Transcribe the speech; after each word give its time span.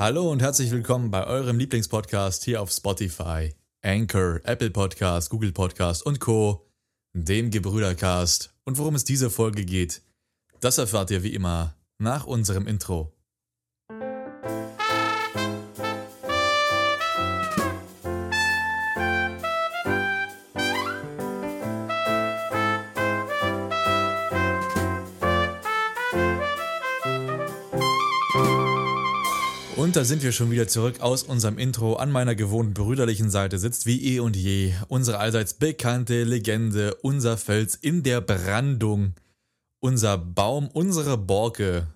Hallo 0.00 0.30
und 0.30 0.40
herzlich 0.40 0.70
willkommen 0.70 1.10
bei 1.10 1.26
eurem 1.26 1.58
Lieblingspodcast 1.58 2.42
hier 2.44 2.62
auf 2.62 2.70
Spotify, 2.70 3.54
Anchor, 3.82 4.40
Apple 4.44 4.70
Podcast, 4.70 5.28
Google 5.28 5.52
Podcast 5.52 6.06
und 6.06 6.20
Co., 6.20 6.66
dem 7.12 7.50
Gebrüdercast. 7.50 8.54
Und 8.64 8.78
worum 8.78 8.94
es 8.94 9.04
diese 9.04 9.28
Folge 9.28 9.66
geht, 9.66 10.00
das 10.60 10.78
erfahrt 10.78 11.10
ihr 11.10 11.22
wie 11.22 11.34
immer 11.34 11.74
nach 11.98 12.26
unserem 12.26 12.66
Intro. 12.66 13.12
Und 29.80 29.96
da 29.96 30.04
sind 30.04 30.22
wir 30.22 30.32
schon 30.32 30.50
wieder 30.50 30.68
zurück 30.68 31.00
aus 31.00 31.22
unserem 31.22 31.56
Intro. 31.56 31.94
An 31.94 32.12
meiner 32.12 32.34
gewohnten 32.34 32.74
brüderlichen 32.74 33.30
Seite 33.30 33.58
sitzt 33.58 33.86
wie 33.86 34.14
eh 34.14 34.20
und 34.20 34.36
je 34.36 34.74
unsere 34.88 35.16
allseits 35.16 35.54
bekannte 35.54 36.22
Legende, 36.24 36.94
unser 36.96 37.38
Fels 37.38 37.76
in 37.76 38.02
der 38.02 38.20
Brandung, 38.20 39.14
unser 39.78 40.18
Baum, 40.18 40.68
unsere 40.68 41.16
Borke, 41.16 41.86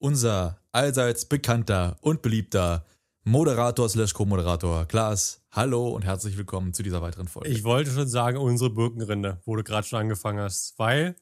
unser 0.00 0.58
allseits 0.72 1.26
bekannter 1.26 1.96
und 2.00 2.22
beliebter 2.22 2.84
Moderator 3.22 3.88
slash 3.88 4.12
Co-Moderator 4.12 4.84
Klaas. 4.86 5.42
Hallo 5.52 5.90
und 5.90 6.04
herzlich 6.04 6.36
willkommen 6.36 6.74
zu 6.74 6.82
dieser 6.82 7.00
weiteren 7.02 7.28
Folge. 7.28 7.50
Ich 7.50 7.62
wollte 7.62 7.92
schon 7.92 8.08
sagen, 8.08 8.36
unsere 8.36 8.70
Birkenrinde, 8.70 9.40
wo 9.44 9.54
du 9.54 9.62
gerade 9.62 9.86
schon 9.86 10.00
angefangen 10.00 10.40
hast, 10.40 10.76
weil 10.76 11.14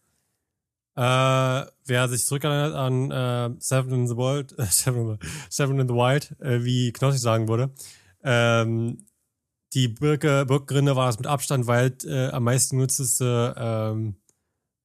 äh, 0.98 1.66
wer 1.87 2.09
sich 2.09 2.27
zurückerinnert 2.27 2.75
an 2.75 3.11
äh, 3.12 3.51
Seven 3.61 3.93
in 3.93 4.09
the 4.09 4.17
Wild, 4.17 4.59
äh, 4.59 4.64
Seven, 4.69 5.17
Seven 5.48 5.78
in 5.78 5.86
the 5.86 5.95
Wild, 5.95 6.34
äh, 6.41 6.64
wie 6.64 6.92
Knossi 6.92 7.19
sagen 7.19 7.47
würde, 7.47 7.70
ähm, 8.25 9.06
die 9.75 9.86
Birke, 9.86 10.45
Birkenrinde 10.45 10.97
war 10.97 11.06
das 11.06 11.19
mit 11.19 11.28
Abstand 11.28 11.69
weit 11.69 12.05
äh, 12.05 12.31
am 12.31 12.42
meisten 12.42 12.77
genutzteste 12.77 13.55
ähm, 13.56 14.17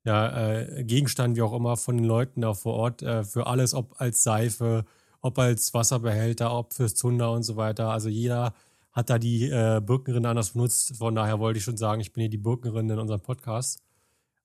ja, 0.05 0.49
äh, 0.59 0.83
Gegenstand, 0.83 1.35
wie 1.35 1.41
auch 1.41 1.53
immer, 1.53 1.77
von 1.77 1.97
den 1.97 2.05
Leuten 2.05 2.41
da 2.41 2.53
vor 2.53 2.75
Ort, 2.75 3.01
äh, 3.01 3.23
für 3.23 3.47
alles, 3.47 3.73
ob 3.73 3.99
als 3.99 4.21
Seife, 4.21 4.85
ob 5.21 5.39
als 5.39 5.73
Wasserbehälter, 5.73 6.55
ob 6.55 6.75
fürs 6.75 6.93
Zunder 6.93 7.31
und 7.31 7.41
so 7.41 7.55
weiter. 7.55 7.89
Also 7.89 8.09
jeder 8.09 8.53
hat 8.91 9.09
da 9.09 9.17
die 9.17 9.49
äh, 9.49 9.81
Birkenrinde 9.83 10.29
anders 10.29 10.51
benutzt. 10.51 10.95
Von 10.97 11.15
daher 11.15 11.39
wollte 11.39 11.57
ich 11.57 11.63
schon 11.63 11.77
sagen, 11.77 12.01
ich 12.01 12.13
bin 12.13 12.21
hier 12.21 12.29
die 12.29 12.37
Birkenrinde 12.37 12.93
in 12.93 12.99
unserem 12.99 13.21
Podcast. 13.21 13.81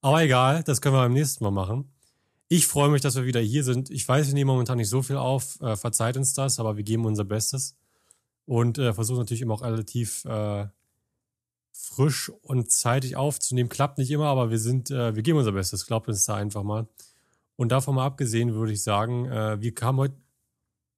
Aber 0.00 0.22
egal, 0.22 0.62
das 0.62 0.80
können 0.80 0.94
wir 0.94 1.02
beim 1.02 1.12
nächsten 1.12 1.42
Mal 1.44 1.50
machen. 1.50 1.92
Ich 2.48 2.66
freue 2.66 2.88
mich, 2.88 3.02
dass 3.02 3.16
wir 3.16 3.26
wieder 3.26 3.40
hier 3.40 3.64
sind. 3.64 3.90
Ich 3.90 4.08
weiß, 4.08 4.28
wir 4.28 4.34
nehmen 4.34 4.48
momentan 4.48 4.78
nicht 4.78 4.88
so 4.88 5.02
viel 5.02 5.16
auf. 5.16 5.60
Äh, 5.60 5.76
verzeiht 5.76 6.16
uns 6.16 6.32
das, 6.32 6.58
aber 6.58 6.76
wir 6.76 6.84
geben 6.84 7.04
unser 7.04 7.24
Bestes. 7.24 7.76
Und 8.46 8.78
äh, 8.78 8.94
versuchen 8.94 9.18
natürlich 9.18 9.42
immer 9.42 9.54
auch 9.54 9.62
relativ 9.62 10.24
äh, 10.24 10.66
frisch 11.72 12.30
und 12.42 12.70
zeitig 12.70 13.16
aufzunehmen. 13.16 13.68
Klappt 13.68 13.98
nicht 13.98 14.10
immer, 14.10 14.26
aber 14.26 14.50
wir 14.50 14.58
sind, 14.58 14.90
äh, 14.90 15.14
wir 15.14 15.22
geben 15.22 15.38
unser 15.38 15.52
Bestes. 15.52 15.86
Glaubt 15.86 16.08
uns 16.08 16.24
da 16.24 16.36
einfach 16.36 16.62
mal. 16.62 16.88
Und 17.56 17.70
davon 17.70 17.96
mal 17.96 18.06
abgesehen 18.06 18.54
würde 18.54 18.72
ich 18.72 18.82
sagen, 18.82 19.26
äh, 19.26 19.60
wir 19.60 19.74
haben 19.82 19.98
heute, 19.98 20.16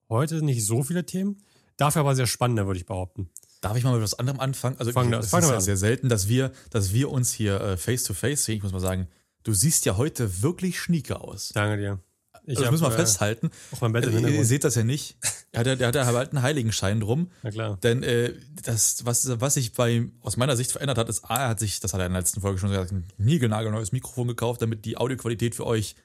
heute 0.09 0.45
nicht 0.45 0.65
so 0.65 0.83
viele 0.83 1.05
Themen. 1.05 1.43
Dafür 1.77 2.01
aber 2.01 2.15
sehr 2.15 2.27
spannende, 2.27 2.67
würde 2.67 2.79
ich 2.79 2.87
behaupten. 2.87 3.31
Darf 3.61 3.77
ich 3.77 3.85
mal 3.85 3.93
mit 3.93 4.03
was 4.03 4.19
anderem 4.19 4.41
anfangen? 4.41 4.77
Also, 4.79 4.93
Fang- 4.93 5.13
es 5.13 5.29
fang 5.29 5.43
ist 5.43 5.51
ja 5.51 5.61
sehr 5.61 5.77
selten, 5.77 6.09
dass 6.09 6.29
wir, 6.29 6.51
dass 6.71 6.93
wir 6.95 7.11
uns 7.11 7.33
hier 7.33 7.61
äh, 7.61 7.77
face 7.77 8.05
to 8.05 8.15
face 8.15 8.45
sehen. 8.45 8.57
Ich 8.57 8.63
muss 8.63 8.73
mal 8.73 8.81
sagen, 8.81 9.07
du 9.43 9.53
siehst 9.53 9.85
ja 9.85 9.97
heute 9.97 10.43
wirklich 10.43 10.81
schnieke 10.81 11.21
aus. 11.21 11.51
Danke 11.55 11.77
dir. 11.77 11.99
Ich 12.45 12.57
Also, 12.57 12.63
das 12.63 12.71
müssen 12.71 12.85
wir 12.85 12.93
äh, 12.95 12.97
festhalten. 12.97 13.51
Auch 13.73 13.83
mein 13.83 13.93
Bett 13.93 14.07
im 14.07 14.25
Äh, 14.25 14.31
ihr 14.37 14.45
seht 14.47 14.65
das 14.65 14.75
ja 14.77 14.83
nicht. 14.83 15.19
Er 15.53 15.61
hat, 15.61 15.67
der 15.81 15.89
hat 15.89 15.95
ja 15.95 16.07
halt 16.07 16.31
einen 16.31 16.43
Heiligenschein 16.43 17.01
drum. 17.01 17.31
Na 17.43 17.51
klar. 17.51 17.77
Denn 17.83 18.03
äh, 18.03 18.33
das, 18.63 19.05
was, 19.05 19.41
was 19.41 19.55
sich 19.55 19.75
bei 19.75 20.09
aus 20.23 20.39
meiner 20.39 20.57
Sicht 20.57 20.73
verändert 20.73 20.97
hat, 20.97 21.09
ist, 21.11 21.25
A, 21.25 21.37
er 21.43 21.49
hat 21.51 21.61
sich, 21.61 21.81
das 21.81 21.93
hat 21.93 22.01
er 22.01 22.07
in 22.07 22.13
der 22.13 22.23
letzten 22.23 22.41
Folge 22.41 22.59
schon 22.59 22.71
gesagt, 22.71 22.93
ein 22.93 23.07
niegelnagelneues 23.19 23.93
Mikrofon 23.93 24.27
gekauft, 24.29 24.63
damit 24.63 24.87
die 24.87 24.97
Audioqualität 24.97 25.55
für 25.55 25.67
euch 25.67 25.97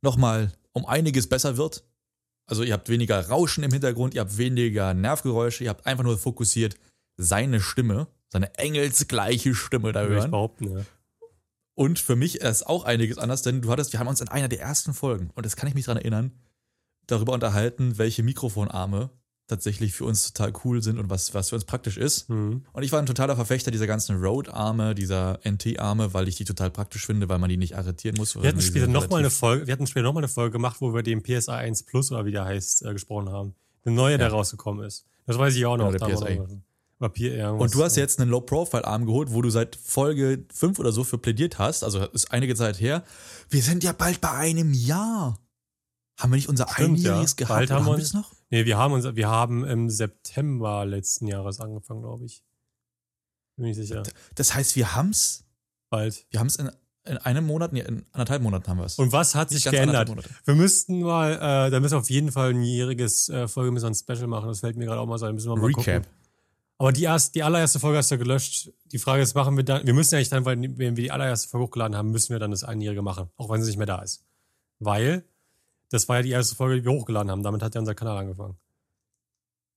nochmal 0.00 0.52
um 0.72 0.86
einiges 0.86 1.28
besser 1.28 1.58
wird. 1.58 1.84
Also 2.46 2.62
ihr 2.62 2.72
habt 2.72 2.88
weniger 2.88 3.28
Rauschen 3.28 3.62
im 3.62 3.70
Hintergrund, 3.72 4.14
ihr 4.14 4.20
habt 4.22 4.36
weniger 4.38 4.94
Nervgeräusche, 4.94 5.64
ihr 5.64 5.70
habt 5.70 5.86
einfach 5.86 6.04
nur 6.04 6.16
fokussiert 6.18 6.76
seine 7.16 7.60
Stimme, 7.60 8.08
seine 8.28 8.54
engelsgleiche 8.58 9.54
Stimme 9.54 9.92
da 9.92 10.02
Würde 10.02 10.14
ich 10.14 10.20
hören. 10.20 10.30
behaupten, 10.30 10.78
ja. 10.78 10.84
Und 11.76 11.98
für 11.98 12.14
mich 12.14 12.40
ist 12.40 12.66
auch 12.66 12.84
einiges 12.84 13.18
anders, 13.18 13.42
denn 13.42 13.60
du 13.60 13.70
hattest, 13.70 13.92
wir 13.92 13.98
haben 14.00 14.06
uns 14.06 14.20
in 14.20 14.28
einer 14.28 14.48
der 14.48 14.60
ersten 14.60 14.94
Folgen, 14.94 15.30
und 15.34 15.44
das 15.44 15.56
kann 15.56 15.68
ich 15.68 15.74
mich 15.74 15.86
dran 15.86 15.96
erinnern, 15.96 16.30
darüber 17.06 17.32
unterhalten, 17.32 17.98
welche 17.98 18.22
Mikrofonarme 18.22 19.10
tatsächlich 19.46 19.92
für 19.92 20.04
uns 20.06 20.32
total 20.32 20.52
cool 20.64 20.82
sind 20.82 20.98
und 20.98 21.10
was, 21.10 21.34
was 21.34 21.50
für 21.50 21.56
uns 21.56 21.64
praktisch 21.66 21.98
ist. 21.98 22.30
Mhm. 22.30 22.64
Und 22.72 22.82
ich 22.82 22.92
war 22.92 22.98
ein 23.00 23.04
totaler 23.06 23.34
Verfechter 23.36 23.70
dieser 23.70 23.86
ganzen 23.86 24.16
Rode-Arme, 24.24 24.94
dieser 24.94 25.38
NT-Arme, 25.44 26.14
weil 26.14 26.28
ich 26.28 26.36
die 26.36 26.44
total 26.46 26.70
praktisch 26.70 27.04
finde, 27.04 27.28
weil 27.28 27.38
man 27.38 27.50
die 27.50 27.58
nicht 27.58 27.76
arretieren 27.76 28.16
muss. 28.16 28.34
Wir 28.40 28.48
hatten 28.48 28.62
später 28.62 28.86
nochmal 28.86 29.18
eine 29.20 29.30
Folge, 29.30 29.66
wir 29.66 29.72
hatten 29.74 29.86
später 29.86 30.04
noch 30.04 30.14
mal 30.14 30.20
eine 30.20 30.28
Folge 30.28 30.52
gemacht, 30.52 30.76
wo 30.80 30.94
wir 30.94 31.02
den 31.02 31.22
PSA 31.22 31.56
1 31.56 31.82
Plus 31.82 32.10
oder 32.10 32.24
wie 32.24 32.30
der 32.30 32.44
heißt, 32.46 32.86
äh, 32.86 32.92
gesprochen 32.94 33.28
haben. 33.30 33.54
Eine 33.84 33.94
neue, 33.96 34.16
der 34.16 34.28
rausgekommen 34.30 34.86
ist. 34.86 35.04
Das 35.26 35.36
weiß 35.36 35.54
ich 35.56 35.66
auch 35.66 35.76
noch. 35.76 35.92
Ja, 35.92 35.98
der 35.98 36.00
haben 36.00 36.10
wir 36.12 36.16
PSA. 36.16 36.34
noch- 36.36 36.48
Oder 37.04 37.12
P 37.12 37.28
irgendwas. 37.28 37.62
Und 37.62 37.74
du 37.74 37.84
hast 37.84 37.96
jetzt 37.96 38.18
einen 38.18 38.30
Low-Profile-Arm 38.30 39.04
geholt, 39.04 39.32
wo 39.32 39.42
du 39.42 39.50
seit 39.50 39.76
Folge 39.76 40.44
5 40.52 40.78
oder 40.78 40.90
so 40.90 41.04
für 41.04 41.18
plädiert 41.18 41.58
hast. 41.58 41.84
Also 41.84 42.00
ist 42.06 42.32
einige 42.32 42.54
Zeit 42.54 42.80
her. 42.80 43.04
Wir 43.50 43.62
sind 43.62 43.84
ja 43.84 43.92
bald 43.92 44.22
bei 44.22 44.30
einem 44.30 44.72
Jahr. 44.72 45.38
Haben 46.18 46.32
wir 46.32 46.36
nicht 46.36 46.48
unser 46.48 46.66
Stimmt, 46.68 46.98
Einjähriges 46.98 47.32
ja. 47.32 47.36
gehabt? 47.36 47.58
Bald 47.58 47.70
haben 47.70 47.86
wir 47.86 47.94
es 47.98 48.14
noch? 48.14 48.32
Nee, 48.50 48.64
wir 48.64 48.78
haben 48.78 48.94
uns, 48.94 49.04
wir 49.04 49.28
haben 49.28 49.64
im 49.64 49.90
September 49.90 50.86
letzten 50.86 51.26
Jahres 51.26 51.60
angefangen, 51.60 52.02
glaube 52.02 52.24
ich. 52.24 52.42
Bin 53.56 53.66
ich 53.66 53.76
sicher. 53.76 54.02
Das 54.34 54.54
heißt, 54.54 54.74
wir 54.76 54.94
haben's, 54.94 55.44
Bald. 55.90 56.26
wir 56.30 56.40
haben's 56.40 56.56
in, 56.56 56.70
in 57.04 57.18
einem 57.18 57.46
Monat, 57.46 57.72
nee, 57.72 57.80
in 57.80 58.06
anderthalb 58.12 58.42
Monaten 58.42 58.66
haben 58.68 58.78
wir 58.78 58.86
es. 58.86 58.98
Und 58.98 59.12
was 59.12 59.34
hat 59.34 59.50
sich 59.50 59.64
geändert? 59.64 60.10
Wir 60.44 60.54
müssten 60.54 61.00
mal, 61.02 61.32
äh, 61.32 61.70
da 61.70 61.80
müssen 61.80 61.94
wir 61.94 61.98
auf 61.98 62.10
jeden 62.10 62.32
Fall 62.32 62.50
ein 62.50 62.62
jähriges 62.62 63.28
äh, 63.28 63.46
Folge 63.46 63.72
müssen 63.72 63.84
wir 63.84 63.90
ein 63.90 63.94
Special 63.94 64.26
machen. 64.26 64.48
Das 64.48 64.60
fällt 64.60 64.76
mir 64.76 64.86
gerade 64.86 65.00
auch 65.00 65.06
mal 65.06 65.18
so 65.18 65.26
ein. 65.26 65.34
Müssen 65.34 65.50
wir 65.50 65.56
mal 65.56 65.66
Recap. 65.66 66.04
gucken. 66.04 66.23
Aber 66.84 66.92
die, 66.92 67.04
erst, 67.04 67.34
die 67.34 67.42
allererste 67.42 67.80
Folge 67.80 67.96
hast 67.96 68.10
du 68.10 68.18
gelöscht. 68.18 68.70
Die 68.92 68.98
Frage 68.98 69.22
ist, 69.22 69.34
machen 69.34 69.56
wir 69.56 69.64
dann, 69.64 69.86
wir 69.86 69.94
müssen 69.94 70.16
ja 70.16 70.18
nicht 70.18 70.30
dann, 70.30 70.44
weil 70.44 70.60
wenn 70.60 70.78
wir 70.78 71.02
die 71.02 71.10
allererste 71.10 71.48
Folge 71.48 71.64
hochgeladen 71.64 71.96
haben, 71.96 72.10
müssen 72.10 72.34
wir 72.34 72.38
dann 72.38 72.50
das 72.50 72.62
Einjährige 72.62 73.00
machen. 73.00 73.30
Auch 73.38 73.48
wenn 73.48 73.62
sie 73.62 73.68
nicht 73.68 73.78
mehr 73.78 73.86
da 73.86 74.02
ist. 74.02 74.22
Weil, 74.80 75.24
das 75.88 76.10
war 76.10 76.16
ja 76.16 76.22
die 76.22 76.30
erste 76.32 76.56
Folge, 76.56 76.76
die 76.76 76.84
wir 76.84 76.92
hochgeladen 76.92 77.30
haben. 77.30 77.42
Damit 77.42 77.62
hat 77.62 77.74
ja 77.74 77.80
unser 77.80 77.94
Kanal 77.94 78.18
angefangen. 78.18 78.58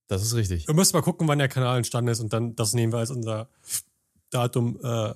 Das 0.08 0.22
ist 0.22 0.36
richtig. 0.36 0.68
Wir 0.68 0.76
müssen 0.76 0.98
mal 0.98 1.02
gucken, 1.02 1.30
wann 1.30 1.38
der 1.38 1.48
Kanal 1.48 1.78
entstanden 1.78 2.12
ist 2.12 2.20
und 2.20 2.34
dann, 2.34 2.58
das 2.58 2.74
nehmen 2.74 2.92
wir 2.92 3.00
als 3.00 3.12
unser 3.12 3.48
Datum, 4.30 4.78
äh, 4.84 5.14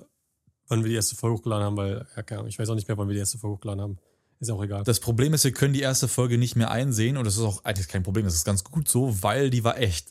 wann 0.68 0.84
wir 0.84 0.88
die 0.88 0.94
erste 0.94 1.14
Folge 1.14 1.36
hochgeladen 1.36 1.66
haben, 1.66 1.76
weil, 1.76 2.06
ja, 2.16 2.46
ich 2.46 2.58
weiß 2.58 2.70
auch 2.70 2.74
nicht 2.74 2.88
mehr, 2.88 2.96
wann 2.96 3.08
wir 3.08 3.12
die 3.12 3.20
erste 3.20 3.36
Folge 3.36 3.56
hochgeladen 3.56 3.82
haben. 3.82 3.98
Ist 4.40 4.50
auch 4.50 4.64
egal. 4.64 4.82
Das 4.84 4.98
Problem 4.98 5.34
ist, 5.34 5.44
wir 5.44 5.52
können 5.52 5.74
die 5.74 5.82
erste 5.82 6.08
Folge 6.08 6.38
nicht 6.38 6.56
mehr 6.56 6.70
einsehen 6.70 7.18
und 7.18 7.26
das 7.26 7.36
ist 7.36 7.42
auch 7.42 7.64
eigentlich 7.64 7.88
kein 7.88 8.02
Problem, 8.02 8.24
das 8.24 8.34
ist 8.34 8.46
ganz 8.46 8.64
gut 8.64 8.88
so, 8.88 9.22
weil 9.22 9.50
die 9.50 9.62
war 9.62 9.76
echt 9.76 10.10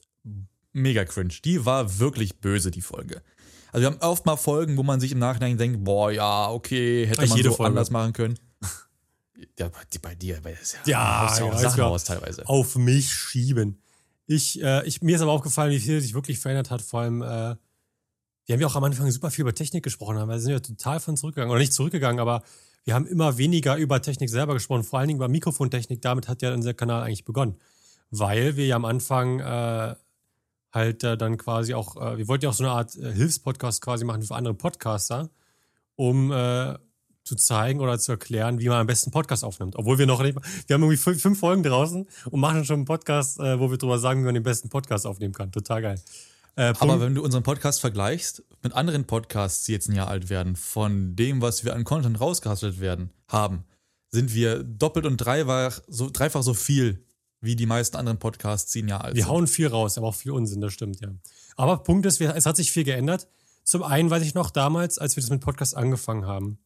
mega 0.74 1.06
cringe. 1.06 1.34
Die 1.46 1.66
war 1.66 2.00
wirklich 2.00 2.40
böse, 2.40 2.72
die 2.72 2.82
Folge. 2.82 3.22
Also 3.72 3.82
wir 3.84 3.88
haben 3.94 4.02
oft 4.02 4.26
mal 4.26 4.36
Folgen, 4.38 4.78
wo 4.78 4.84
man 4.84 5.00
sich 5.00 5.12
im 5.12 5.20
Nachhinein 5.20 5.58
denkt, 5.58 5.84
boah, 5.84 6.12
ja, 6.12 6.50
okay, 6.50 7.06
hätte 7.06 7.20
Eigentlich 7.20 7.30
man 7.30 7.38
jede 7.38 7.50
so 7.50 7.56
Folge. 7.56 7.70
anders 7.70 7.90
machen 7.92 8.14
können. 8.14 8.40
Ja, 9.58 9.70
bei, 9.70 9.80
die- 9.92 9.98
bei 10.00 10.14
dir, 10.14 10.40
bei 10.44 10.54
das 10.54 10.74
ja, 10.74 10.80
Ja, 10.86 11.38
ja 11.40 11.46
ja, 11.46 11.58
Sachen 11.58 11.66
ist 11.68 11.80
raus 11.80 12.04
teilweise. 12.04 12.48
auf 12.48 12.76
mich 12.76 13.12
schieben. 13.12 13.82
Ich, 14.28 14.62
äh, 14.62 14.86
ich, 14.86 15.02
mir 15.02 15.16
ist 15.16 15.22
aber 15.24 15.32
aufgefallen, 15.32 15.72
wie 15.72 15.80
viel 15.80 16.00
sich 16.00 16.14
wirklich 16.14 16.38
verändert 16.40 16.70
hat. 16.70 16.82
Vor 16.84 17.02
allem, 17.02 17.24
äh, 17.24 17.26
wir 18.46 18.54
haben 18.54 18.60
ja 18.62 18.68
auch 18.68 18.76
am 18.76 18.84
Anfang 18.84 19.10
super 19.10 19.32
viel 19.32 19.42
über 19.42 19.56
Technik 19.56 19.84
gesprochen, 19.84 20.18
aber 20.18 20.34
wir 20.34 20.40
sind 20.40 20.52
ja 20.52 20.60
total 20.60 21.00
von 21.00 21.18
zurückgegangen. 21.18 21.50
Oder 21.52 21.60
nicht 21.60 21.74
zurückgegangen, 21.74 22.20
aber 22.20 22.44
wir 22.84 22.94
haben 22.94 23.08
immer 23.08 23.38
weniger 23.40 23.78
über 23.78 24.00
Technik 24.02 24.30
selber 24.30 24.54
gesprochen, 24.54 24.84
vor 24.84 25.00
allen 25.00 25.08
Dingen 25.08 25.18
über 25.18 25.28
Mikrofontechnik. 25.28 26.02
Damit 26.04 26.28
hat 26.28 26.44
ja 26.44 26.54
unser 26.54 26.76
Kanal 26.76 27.02
eigentlich 27.02 27.26
begonnen. 27.26 27.56
Weil 28.12 28.58
wir 28.58 28.68
ja 28.68 28.76
am 28.76 28.86
Anfang 28.86 29.40
äh, 29.40 29.96
halt 30.74 31.04
äh, 31.04 31.18
dann 31.18 31.38
quasi 31.38 31.74
auch, 31.74 31.96
äh, 31.98 32.18
wir 32.18 32.28
wollten 32.28 32.46
ja 32.46 32.50
auch 32.50 32.56
so 32.56 32.64
eine 32.64 32.74
Art 32.74 32.96
äh, 32.96 33.12
Hilfspodcast 33.12 33.82
quasi 33.82 34.06
machen 34.06 34.24
für 34.24 34.36
andere 34.36 34.54
Podcaster, 34.54 35.30
um 35.96 36.32
äh, 36.32 36.78
zu 37.24 37.36
zeigen 37.36 37.80
oder 37.80 38.00
zu 38.00 38.14
erklären, 38.14 38.60
wie 38.60 38.68
man 38.68 38.80
am 38.80 38.88
besten 38.88 39.12
Podcast 39.12 39.44
aufnimmt. 39.44 39.76
Obwohl 39.76 39.98
wir 39.98 40.08
noch 40.08 40.22
nicht, 40.22 40.38
wir 40.68 40.74
haben 40.74 40.82
irgendwie 40.82 40.98
fünf, 40.98 41.22
fünf 41.22 41.40
Folgen 41.40 41.64
draußen 41.64 42.08
und 42.30 42.40
machen 42.40 42.66
schon 42.66 42.78
einen 42.78 42.86
Podcast, 42.86 43.40
äh, 43.40 43.60
wo 43.60 43.70
wir 43.70 43.78
drüber 43.78 44.00
sagen, 44.00 44.22
wie 44.22 44.26
man 44.26 44.34
den 44.34 44.44
besten 44.44 44.70
Podcast 44.70 45.06
aufnehmen 45.06 45.34
kann. 45.34 45.52
Total 45.52 45.82
geil. 45.82 46.02
Äh, 46.56 46.74
Aber 46.80 47.00
wenn 47.00 47.16
du 47.16 47.24
unseren 47.24 47.44
Podcast 47.44 47.80
vergleichst 47.80 48.44
mit 48.62 48.74
anderen 48.74 49.06
Podcasts, 49.06 49.66
die 49.66 49.72
jetzt 49.72 49.88
ein 49.88 49.96
Jahr 49.96 50.08
alt 50.08 50.30
werden, 50.30 50.56
von 50.56 51.16
dem, 51.16 51.42
was 51.42 51.64
wir 51.64 51.76
an 51.76 51.84
Content 51.84 52.20
rausgehustelt 52.20 52.80
werden, 52.80 53.12
haben, 53.28 53.66
sind 54.10 54.34
wir 54.34 54.64
doppelt 54.64 55.06
und 55.06 55.18
dreifach 55.18 55.80
so, 55.88 56.10
dreifach 56.12 56.44
so 56.44 56.54
viel 56.54 57.06
wie 57.42 57.56
die 57.56 57.66
meisten 57.66 57.98
anderen 57.98 58.20
Podcasts, 58.20 58.72
die 58.72 58.84
ein 58.84 58.88
Jahr 58.88 59.04
alt 59.04 59.16
wir 59.16 59.24
sind. 59.24 59.32
hauen 59.32 59.48
viel 59.48 59.68
raus, 59.68 59.98
aber 59.98 60.08
auch 60.08 60.16
viel 60.16 60.32
Unsinn, 60.32 60.62
das 60.62 60.74
stimmt, 60.74 61.02
ja. 61.02 61.10
Aber 61.58 61.78
Punkt 61.78 62.06
ist, 62.06 62.22
es 62.22 62.46
hat 62.46 62.56
sich 62.56 62.72
viel 62.72 62.84
geändert. 62.84 63.28
Zum 63.64 63.84
einen 63.84 64.10
weiß 64.10 64.24
ich 64.24 64.34
noch 64.36 64.52
damals, 64.52 64.98
als 64.98 65.16
wir 65.16 65.22
das 65.22 65.30
mit 65.30 65.42
Podcast 65.42 65.76
angefangen 65.76 66.26
haben, 66.26 66.60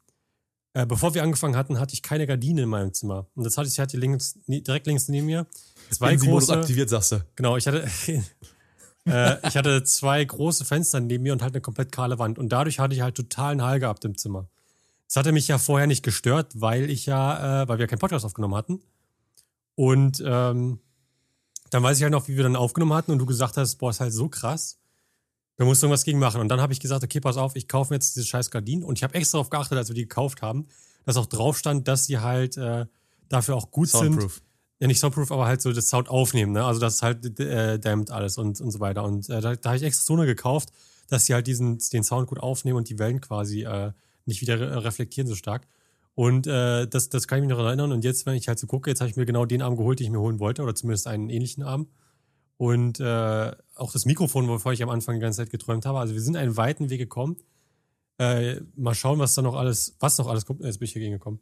Äh, 0.74 0.86
bevor 0.86 1.14
wir 1.14 1.24
angefangen 1.24 1.56
hatten, 1.56 1.80
hatte 1.80 1.94
ich 1.94 2.02
keine 2.04 2.28
Gardine 2.28 2.64
in 2.64 2.70
meinem 2.70 2.94
Zimmer. 2.94 3.28
Und 3.34 3.46
das 3.46 3.58
hatte 3.58 3.70
ich, 3.70 3.80
hatte 3.80 3.96
links, 3.96 4.38
direkt 4.46 4.86
links 4.88 5.08
neben 5.08 5.26
mir 5.26 5.48
zwei 5.90 6.18
große. 6.18 6.54
aktiviert, 6.54 6.90
sagst 6.90 7.14
du. 7.14 7.24
Genau, 7.38 7.56
ich 7.56 7.66
hatte, 7.66 7.88
äh, 9.06 9.48
ich 9.48 9.56
hatte 9.56 9.86
zwei 9.86 10.26
große 10.26 10.66
Fenster 10.66 11.00
neben 11.00 11.24
mir 11.24 11.32
und 11.32 11.42
halt 11.42 11.54
eine 11.54 11.62
komplett 11.62 11.94
kahle 11.94 12.20
Wand. 12.20 12.38
Und 12.38 12.50
dadurch 12.50 12.80
hatte 12.80 12.94
ich 12.94 13.00
halt 13.00 13.16
totalen 13.16 13.62
Hall 13.62 13.80
gehabt 13.80 14.04
im 14.04 14.18
Zimmer. 14.18 14.50
Das 15.08 15.16
hatte 15.16 15.32
mich 15.32 15.48
ja 15.48 15.58
vorher 15.60 15.88
nicht 15.88 16.04
gestört, 16.04 16.52
weil 16.56 16.90
ich 16.90 17.06
ja, 17.06 17.62
äh, 17.64 17.68
weil 17.70 17.80
wir 17.80 17.88
keinen 17.88 18.00
Podcast 18.00 18.26
aufgenommen 18.26 18.56
hatten. 18.56 18.82
Und 19.76 20.24
ähm, 20.26 20.80
dann 21.70 21.84
weiß 21.84 21.98
ich 21.98 22.04
halt 22.04 22.12
noch, 22.12 22.28
wie 22.28 22.38
wir 22.38 22.44
dann 22.44 22.56
aufgenommen 22.56 22.94
hatten 22.94 23.12
und 23.12 23.20
du 23.20 23.26
gesagt 23.26 23.58
hast, 23.58 23.76
boah, 23.76 23.90
ist 23.90 24.00
halt 24.00 24.14
so 24.14 24.30
krass. 24.30 24.80
Da 25.58 25.66
musst 25.66 25.82
du 25.82 25.88
irgendwas 25.88 26.04
gegen 26.04 26.20
machen. 26.20 26.42
Und 26.42 26.50
dann 26.50 26.62
habe 26.62 26.74
ich 26.74 26.80
gesagt, 26.80 27.04
okay, 27.04 27.20
pass 27.20 27.38
auf, 27.38 27.56
ich 27.56 27.68
kaufe 27.68 27.94
mir 27.94 27.98
jetzt 27.98 28.16
diese 28.16 28.26
scheiß 28.26 28.52
Gardinen. 28.52 28.84
Und 28.84 28.98
ich 28.98 29.04
habe 29.04 29.14
extra 29.14 29.38
darauf 29.38 29.50
geachtet, 29.50 29.78
als 29.78 29.90
wir 29.90 29.96
die 29.96 30.04
gekauft 30.04 30.42
haben, 30.42 30.68
dass 31.06 31.18
auch 31.18 31.26
drauf 31.26 31.58
stand, 31.58 31.88
dass 31.88 32.06
sie 32.06 32.20
halt 32.20 32.58
äh, 32.58 32.86
dafür 33.30 33.56
auch 33.56 33.72
gut 33.72 33.90
Soundproof. 33.90 34.34
sind. 34.34 34.44
Ja, 34.80 34.88
nicht 34.88 35.00
Soundproof, 35.00 35.32
aber 35.32 35.46
halt 35.46 35.62
so 35.62 35.72
das 35.72 35.88
Sound 35.88 36.10
aufnehmen, 36.10 36.52
ne? 36.52 36.66
Also 36.66 36.82
das 36.82 37.02
halt 37.02 37.40
äh, 37.40 37.80
dämmt 37.80 38.12
alles 38.12 38.38
und, 38.38 38.60
und 38.60 38.72
so 38.72 38.80
weiter. 38.82 39.04
Und 39.04 39.30
äh, 39.30 39.40
da, 39.40 39.56
da 39.56 39.70
habe 39.70 39.78
ich 39.78 39.84
extra 39.84 40.04
so 40.04 40.14
eine 40.14 40.26
gekauft, 40.26 40.70
dass 41.08 41.26
sie 41.26 41.34
halt 41.34 41.48
diesen, 41.48 41.80
den 41.94 42.04
Sound 42.04 42.28
gut 42.28 42.40
aufnehmen 42.40 42.78
und 42.78 42.90
die 42.90 43.00
Wellen 43.00 43.22
quasi 43.22 43.64
äh, 43.64 43.94
nicht 44.26 44.42
wieder 44.42 44.60
re 44.60 44.84
reflektieren 44.84 45.28
so 45.28 45.36
stark. 45.36 45.68
Und 46.16 46.48
äh, 46.48 46.88
das, 46.88 47.10
das 47.10 47.28
kann 47.28 47.40
ich 47.40 47.48
mich 47.48 47.56
noch 47.56 47.64
erinnern. 47.64 47.92
Und 47.92 48.04
jetzt, 48.04 48.26
wenn 48.26 48.36
ich 48.36 48.48
halt 48.48 48.58
so 48.58 48.68
gucke, 48.68 48.90
jetzt 48.90 49.02
habe 49.02 49.10
ich 49.10 49.18
mir 49.18 49.26
genau 49.26 49.46
den 49.46 49.62
Arm 49.62 49.76
geholt, 49.76 50.00
den 50.00 50.06
ich 50.06 50.12
mir 50.12 50.20
holen 50.20 50.40
wollte, 50.40 50.64
oder 50.64 50.74
zumindest 50.74 51.08
einen 51.08 51.30
ähnlichen 51.30 51.62
Arm. 51.64 51.88
Und 52.58 53.02
äh, 53.02 53.52
auch 53.76 53.92
das 53.92 54.06
Mikrofon, 54.06 54.48
wovor 54.48 54.72
ich 54.72 54.82
am 54.82 54.90
Anfang 54.90 55.16
die 55.16 55.22
ganze 55.22 55.38
Zeit 55.38 55.50
geträumt 55.50 55.86
habe. 55.86 56.00
Also 56.00 56.14
wir 56.14 56.22
sind 56.22 56.38
einen 56.38 56.56
weiten 56.56 56.90
Weg 56.90 57.00
gekommen. 57.00 57.36
Äh, 58.18 58.62
mal 58.78 58.96
schauen, 58.96 59.20
was 59.20 59.36
da 59.36 59.42
noch 59.42 59.56
alles, 59.56 59.98
was 60.00 60.18
noch 60.18 60.28
alles 60.28 60.46
kommt. 60.46 60.62
Jetzt 60.62 60.80
bin 60.80 60.86
ich 60.86 60.94
hier 60.94 61.02
gegengekommen. 61.02 61.42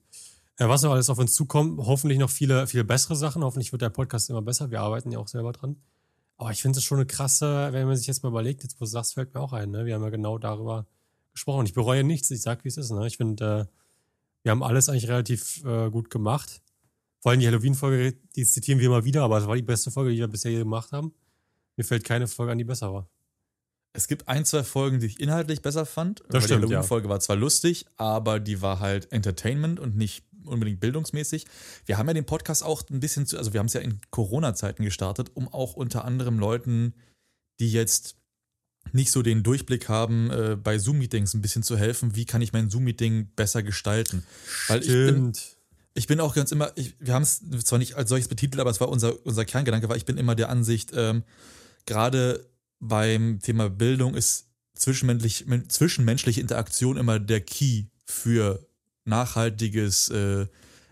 Äh, 0.58 0.68
was 0.68 0.82
noch 0.82 0.92
alles 0.92 1.12
auf 1.12 1.20
uns 1.20 1.36
zukommt. 1.36 1.80
Hoffentlich 1.80 2.18
noch 2.18 2.32
viele, 2.32 2.66
viele 2.66 2.84
bessere 2.84 3.16
Sachen. 3.16 3.44
Hoffentlich 3.44 3.72
wird 3.72 3.84
der 3.84 3.90
Podcast 3.90 4.32
immer 4.32 4.42
besser. 4.42 4.72
Wir 4.72 4.82
arbeiten 4.82 5.12
ja 5.12 5.20
auch 5.20 5.28
selber 5.28 5.52
dran. 5.52 5.76
Aber 6.38 6.50
ich 6.50 6.64
finde 6.64 6.80
es 6.80 6.84
schon 6.84 6.98
eine 6.98 7.06
krasse, 7.06 7.70
wenn 7.74 7.86
man 7.86 7.96
sich 7.96 8.08
jetzt 8.08 8.24
mal 8.24 8.30
überlegt, 8.30 8.64
jetzt 8.64 8.82
wo 8.82 8.86
du 8.86 8.90
sagst, 8.90 9.14
fällt 9.14 9.36
mir 9.36 9.40
auch 9.40 9.54
ein. 9.54 9.70
Ne? 9.70 9.86
Wir 9.86 9.94
haben 9.94 10.04
ja 10.04 10.10
genau 10.10 10.40
darüber 10.40 10.88
gesprochen. 11.32 11.68
Ich 11.68 11.74
bereue 11.74 12.04
nichts. 12.04 12.32
Ich 12.32 12.42
sag, 12.42 12.64
wie 12.64 12.70
es 12.70 12.78
ist. 12.78 12.90
Ne? 12.90 13.06
Ich 13.06 13.18
finde, 13.18 13.70
äh, 13.70 13.83
wir 14.44 14.52
haben 14.52 14.64
alles 14.64 14.90
eigentlich 14.90 15.08
relativ 15.08 15.64
äh, 15.66 15.90
gut 15.90 16.10
gemacht. 16.10 16.62
Vor 17.22 17.32
allem 17.32 17.40
die 17.40 17.48
Halloween-Folge, 17.48 18.18
die 18.36 18.46
zitieren 18.46 18.80
wir 18.80 18.88
immer 18.88 19.06
wieder, 19.06 19.24
aber 19.24 19.38
es 19.38 19.48
war 19.48 19.56
die 19.56 19.62
beste 19.62 19.92
Folge, 19.92 20.12
die 20.12 20.18
wir 20.18 20.28
bisher 20.28 20.52
hier 20.52 20.60
gemacht 20.60 20.92
haben. 20.92 21.14
Mir 21.78 21.86
fällt 21.86 22.04
keine 22.04 22.28
Folge 22.28 22.52
an, 22.52 22.58
die 22.58 22.66
besser 22.66 22.94
war. 22.94 23.10
Es 23.94 24.08
gibt 24.08 24.28
ein, 24.28 24.44
zwei 24.44 24.64
Folgen, 24.64 25.00
die 25.00 25.06
ich 25.06 25.20
inhaltlich 25.20 25.62
besser 25.62 25.86
fand. 25.86 26.24
Das 26.30 26.44
stimmt, 26.44 26.64
die 26.64 26.68
Halloween-Folge 26.68 27.08
ja. 27.08 27.12
war 27.12 27.20
zwar 27.20 27.36
lustig, 27.36 27.86
aber 27.96 28.40
die 28.40 28.62
war 28.62 28.80
halt 28.80 29.12
Entertainment 29.12 29.80
und 29.80 29.96
nicht 29.96 30.26
unbedingt 30.46 30.80
bildungsmäßig. 30.80 31.46
Wir 31.86 31.98
haben 31.98 32.08
ja 32.08 32.14
den 32.14 32.26
Podcast 32.26 32.64
auch 32.64 32.84
ein 32.90 33.00
bisschen 33.00 33.26
zu, 33.26 33.38
also 33.38 33.54
wir 33.54 33.60
haben 33.60 33.68
es 33.68 33.74
ja 33.74 33.82
in 33.82 34.02
Corona-Zeiten 34.10 34.84
gestartet, 34.84 35.32
um 35.36 35.48
auch 35.48 35.76
unter 35.76 36.04
anderem 36.04 36.40
Leuten, 36.40 36.96
die 37.60 37.72
jetzt 37.72 38.18
nicht 38.94 39.12
so 39.12 39.22
den 39.22 39.44
Durchblick 39.44 39.90
haben, 39.90 40.30
äh, 40.32 40.58
bei 40.62 40.78
Zoom-Meetings 40.78 41.34
ein 41.34 41.42
bisschen 41.42 41.64
zu 41.64 41.78
helfen, 41.78 42.16
wie 42.16 42.26
kann 42.26 42.42
ich 42.42 42.54
mein 42.54 42.70
Zoom-Meeting 42.70 43.30
besser 43.36 43.64
gestalten. 43.64 44.24
Weil 44.68 44.84
Stimmt. 44.84 45.10
ich 45.10 45.14
bin, 45.14 45.34
ich 45.96 46.08
bin 46.08 46.20
auch 46.20 46.36
ganz 46.36 46.52
immer, 46.52 46.72
ich, 46.76 46.96
wir 47.00 47.14
haben 47.14 47.24
es 47.24 47.42
zwar 47.66 47.80
nicht 47.80 47.96
als 47.96 48.10
solches 48.10 48.28
betitelt, 48.28 48.60
aber 48.60 48.70
es 48.70 48.80
war 48.80 48.90
unser, 48.90 49.26
unser 49.26 49.46
Kerngedanke, 49.46 49.90
weil 49.90 49.98
ich 49.98 50.06
bin 50.06 50.18
immer 50.18 50.36
der 50.36 50.50
Ansicht, 50.50 50.92
ähm, 50.96 51.24
gerade 51.86 52.46
beim 52.80 53.40
Thema 53.42 53.70
Bildung 53.70 54.16
ist 54.16 54.48
zwischenmenschlich, 54.76 55.46
zwischenmenschliche 55.68 56.42
Interaktion 56.42 56.98
immer 56.98 57.20
der 57.20 57.42
Key 57.42 57.86
für 58.06 58.68
nachhaltiges 59.06 60.10
äh, 60.10 60.48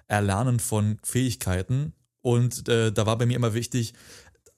Erlernen 0.08 0.60
von 0.60 1.00
Fähigkeiten. 1.04 1.94
Und 2.22 2.68
äh, 2.70 2.92
da 2.92 3.06
war 3.06 3.18
bei 3.18 3.26
mir 3.26 3.36
immer 3.36 3.54
wichtig, 3.54 3.94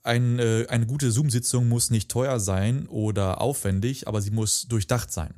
ein, 0.03 0.37
äh, 0.39 0.67
eine 0.69 0.85
gute 0.85 1.11
Zoom-Sitzung 1.11 1.67
muss 1.67 1.89
nicht 1.89 2.11
teuer 2.11 2.39
sein 2.39 2.87
oder 2.87 3.41
aufwendig, 3.41 4.07
aber 4.07 4.21
sie 4.21 4.31
muss 4.31 4.67
durchdacht 4.67 5.11
sein. 5.11 5.33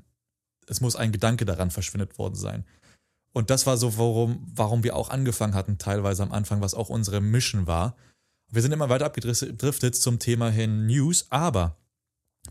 Es 0.68 0.82
muss 0.82 0.96
ein 0.96 1.12
Gedanke 1.12 1.46
daran 1.46 1.72
verschwindet 1.72 2.18
worden 2.18 2.36
sein. 2.36 2.66
Und 3.32 3.50
das 3.50 3.68
war 3.68 3.78
so, 3.78 3.98
warum, 3.98 4.44
warum 4.54 4.84
wir 4.84 4.96
auch 4.96 5.10
angefangen 5.10 5.54
hatten, 5.54 5.78
teilweise 5.78 6.24
am 6.24 6.32
Anfang, 6.32 6.62
was 6.62 6.74
auch 6.74 6.90
unsere 6.90 7.22
Mission 7.22 7.68
war. 7.68 7.96
Wir 8.52 8.62
sind 8.62 8.72
immer 8.72 8.90
weiter 8.90 9.06
abgedriftet 9.06 9.96
zum 9.96 10.20
Thema 10.20 10.50
hin 10.50 10.88
News, 10.88 11.28
aber 11.30 11.78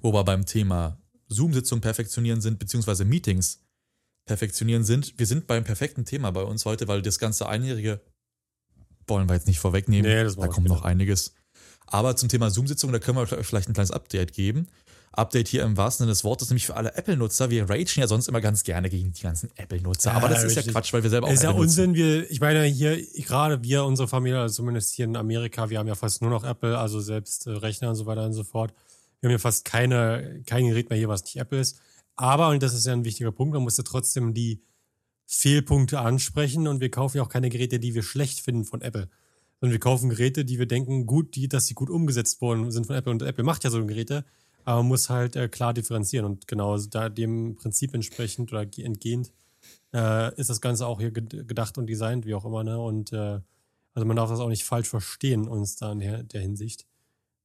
wo 0.00 0.12
wir 0.12 0.24
beim 0.24 0.44
Thema 0.44 0.98
Zoom-Sitzung 1.28 1.80
perfektionieren 1.80 2.40
sind, 2.40 2.58
beziehungsweise 2.58 3.04
Meetings 3.04 3.60
perfektionieren 4.26 4.84
sind, 4.84 5.18
wir 5.18 5.26
sind 5.26 5.46
beim 5.46 5.64
perfekten 5.64 6.04
Thema 6.04 6.30
bei 6.30 6.42
uns 6.42 6.64
heute, 6.64 6.86
weil 6.86 7.02
das 7.02 7.18
ganze 7.18 7.48
Einjährige 7.48 8.00
wollen 9.06 9.28
wir 9.28 9.34
jetzt 9.34 9.46
nicht 9.46 9.58
vorwegnehmen. 9.58 10.10
Nee, 10.10 10.34
da 10.34 10.48
kommt 10.48 10.68
noch 10.68 10.82
einiges. 10.82 11.34
Aber 11.86 12.16
zum 12.16 12.28
Thema 12.28 12.50
Zoom-Sitzung, 12.50 12.92
da 12.92 12.98
können 12.98 13.18
wir 13.18 13.26
vielleicht 13.26 13.68
ein 13.68 13.74
kleines 13.74 13.90
Update 13.90 14.32
geben. 14.32 14.68
Update 15.16 15.46
hier 15.46 15.62
im 15.62 15.76
wahrsten 15.76 16.04
Sinne 16.04 16.12
des 16.12 16.24
Wortes, 16.24 16.50
nämlich 16.50 16.66
für 16.66 16.76
alle 16.76 16.94
Apple-Nutzer. 16.96 17.48
Wir 17.50 17.70
ragen 17.70 17.86
ja 17.94 18.08
sonst 18.08 18.26
immer 18.26 18.40
ganz 18.40 18.64
gerne 18.64 18.90
gegen 18.90 19.12
die 19.12 19.22
ganzen 19.22 19.48
Apple-Nutzer. 19.56 20.10
Ja, 20.10 20.16
aber 20.16 20.28
das 20.28 20.42
richtig. 20.42 20.58
ist 20.58 20.66
ja 20.66 20.72
Quatsch, 20.72 20.92
weil 20.92 21.02
wir 21.04 21.10
selber 21.10 21.28
auch 21.28 21.32
ist 21.32 21.44
Apple 21.44 21.54
ja 21.54 21.60
Unsinn. 21.60 21.94
Wir, 21.94 22.28
ich 22.30 22.40
meine, 22.40 22.64
hier, 22.64 23.00
gerade 23.22 23.62
wir, 23.62 23.84
unsere 23.84 24.08
Familie, 24.08 24.40
also 24.40 24.56
zumindest 24.56 24.94
hier 24.94 25.04
in 25.04 25.16
Amerika, 25.16 25.70
wir 25.70 25.78
haben 25.78 25.86
ja 25.86 25.94
fast 25.94 26.20
nur 26.20 26.30
noch 26.30 26.42
Apple, 26.42 26.76
also 26.78 27.00
selbst 27.00 27.46
äh, 27.46 27.50
Rechner 27.50 27.90
und 27.90 27.94
so 27.94 28.06
weiter 28.06 28.24
und 28.24 28.32
so 28.32 28.42
fort. 28.42 28.74
Wir 29.20 29.28
haben 29.28 29.32
ja 29.32 29.38
fast 29.38 29.64
keine, 29.64 30.42
kein 30.46 30.66
Gerät 30.66 30.90
mehr 30.90 30.98
hier, 30.98 31.08
was 31.08 31.22
nicht 31.24 31.36
Apple 31.36 31.60
ist. 31.60 31.78
Aber, 32.16 32.48
und 32.48 32.62
das 32.62 32.74
ist 32.74 32.86
ja 32.86 32.92
ein 32.92 33.04
wichtiger 33.04 33.32
Punkt, 33.32 33.54
man 33.54 33.62
muss 33.62 33.76
ja 33.76 33.84
trotzdem 33.84 34.34
die 34.34 34.62
Fehlpunkte 35.26 36.00
ansprechen 36.00 36.66
und 36.66 36.80
wir 36.80 36.90
kaufen 36.90 37.18
ja 37.18 37.22
auch 37.22 37.28
keine 37.28 37.50
Geräte, 37.50 37.78
die 37.78 37.94
wir 37.94 38.02
schlecht 38.02 38.40
finden 38.40 38.64
von 38.64 38.82
Apple 38.82 39.08
sondern 39.64 39.72
wir 39.72 39.80
kaufen 39.80 40.10
Geräte, 40.10 40.44
die 40.44 40.58
wir 40.58 40.66
denken, 40.66 41.06
gut, 41.06 41.36
die, 41.36 41.48
dass 41.48 41.66
sie 41.66 41.72
gut 41.72 41.88
umgesetzt 41.88 42.42
worden 42.42 42.70
sind 42.70 42.86
von 42.86 42.96
Apple. 42.96 43.10
Und 43.10 43.22
Apple 43.22 43.44
macht 43.44 43.64
ja 43.64 43.70
so 43.70 43.82
Geräte, 43.86 44.26
aber 44.66 44.82
man 44.82 44.88
muss 44.88 45.08
halt 45.08 45.36
äh, 45.36 45.48
klar 45.48 45.72
differenzieren. 45.72 46.26
Und 46.26 46.46
genau 46.46 46.76
da 46.76 47.08
dem 47.08 47.56
Prinzip 47.56 47.94
entsprechend 47.94 48.52
oder 48.52 48.60
entgehend 48.60 49.32
äh, 49.94 50.38
ist 50.38 50.50
das 50.50 50.60
Ganze 50.60 50.86
auch 50.86 51.00
hier 51.00 51.12
gedacht 51.12 51.78
und 51.78 51.86
designt, 51.86 52.26
wie 52.26 52.34
auch 52.34 52.44
immer. 52.44 52.62
Ne? 52.62 52.78
Und 52.78 53.14
äh, 53.14 53.40
also 53.94 54.06
man 54.06 54.16
darf 54.16 54.28
das 54.28 54.40
auch 54.40 54.50
nicht 54.50 54.64
falsch 54.64 54.90
verstehen, 54.90 55.48
uns 55.48 55.76
da 55.76 55.92
in 55.92 56.00
der, 56.00 56.22
der 56.24 56.42
Hinsicht. 56.42 56.84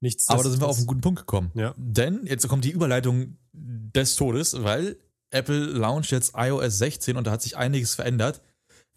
Nichts 0.01 0.27
aber 0.27 0.43
da 0.43 0.49
sind 0.49 0.61
wir 0.61 0.67
auf 0.67 0.77
einen 0.77 0.87
guten 0.87 0.99
Punkt 0.99 1.21
gekommen. 1.21 1.51
Ja. 1.53 1.73
Denn 1.77 2.25
jetzt 2.25 2.45
kommt 2.49 2.65
die 2.65 2.71
Überleitung 2.71 3.37
des 3.53 4.17
Todes, 4.17 4.61
weil 4.61 4.97
Apple 5.29 5.67
launcht 5.67 6.11
jetzt 6.11 6.33
iOS 6.35 6.79
16 6.79 7.15
und 7.15 7.27
da 7.27 7.31
hat 7.31 7.41
sich 7.41 7.55
einiges 7.55 7.95
verändert. 7.95 8.41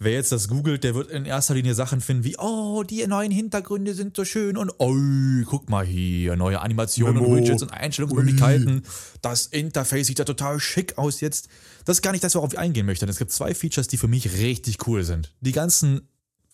Wer 0.04 0.12
jetzt 0.12 0.32
das 0.32 0.48
googelt, 0.48 0.82
der 0.82 0.94
wird 0.94 1.10
in 1.10 1.24
erster 1.24 1.54
Linie 1.54 1.74
Sachen 1.74 2.00
finden 2.00 2.24
wie, 2.24 2.36
oh, 2.38 2.82
die 2.82 3.06
neuen 3.06 3.30
Hintergründe 3.30 3.94
sind 3.94 4.16
so 4.16 4.24
schön 4.24 4.56
und 4.56 4.72
oh, 4.78 4.96
guck 5.46 5.70
mal 5.70 5.84
hier, 5.84 6.34
neue 6.34 6.60
Animationen 6.60 7.14
Memo. 7.14 7.28
und 7.28 7.36
Widgets 7.36 7.62
und 7.62 7.72
Einstellungsmöglichkeiten. 7.72 8.76
Ui. 8.76 8.82
Das 9.20 9.46
Interface 9.46 10.08
sieht 10.08 10.18
ja 10.18 10.24
total 10.24 10.58
schick 10.58 10.98
aus 10.98 11.20
jetzt. 11.20 11.48
Das 11.84 11.98
ist 11.98 12.02
gar 12.02 12.12
nicht 12.12 12.24
das, 12.24 12.34
worauf 12.34 12.52
ich 12.52 12.58
eingehen 12.58 12.86
möchte. 12.86 13.06
Es 13.06 13.18
gibt 13.18 13.30
zwei 13.30 13.54
Features, 13.54 13.86
die 13.86 13.96
für 13.96 14.08
mich 14.08 14.38
richtig 14.38 14.86
cool 14.86 15.04
sind. 15.04 15.32
Die 15.40 15.52
ganzen 15.52 16.08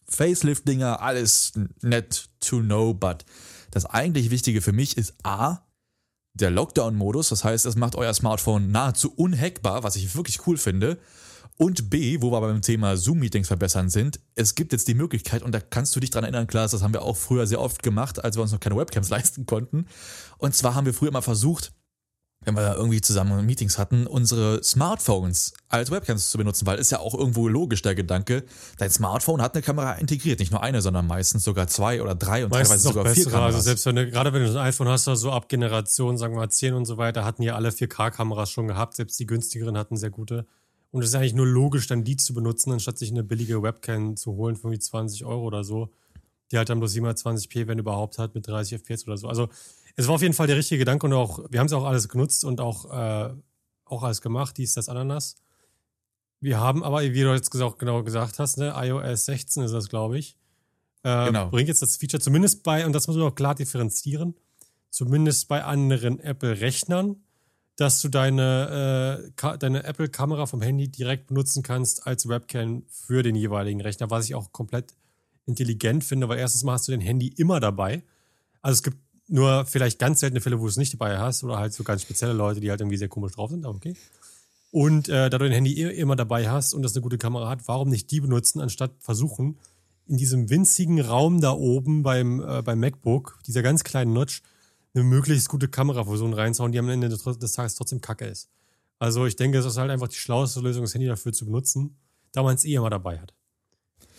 Facelift-Dinger, 0.08 1.00
alles 1.00 1.52
nett 1.82 2.28
to 2.40 2.60
know, 2.60 2.92
but 2.92 3.24
das 3.70 3.86
eigentlich 3.86 4.30
Wichtige 4.30 4.60
für 4.60 4.72
mich 4.72 4.96
ist 4.96 5.14
A, 5.22 5.66
der 6.34 6.50
Lockdown-Modus. 6.50 7.28
Das 7.28 7.44
heißt, 7.44 7.66
es 7.66 7.76
macht 7.76 7.96
euer 7.96 8.14
Smartphone 8.14 8.70
nahezu 8.70 9.12
unhackbar, 9.14 9.82
was 9.82 9.96
ich 9.96 10.14
wirklich 10.14 10.46
cool 10.46 10.56
finde. 10.56 10.98
Und 11.60 11.90
B, 11.90 12.22
wo 12.22 12.30
wir 12.30 12.40
beim 12.40 12.62
Thema 12.62 12.96
Zoom-Meetings 12.96 13.48
verbessern 13.48 13.90
sind, 13.90 14.20
es 14.36 14.54
gibt 14.54 14.72
jetzt 14.72 14.86
die 14.86 14.94
Möglichkeit, 14.94 15.42
und 15.42 15.52
da 15.52 15.60
kannst 15.60 15.94
du 15.94 16.00
dich 16.00 16.10
dran 16.10 16.22
erinnern, 16.22 16.46
Klaas, 16.46 16.70
das 16.70 16.82
haben 16.82 16.94
wir 16.94 17.02
auch 17.02 17.16
früher 17.16 17.48
sehr 17.48 17.60
oft 17.60 17.82
gemacht, 17.82 18.24
als 18.24 18.36
wir 18.36 18.42
uns 18.42 18.52
noch 18.52 18.60
keine 18.60 18.76
Webcams 18.76 19.08
leisten 19.10 19.44
konnten. 19.44 19.86
Und 20.38 20.54
zwar 20.54 20.76
haben 20.76 20.86
wir 20.86 20.94
früher 20.94 21.10
mal 21.10 21.20
versucht, 21.20 21.72
wenn 22.44 22.54
wir 22.54 22.62
da 22.62 22.74
irgendwie 22.74 23.00
zusammen 23.00 23.44
Meetings 23.44 23.76
hatten, 23.76 24.06
unsere 24.06 24.62
Smartphones 24.62 25.52
als 25.68 25.90
Webcams 25.90 26.30
zu 26.30 26.38
benutzen, 26.38 26.64
weil 26.66 26.78
ist 26.78 26.90
ja 26.90 27.00
auch 27.00 27.14
irgendwo 27.14 27.48
logisch 27.48 27.82
der 27.82 27.96
Gedanke, 27.96 28.44
dein 28.78 28.90
Smartphone 28.90 29.42
hat 29.42 29.54
eine 29.54 29.62
Kamera 29.62 29.94
integriert, 29.94 30.38
nicht 30.38 30.52
nur 30.52 30.62
eine, 30.62 30.80
sondern 30.80 31.08
meistens 31.08 31.42
sogar 31.42 31.66
zwei 31.66 32.00
oder 32.00 32.14
drei 32.14 32.44
und 32.44 32.52
meistens 32.52 32.84
teilweise 32.84 32.88
sogar 32.88 33.04
bessere, 33.04 33.24
vier 33.24 33.32
Kameras. 33.32 33.54
Also 33.56 33.64
selbst 33.64 33.86
wenn 33.86 33.96
du, 33.96 34.08
gerade 34.08 34.32
wenn 34.32 34.44
du 34.44 34.50
ein 34.50 34.66
iPhone 34.68 34.88
hast, 34.88 35.04
so 35.06 35.32
ab 35.32 35.48
Generation, 35.48 36.16
sagen 36.16 36.34
wir 36.34 36.38
mal 36.38 36.50
10 36.50 36.74
und 36.74 36.84
so 36.84 36.96
weiter, 36.96 37.24
hatten 37.24 37.42
ja 37.42 37.56
alle 37.56 37.70
4K-Kameras 37.70 38.50
schon 38.50 38.68
gehabt, 38.68 38.94
selbst 38.94 39.18
die 39.18 39.26
günstigeren 39.26 39.76
hatten 39.76 39.96
sehr 39.96 40.10
gute. 40.10 40.46
Und 40.90 41.02
es 41.02 41.10
ist 41.10 41.14
eigentlich 41.14 41.34
nur 41.34 41.46
logisch, 41.46 41.86
dann 41.86 42.04
die 42.04 42.16
zu 42.16 42.32
benutzen, 42.32 42.72
anstatt 42.72 42.98
sich 42.98 43.10
eine 43.10 43.22
billige 43.22 43.62
Webcam 43.62 44.16
zu 44.16 44.32
holen 44.34 44.56
für 44.56 44.68
irgendwie 44.68 44.78
20 44.78 45.24
Euro 45.24 45.42
oder 45.42 45.64
so. 45.64 45.90
Die 46.50 46.56
halt 46.56 46.70
dann 46.70 46.78
bloß 46.78 46.94
720p, 46.94 47.66
wenn 47.66 47.78
überhaupt 47.78 48.18
hat, 48.18 48.34
mit 48.34 48.46
30 48.48 48.80
FPS 48.80 49.06
oder 49.06 49.18
so. 49.18 49.28
Also 49.28 49.48
es 49.96 50.06
war 50.06 50.14
auf 50.14 50.22
jeden 50.22 50.32
Fall 50.32 50.46
der 50.46 50.56
richtige 50.56 50.78
Gedanke 50.78 51.06
und 51.06 51.12
auch, 51.12 51.40
wir 51.50 51.60
haben 51.60 51.66
es 51.66 51.72
auch 51.72 51.84
alles 51.84 52.08
genutzt 52.08 52.44
und 52.44 52.60
auch, 52.60 52.90
äh, 52.90 53.34
auch 53.84 54.02
alles 54.02 54.22
gemacht, 54.22 54.56
dies, 54.56 54.74
das, 54.74 54.88
Ananas. 54.88 55.36
Wir 56.40 56.58
haben 56.60 56.84
aber, 56.84 57.02
wie 57.02 57.22
du 57.22 57.34
jetzt 57.34 57.54
auch 57.60 57.78
genau 57.78 58.02
gesagt 58.02 58.38
hast, 58.38 58.58
ne, 58.58 58.72
iOS 58.76 59.26
16 59.26 59.64
ist 59.64 59.72
das, 59.72 59.88
glaube 59.88 60.18
ich. 60.18 60.36
Äh, 61.02 61.26
genau. 61.26 61.50
Bringt 61.50 61.68
jetzt 61.68 61.82
das 61.82 61.96
Feature 61.96 62.20
zumindest 62.20 62.62
bei, 62.62 62.86
und 62.86 62.92
das 62.92 63.08
muss 63.08 63.16
man 63.16 63.26
auch 63.26 63.34
klar 63.34 63.54
differenzieren, 63.54 64.34
zumindest 64.90 65.48
bei 65.48 65.64
anderen 65.64 66.20
Apple-Rechnern 66.20 67.16
dass 67.78 68.02
du 68.02 68.08
deine, 68.08 69.30
äh, 69.40 69.56
deine 69.58 69.84
Apple-Kamera 69.84 70.46
vom 70.46 70.60
Handy 70.60 70.88
direkt 70.88 71.28
benutzen 71.28 71.62
kannst 71.62 72.08
als 72.08 72.28
Webcam 72.28 72.82
für 72.88 73.22
den 73.22 73.36
jeweiligen 73.36 73.80
Rechner, 73.80 74.10
was 74.10 74.24
ich 74.24 74.34
auch 74.34 74.50
komplett 74.50 74.94
intelligent 75.46 76.02
finde, 76.02 76.28
weil 76.28 76.38
erstens 76.38 76.64
mal 76.64 76.72
hast 76.72 76.88
du 76.88 76.92
dein 76.92 77.00
Handy 77.00 77.28
immer 77.28 77.60
dabei. 77.60 78.02
Also 78.62 78.74
es 78.74 78.82
gibt 78.82 78.98
nur 79.28 79.64
vielleicht 79.64 80.00
ganz 80.00 80.18
seltene 80.18 80.40
Fälle, 80.40 80.58
wo 80.58 80.64
du 80.64 80.70
es 80.70 80.76
nicht 80.76 80.92
dabei 80.92 81.18
hast 81.18 81.44
oder 81.44 81.58
halt 81.58 81.72
so 81.72 81.84
ganz 81.84 82.02
spezielle 82.02 82.32
Leute, 82.32 82.58
die 82.58 82.68
halt 82.68 82.80
irgendwie 82.80 82.96
sehr 82.96 83.08
komisch 83.08 83.34
drauf 83.34 83.50
sind, 83.50 83.64
aber 83.64 83.76
okay. 83.76 83.94
Und 84.72 85.08
äh, 85.08 85.30
da 85.30 85.38
du 85.38 85.44
dein 85.44 85.52
Handy 85.52 85.80
immer 85.80 86.16
dabei 86.16 86.50
hast 86.50 86.74
und 86.74 86.82
das 86.82 86.94
eine 86.94 87.02
gute 87.02 87.16
Kamera 87.16 87.48
hat, 87.48 87.68
warum 87.68 87.90
nicht 87.90 88.10
die 88.10 88.20
benutzen, 88.20 88.60
anstatt 88.60 88.90
versuchen, 88.98 89.56
in 90.08 90.16
diesem 90.16 90.50
winzigen 90.50 91.00
Raum 91.00 91.40
da 91.40 91.52
oben 91.52 92.02
beim, 92.02 92.40
äh, 92.40 92.60
beim 92.60 92.80
MacBook, 92.80 93.38
dieser 93.46 93.62
ganz 93.62 93.84
kleinen 93.84 94.12
Notch, 94.12 94.42
eine 94.98 95.08
möglichst 95.08 95.48
gute 95.48 95.68
Kamerafusion 95.68 96.34
reinzuhauen, 96.34 96.72
die 96.72 96.78
am 96.78 96.88
Ende 96.88 97.08
des, 97.08 97.22
Tages 97.52 97.74
trotzdem 97.74 98.00
kacke 98.00 98.26
ist. 98.26 98.48
Also 98.98 99.26
ich 99.26 99.36
denke, 99.36 99.58
es 99.58 99.66
ist 99.66 99.76
halt 99.76 99.90
einfach 99.90 100.08
die 100.08 100.16
schlauste 100.16 100.60
Lösung, 100.60 100.82
das 100.82 100.94
Handy 100.94 101.06
dafür 101.06 101.32
zu 101.32 101.44
benutzen, 101.46 101.96
da 102.32 102.42
man 102.42 102.56
es 102.56 102.64
eh 102.64 102.74
immer 102.74 102.90
dabei 102.90 103.18
hat. 103.18 103.32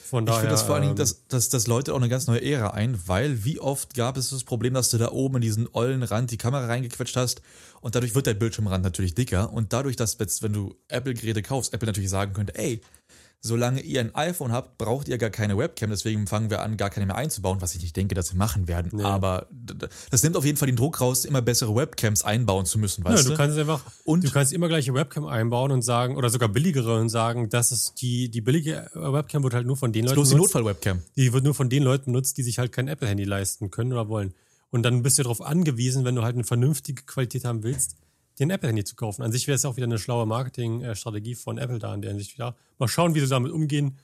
Von 0.10 0.24
Ich 0.24 0.28
daher. 0.28 0.40
finde 0.40 0.54
das 0.54 0.64
vor 0.64 0.76
allen 0.76 0.82
Dingen, 0.82 0.94
ähm, 0.94 0.98
dass, 0.98 1.28
dass 1.28 1.50
das 1.50 1.68
Leute 1.68 1.94
auch 1.94 1.98
eine 1.98 2.10
ganz 2.10 2.26
neue 2.26 2.42
Ära 2.42 2.72
ein, 2.72 3.00
weil 3.06 3.44
wie 3.46 3.60
oft 3.60 3.94
gab 3.94 4.18
es 4.18 4.32
das 4.32 4.44
Problem, 4.44 4.74
dass 4.74 4.90
du 4.90 4.98
da 4.98 5.12
oben 5.12 5.36
in 5.36 5.42
diesen 5.42 5.68
ollen 5.74 6.02
Rand 6.02 6.32
die 6.32 6.38
Kamera 6.38 6.66
reingequetscht 6.66 7.16
hast 7.16 7.42
und 7.82 7.94
dadurch 7.94 8.16
wird 8.16 8.26
dein 8.26 8.40
Bildschirmrand 8.40 8.84
natürlich 8.84 9.14
dicker 9.14 9.54
und 9.54 9.72
dadurch, 9.72 9.98
dass 9.98 10.18
jetzt, 10.18 10.42
wenn 10.42 10.54
du 10.54 10.76
Apple-Geräte 10.88 11.44
kaufst, 11.44 11.74
Apple 11.74 11.86
natürlich 11.86 12.10
sagen 12.10 12.34
könnte, 12.34 12.56
ey, 12.58 12.82
solange 13.41 13.79
ihr 13.81 14.01
ein 14.01 14.13
iPhone 14.15 14.51
habt, 14.51 14.77
braucht 14.77 15.08
ihr 15.08 15.17
gar 15.17 15.29
keine 15.29 15.58
Webcam, 15.58 15.89
deswegen 15.89 16.27
fangen 16.27 16.50
wir 16.50 16.62
an, 16.62 16.75
gar 16.75 16.89
keine 16.89 17.05
mehr 17.05 17.15
einzubauen, 17.15 17.62
was 17.62 17.74
ich 17.74 17.81
nicht 17.81 17.96
denke, 17.96 18.13
dass 18.13 18.27
sie 18.27 18.36
machen 18.36 18.67
werden. 18.67 18.91
Nee. 18.93 19.03
Aber 19.03 19.48
das 20.12 20.24
nimmt 20.24 20.36
auf 20.36 20.43
jeden 20.43 20.58
Fall 20.58 20.65
den 20.67 20.75
Druck 20.75 21.00
raus, 21.00 21.24
immer 21.24 21.41
bessere 21.41 21.74
Webcams 21.74 22.24
einbauen 22.24 22.65
zu 22.65 22.79
müssen, 22.79 23.03
Ja, 23.05 23.12
weißt 23.12 23.25
du 23.25 23.29
du? 23.31 23.38
kannst 23.38 23.58
einfach, 23.58 23.81
Und- 24.03 24.25
du 24.25 24.31
kannst 24.31 24.51
immer 24.51 24.67
gleiche 24.67 24.93
Webcam 24.93 25.25
einbauen 25.25 25.72
und 25.72 25.84
sagen, 25.84 26.17
oder 26.17 26.29
sogar 26.29 26.50
billigere 26.50 27.00
und 27.00 27.08
sagen, 27.10 27.50
dass 27.50 27.72
es 27.72 27.93
die, 27.93 28.29
die 28.29 28.41
billige 28.41 28.89
Webcam 28.93 29.43
wird 29.43 29.53
halt 29.53 29.65
nur 29.65 29.77
von 29.77 29.93
den 29.93 30.03
Leuten 30.05 30.15
Bloß 30.15 30.29
die 30.31 30.36
Notfall-Webcam. 30.36 31.01
die 31.15 31.31
wird 31.31 31.43
nur 31.46 31.55
von 31.55 31.69
den 31.69 31.84
Leuten 31.84 32.12
benutzt, 32.12 32.38
die 32.38 32.43
sich 32.43 32.60
halt 32.60 32.72
kein 32.74 32.88
Apple-Handy 32.89 33.24
leisten 33.24 33.72
können 33.72 33.93
oder 33.93 34.10
wollen. 34.10 34.34
Und 34.72 34.84
dann 34.84 35.01
bist 35.01 35.17
du 35.17 35.24
darauf 35.24 35.41
angewiesen, 35.41 36.03
wenn 36.05 36.13
du 36.15 36.24
halt 36.24 36.36
eine 36.36 36.43
vernünftige 36.43 37.03
Qualität 37.03 37.46
haben 37.46 37.63
willst, 37.63 37.96
dir 38.39 38.48
ein 38.48 38.51
Apple-Handy 38.51 38.84
zu 38.84 38.96
kaufen. 38.96 39.22
An 39.22 39.31
sich 39.31 39.48
wäre 39.48 39.55
es 39.55 39.65
auch 39.65 39.75
wieder 39.77 39.86
eine 39.86 40.00
schlaue 40.00 40.25
Marketingstrategie 40.25 41.36
von 41.36 41.58
Apple 41.58 41.79
da 41.79 41.93
in 41.93 42.01
der 42.01 42.12
Hinsicht 42.12 42.34
wieder. 42.34 42.55
Mal 42.77 42.88
schauen, 42.88 43.15
wie 43.15 43.19
sie 43.19 43.27
damit 43.27 43.51
umgehen. 43.51 43.98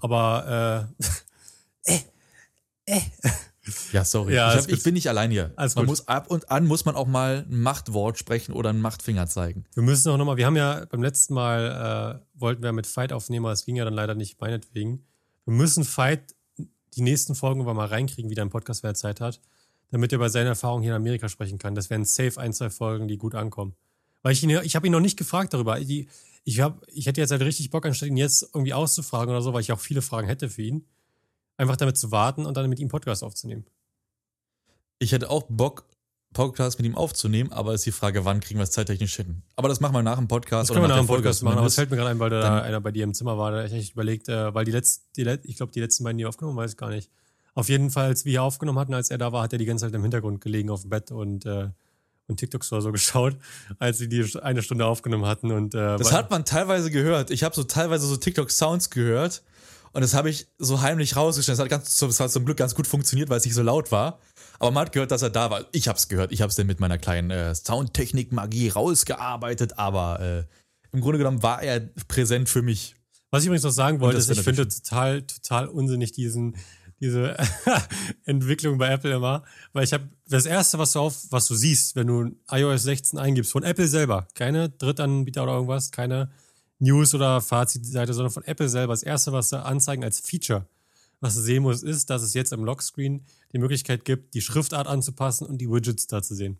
Aber 0.00 0.88
äh, 1.86 1.98
Ja, 3.92 4.04
sorry. 4.04 4.34
Ja, 4.34 4.52
ich, 4.54 4.62
hab, 4.62 4.68
ich 4.68 4.82
bin 4.82 4.94
nicht 4.94 5.08
allein 5.08 5.30
hier. 5.30 5.52
Alles 5.54 5.76
Man 5.76 5.84
gut. 5.84 5.90
muss 5.90 6.08
ab 6.08 6.28
und 6.28 6.50
an 6.50 6.66
muss 6.66 6.84
man 6.84 6.96
auch 6.96 7.06
mal 7.06 7.46
ein 7.48 7.60
Machtwort 7.60 8.18
sprechen 8.18 8.52
oder 8.52 8.70
einen 8.70 8.80
Machtfinger 8.80 9.28
zeigen. 9.28 9.64
wir 9.74 9.84
müssen 9.84 10.10
auch 10.10 10.16
nochmal, 10.16 10.36
wir 10.36 10.46
haben 10.46 10.56
ja 10.56 10.84
beim 10.90 11.02
letzten 11.02 11.34
Mal, 11.34 12.20
äh, 12.20 12.40
wollten 12.40 12.62
wir 12.62 12.72
mit 12.72 12.88
Fight 12.88 13.12
aufnehmen, 13.12 13.46
aber 13.46 13.52
es 13.52 13.64
ging 13.64 13.76
ja 13.76 13.84
dann 13.84 13.94
leider 13.94 14.14
nicht 14.16 14.40
meinetwegen. 14.40 15.04
Wir 15.44 15.54
müssen 15.54 15.84
Fight 15.84 16.34
die 16.96 17.02
nächsten 17.02 17.36
Folgen 17.36 17.60
aber 17.60 17.72
mal 17.74 17.86
reinkriegen, 17.86 18.30
wie 18.30 18.34
dein 18.34 18.50
Podcast, 18.50 18.82
wer 18.82 18.90
er 18.90 18.94
Zeit 18.94 19.20
hat, 19.20 19.40
damit 19.92 20.10
er 20.10 20.16
über 20.16 20.30
seine 20.30 20.48
Erfahrungen 20.48 20.82
hier 20.82 20.92
in 20.92 20.96
Amerika 20.96 21.28
sprechen 21.28 21.58
kann. 21.58 21.74
Das 21.74 21.90
wären 21.90 22.04
safe 22.04 22.40
ein, 22.40 22.52
zwei 22.52 22.70
Folgen, 22.70 23.08
die 23.08 23.18
gut 23.18 23.34
ankommen. 23.34 23.74
Weil 24.22 24.32
ich 24.32 24.42
ihn, 24.42 24.50
ich 24.50 24.74
habe 24.74 24.86
ihn 24.86 24.92
noch 24.92 25.00
nicht 25.00 25.18
gefragt 25.18 25.52
darüber. 25.52 25.78
Die, 25.78 26.08
ich, 26.44 26.60
hab, 26.60 26.82
ich 26.88 27.06
hätte 27.06 27.20
jetzt 27.20 27.30
halt 27.30 27.42
richtig 27.42 27.70
Bock, 27.70 27.84
anstatt 27.84 28.08
ihn 28.08 28.16
jetzt 28.16 28.42
irgendwie 28.54 28.72
auszufragen 28.72 29.30
oder 29.30 29.42
so, 29.42 29.52
weil 29.52 29.60
ich 29.60 29.70
auch 29.70 29.80
viele 29.80 30.00
Fragen 30.00 30.28
hätte 30.28 30.48
für 30.48 30.62
ihn, 30.62 30.86
einfach 31.58 31.76
damit 31.76 31.98
zu 31.98 32.10
warten 32.10 32.46
und 32.46 32.56
dann 32.56 32.68
mit 32.70 32.80
ihm 32.80 32.88
Podcast 32.88 33.22
aufzunehmen. 33.22 33.66
Ich 34.98 35.12
hätte 35.12 35.28
auch 35.28 35.44
Bock, 35.50 35.84
Podcast 36.32 36.78
mit 36.78 36.86
ihm 36.86 36.96
aufzunehmen, 36.96 37.52
aber 37.52 37.74
ist 37.74 37.84
die 37.84 37.92
Frage, 37.92 38.24
wann 38.24 38.40
kriegen 38.40 38.58
wir 38.58 38.64
es 38.64 38.70
zeittechnisch 38.70 39.16
hin? 39.16 39.42
Aber 39.56 39.68
das 39.68 39.80
machen 39.80 39.94
wir 39.94 40.02
nach 40.02 40.16
dem 40.16 40.28
Podcast 40.28 40.70
Das 40.70 40.74
können 40.74 40.84
wir 40.84 40.88
nach 40.88 40.98
dem 41.00 41.06
Podcast 41.06 41.42
machen, 41.42 41.58
aber 41.58 41.66
es 41.66 41.74
fällt 41.74 41.90
mir 41.90 41.98
gerade 41.98 42.10
ein, 42.10 42.18
weil 42.18 42.30
da 42.30 42.62
einer 42.62 42.80
bei 42.80 42.92
dir 42.92 43.04
im 43.04 43.12
Zimmer 43.12 43.36
war, 43.36 43.50
da 43.50 43.64
ich 43.64 43.72
echt 43.74 43.92
überlegt, 43.92 44.30
äh, 44.30 44.54
weil 44.54 44.64
die 44.64 44.72
letzten, 44.72 45.04
die, 45.16 45.28
ich 45.42 45.56
glaube, 45.56 45.72
die 45.72 45.80
letzten 45.80 46.04
beiden, 46.04 46.16
die 46.16 46.24
aufgenommen, 46.24 46.56
weiß 46.56 46.70
ich 46.70 46.76
gar 46.78 46.88
nicht. 46.88 47.10
Auf 47.54 47.68
jeden 47.68 47.90
Fall, 47.90 48.06
als 48.06 48.24
wir 48.24 48.30
hier 48.30 48.42
aufgenommen 48.42 48.78
hatten, 48.78 48.94
als 48.94 49.10
er 49.10 49.18
da 49.18 49.32
war, 49.32 49.42
hat 49.42 49.52
er 49.52 49.58
die 49.58 49.66
ganze 49.66 49.86
Zeit 49.86 49.94
im 49.94 50.02
Hintergrund 50.02 50.40
gelegen 50.40 50.70
auf 50.70 50.82
dem 50.82 50.90
Bett 50.90 51.10
und, 51.10 51.44
äh, 51.44 51.68
und 52.28 52.36
TikToks 52.38 52.72
oder 52.72 52.82
so 52.82 52.92
geschaut, 52.92 53.36
als 53.78 53.98
sie 53.98 54.08
die 54.08 54.24
eine 54.40 54.62
Stunde 54.62 54.86
aufgenommen 54.86 55.26
hatten 55.26 55.50
und 55.50 55.74
äh, 55.74 55.96
Das 55.98 56.12
hat 56.12 56.30
man 56.30 56.44
teilweise 56.44 56.90
gehört. 56.90 57.30
Ich 57.30 57.44
habe 57.44 57.54
so 57.54 57.64
teilweise 57.64 58.06
so 58.06 58.16
TikTok-Sounds 58.16 58.90
gehört 58.90 59.42
und 59.92 60.00
das 60.00 60.14
habe 60.14 60.30
ich 60.30 60.46
so 60.58 60.80
heimlich 60.80 61.16
rausgestellt. 61.16 61.58
Das 61.58 61.64
hat, 61.64 61.70
ganz, 61.70 61.98
das 61.98 62.20
hat 62.20 62.30
zum 62.30 62.44
Glück 62.44 62.56
ganz 62.56 62.74
gut 62.74 62.86
funktioniert, 62.86 63.28
weil 63.28 63.38
es 63.38 63.44
nicht 63.44 63.54
so 63.54 63.62
laut 63.62 63.92
war. 63.92 64.18
Aber 64.58 64.70
man 64.70 64.86
hat 64.86 64.92
gehört, 64.92 65.10
dass 65.10 65.22
er 65.22 65.30
da 65.30 65.50
war. 65.50 65.66
Ich 65.72 65.88
habe 65.88 65.98
es 65.98 66.08
gehört. 66.08 66.32
Ich 66.32 66.40
habe 66.40 66.48
es 66.48 66.56
dann 66.56 66.66
mit 66.66 66.80
meiner 66.80 66.96
kleinen 66.96 67.30
äh, 67.30 67.54
Soundtechnik-Magie 67.54 68.70
rausgearbeitet, 68.70 69.78
aber 69.78 70.20
äh, 70.20 70.44
im 70.92 71.00
Grunde 71.00 71.18
genommen 71.18 71.42
war 71.42 71.62
er 71.62 71.80
präsent 72.08 72.48
für 72.48 72.62
mich. 72.62 72.94
Was 73.30 73.42
ich 73.42 73.46
übrigens 73.46 73.64
noch 73.64 73.70
sagen 73.70 74.00
wollte, 74.00 74.18
ist, 74.18 74.30
ich 74.30 74.40
finde 74.40 74.68
total, 74.68 75.22
total 75.22 75.66
unsinnig 75.68 76.12
diesen, 76.12 76.56
diese 77.02 77.36
Entwicklung 78.24 78.78
bei 78.78 78.88
Apple 78.88 79.12
immer, 79.14 79.42
weil 79.72 79.84
ich 79.84 79.92
habe 79.92 80.08
das 80.28 80.46
erste, 80.46 80.78
was 80.78 80.92
du 80.92 81.00
auf, 81.00 81.14
was 81.30 81.46
du 81.48 81.54
siehst, 81.54 81.96
wenn 81.96 82.06
du 82.06 82.30
iOS 82.50 82.84
16 82.84 83.18
eingibst, 83.18 83.52
von 83.52 83.64
Apple 83.64 83.88
selber, 83.88 84.26
keine 84.34 84.70
Drittanbieter 84.70 85.42
oder 85.42 85.54
irgendwas, 85.54 85.90
keine 85.90 86.30
News 86.78 87.14
oder 87.14 87.40
Fazitseite, 87.40 88.14
sondern 88.14 88.32
von 88.32 88.44
Apple 88.44 88.68
selber. 88.68 88.92
Das 88.92 89.02
erste, 89.02 89.32
was 89.32 89.50
sie 89.50 89.62
anzeigen 89.62 90.02
als 90.04 90.20
Feature, 90.20 90.66
was 91.20 91.34
du 91.34 91.40
sehen 91.40 91.62
musst, 91.62 91.84
ist, 91.84 92.08
dass 92.10 92.22
es 92.22 92.34
jetzt 92.34 92.52
im 92.52 92.64
Lockscreen 92.64 93.24
die 93.52 93.58
Möglichkeit 93.58 94.04
gibt, 94.04 94.34
die 94.34 94.40
Schriftart 94.40 94.86
anzupassen 94.86 95.46
und 95.46 95.58
die 95.58 95.68
Widgets 95.70 96.06
da 96.06 96.22
zu 96.22 96.34
sehen. 96.34 96.58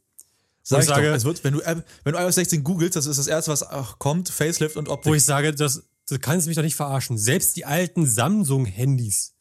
Sag 0.65 0.79
ich 0.81 0.85
ich, 0.85 0.89
sage- 0.95 1.09
doch, 1.09 1.17
es 1.17 1.25
wird, 1.25 1.43
wenn 1.43 1.55
du, 1.55 1.61
wenn 2.05 2.13
du 2.15 2.19
iOS 2.21 2.37
16 2.37 2.63
googelst, 2.63 2.95
das 2.95 3.07
ist 3.07 3.17
das 3.19 3.27
erste, 3.27 3.51
was 3.51 3.65
kommt, 3.99 4.29
Facelift 4.29 4.77
und 4.77 4.89
Optik. 4.89 5.11
Wo 5.11 5.15
ich 5.15 5.25
sage, 5.25 5.53
das, 5.53 5.83
du 6.09 6.19
kannst 6.21 6.47
mich 6.47 6.55
doch 6.57 6.63
nicht 6.63 6.77
verarschen. 6.77 7.19
Selbst 7.19 7.57
die 7.57 7.65
alten 7.65 8.07
Samsung-Handys, 8.07 9.35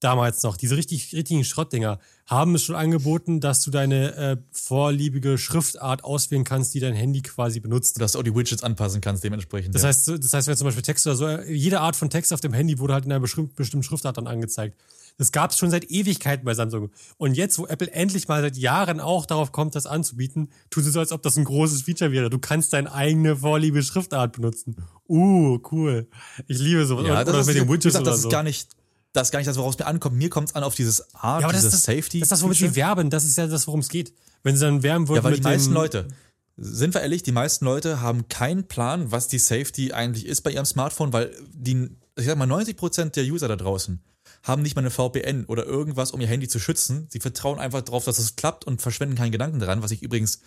damals 0.00 0.42
noch, 0.42 0.56
diese 0.56 0.76
richtig, 0.76 1.12
richtigen 1.14 1.44
Schrottdinger, 1.44 1.98
haben 2.26 2.54
es 2.54 2.64
schon 2.64 2.74
angeboten, 2.74 3.40
dass 3.40 3.62
du 3.62 3.70
deine 3.70 4.14
äh, 4.14 4.36
vorliebige 4.50 5.38
Schriftart 5.38 6.04
auswählen 6.04 6.44
kannst, 6.44 6.74
die 6.74 6.80
dein 6.80 6.94
Handy 6.94 7.22
quasi 7.22 7.60
benutzt. 7.60 8.00
dass 8.00 8.12
du 8.12 8.18
auch 8.18 8.22
die 8.22 8.34
Widgets 8.34 8.62
anpassen 8.62 9.00
kannst 9.00 9.22
dementsprechend. 9.24 9.74
Das 9.74 9.82
ja. 9.82 9.88
heißt, 9.88 10.08
das 10.08 10.32
heißt, 10.34 10.48
wenn 10.48 10.56
zum 10.56 10.66
Beispiel 10.66 10.82
Text 10.82 11.06
oder 11.06 11.16
so, 11.16 11.26
äh, 11.26 11.52
jede 11.52 11.80
Art 11.80 11.96
von 11.96 12.10
Text 12.10 12.32
auf 12.32 12.40
dem 12.40 12.52
Handy 12.52 12.78
wurde 12.78 12.94
halt 12.94 13.04
in 13.04 13.12
einer 13.12 13.20
bestimmten, 13.20 13.82
Schriftart 13.82 14.16
dann 14.16 14.26
angezeigt. 14.26 14.76
Das 15.18 15.32
gab 15.32 15.52
es 15.52 15.58
schon 15.58 15.70
seit 15.70 15.90
Ewigkeiten 15.90 16.44
bei 16.44 16.52
Samsung. 16.52 16.90
Und 17.16 17.36
jetzt, 17.36 17.58
wo 17.58 17.66
Apple 17.66 17.90
endlich 17.90 18.28
mal 18.28 18.42
seit 18.42 18.56
Jahren 18.56 19.00
auch 19.00 19.24
darauf 19.24 19.52
kommt, 19.52 19.74
das 19.74 19.86
anzubieten, 19.86 20.50
tut 20.68 20.84
es 20.84 20.92
so, 20.92 21.00
als 21.00 21.12
ob 21.12 21.22
das 21.22 21.38
ein 21.38 21.44
großes 21.44 21.82
Feature 21.82 22.12
wäre. 22.12 22.28
Du 22.28 22.38
kannst 22.38 22.72
deine 22.72 22.92
eigene 22.92 23.36
vorliebe 23.36 23.82
Schriftart 23.82 24.32
benutzen. 24.32 24.76
Uh, 25.08 25.58
cool. 25.70 26.08
Ich 26.48 26.58
liebe 26.58 26.84
sowas. 26.84 27.06
Ja, 27.06 27.12
oder 27.12 27.24
das 27.24 27.32
oder 27.32 27.40
ist, 27.40 27.46
mit 27.46 27.56
den 27.56 27.68
Widgets 27.68 27.84
gesagt, 27.84 28.02
oder 28.02 28.10
das 28.10 28.20
ist 28.20 28.30
gar 28.30 28.42
nicht, 28.42 28.68
das 29.16 29.28
ist 29.28 29.32
gar 29.32 29.38
nicht 29.38 29.48
das, 29.48 29.56
woraus 29.56 29.74
es 29.74 29.78
mir 29.78 29.86
ankommt. 29.86 30.16
Mir 30.16 30.30
kommt 30.30 30.48
es 30.48 30.54
an 30.54 30.62
auf 30.62 30.74
dieses 30.74 31.14
Art, 31.14 31.40
ja, 31.40 31.48
aber 31.48 31.52
dieses 31.52 31.72
das, 31.72 31.82
Safety. 31.84 32.20
das 32.20 32.26
ist 32.26 32.32
das, 32.32 32.42
womit 32.42 32.58
sie 32.58 32.76
werben. 32.76 33.10
Das 33.10 33.24
ist 33.24 33.36
ja 33.36 33.46
das, 33.46 33.66
worum 33.66 33.80
es 33.80 33.88
geht. 33.88 34.12
Wenn 34.42 34.56
sie 34.56 34.64
dann 34.64 34.82
werben 34.82 35.08
würden 35.08 35.18
Ja, 35.18 35.24
weil 35.24 35.34
die 35.34 35.42
meisten 35.42 35.72
Leute, 35.72 36.08
sind 36.56 36.94
wir 36.94 37.00
ehrlich, 37.02 37.22
die 37.22 37.32
meisten 37.32 37.64
Leute 37.64 38.00
haben 38.00 38.28
keinen 38.28 38.68
Plan, 38.68 39.10
was 39.10 39.28
die 39.28 39.38
Safety 39.38 39.92
eigentlich 39.92 40.26
ist 40.26 40.42
bei 40.42 40.50
ihrem 40.50 40.64
Smartphone, 40.64 41.12
weil 41.12 41.32
die, 41.52 41.90
ich 42.16 42.26
sag 42.26 42.36
mal, 42.38 42.50
90% 42.50 43.10
der 43.10 43.24
User 43.24 43.48
da 43.48 43.56
draußen 43.56 44.00
haben 44.42 44.62
nicht 44.62 44.76
mal 44.76 44.82
eine 44.82 44.90
VPN 44.90 45.44
oder 45.46 45.66
irgendwas, 45.66 46.12
um 46.12 46.20
ihr 46.20 46.26
Handy 46.26 46.48
zu 46.48 46.58
schützen. 46.58 47.06
Sie 47.10 47.20
vertrauen 47.20 47.58
einfach 47.58 47.82
darauf, 47.82 48.04
dass 48.04 48.18
es 48.18 48.36
klappt 48.36 48.64
und 48.64 48.80
verschwenden 48.80 49.16
keinen 49.16 49.32
Gedanken 49.32 49.58
daran, 49.58 49.82
was 49.82 49.90
ich 49.90 50.02
übrigens 50.02 50.40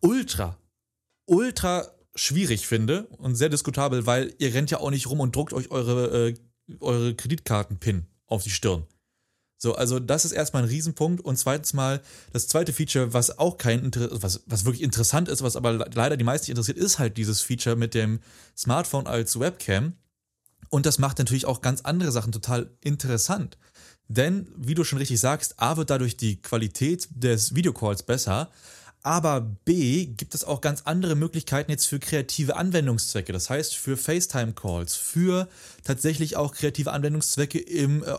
ultra, 0.00 0.56
ultra 1.26 1.86
schwierig 2.14 2.66
finde 2.66 3.06
und 3.18 3.34
sehr 3.34 3.48
diskutabel, 3.48 4.06
weil 4.06 4.34
ihr 4.38 4.54
rennt 4.54 4.70
ja 4.70 4.78
auch 4.78 4.90
nicht 4.90 5.08
rum 5.08 5.20
und 5.20 5.34
druckt 5.34 5.52
euch 5.52 5.70
eure, 5.70 6.28
äh, 6.28 6.34
eure 6.80 7.14
Kreditkarten-Pin 7.14 8.06
auf 8.26 8.42
die 8.42 8.50
Stirn. 8.50 8.84
So, 9.56 9.74
also 9.74 9.98
das 9.98 10.24
ist 10.24 10.32
erstmal 10.32 10.62
ein 10.62 10.68
Riesenpunkt. 10.68 11.24
Und 11.24 11.36
zweitens 11.38 11.72
mal, 11.72 12.02
das 12.32 12.48
zweite 12.48 12.72
Feature, 12.72 13.14
was 13.14 13.38
auch 13.38 13.56
kein 13.56 13.82
Inter 13.82 14.10
was, 14.22 14.42
was 14.46 14.64
wirklich 14.64 14.82
interessant 14.82 15.28
ist, 15.28 15.42
was 15.42 15.56
aber 15.56 15.72
le- 15.72 15.90
leider 15.94 16.16
die 16.16 16.24
meisten 16.24 16.50
interessiert, 16.50 16.76
ist 16.76 16.98
halt 16.98 17.16
dieses 17.16 17.40
Feature 17.40 17.76
mit 17.76 17.94
dem 17.94 18.20
Smartphone 18.56 19.06
als 19.06 19.38
Webcam. 19.38 19.94
Und 20.68 20.86
das 20.86 20.98
macht 20.98 21.18
natürlich 21.18 21.46
auch 21.46 21.62
ganz 21.62 21.82
andere 21.82 22.12
Sachen 22.12 22.32
total 22.32 22.70
interessant. 22.82 23.56
Denn, 24.08 24.52
wie 24.56 24.74
du 24.74 24.84
schon 24.84 24.98
richtig 24.98 25.18
sagst, 25.20 25.58
A 25.58 25.76
wird 25.78 25.88
dadurch 25.88 26.16
die 26.16 26.42
Qualität 26.42 27.08
des 27.10 27.54
Videocalls 27.54 28.02
besser, 28.02 28.50
aber 29.04 29.42
B 29.42 30.06
gibt 30.06 30.34
es 30.34 30.44
auch 30.44 30.62
ganz 30.62 30.82
andere 30.86 31.14
Möglichkeiten 31.14 31.70
jetzt 31.70 31.86
für 31.86 31.98
kreative 32.00 32.56
Anwendungszwecke. 32.56 33.32
Das 33.34 33.50
heißt, 33.50 33.76
für 33.76 33.96
FaceTime-Calls, 33.96 34.96
für 34.96 35.46
tatsächlich 35.84 36.36
auch 36.36 36.54
kreative 36.54 36.90
Anwendungszwecke 36.90 37.58
im 37.58 38.02
äh, 38.02 38.16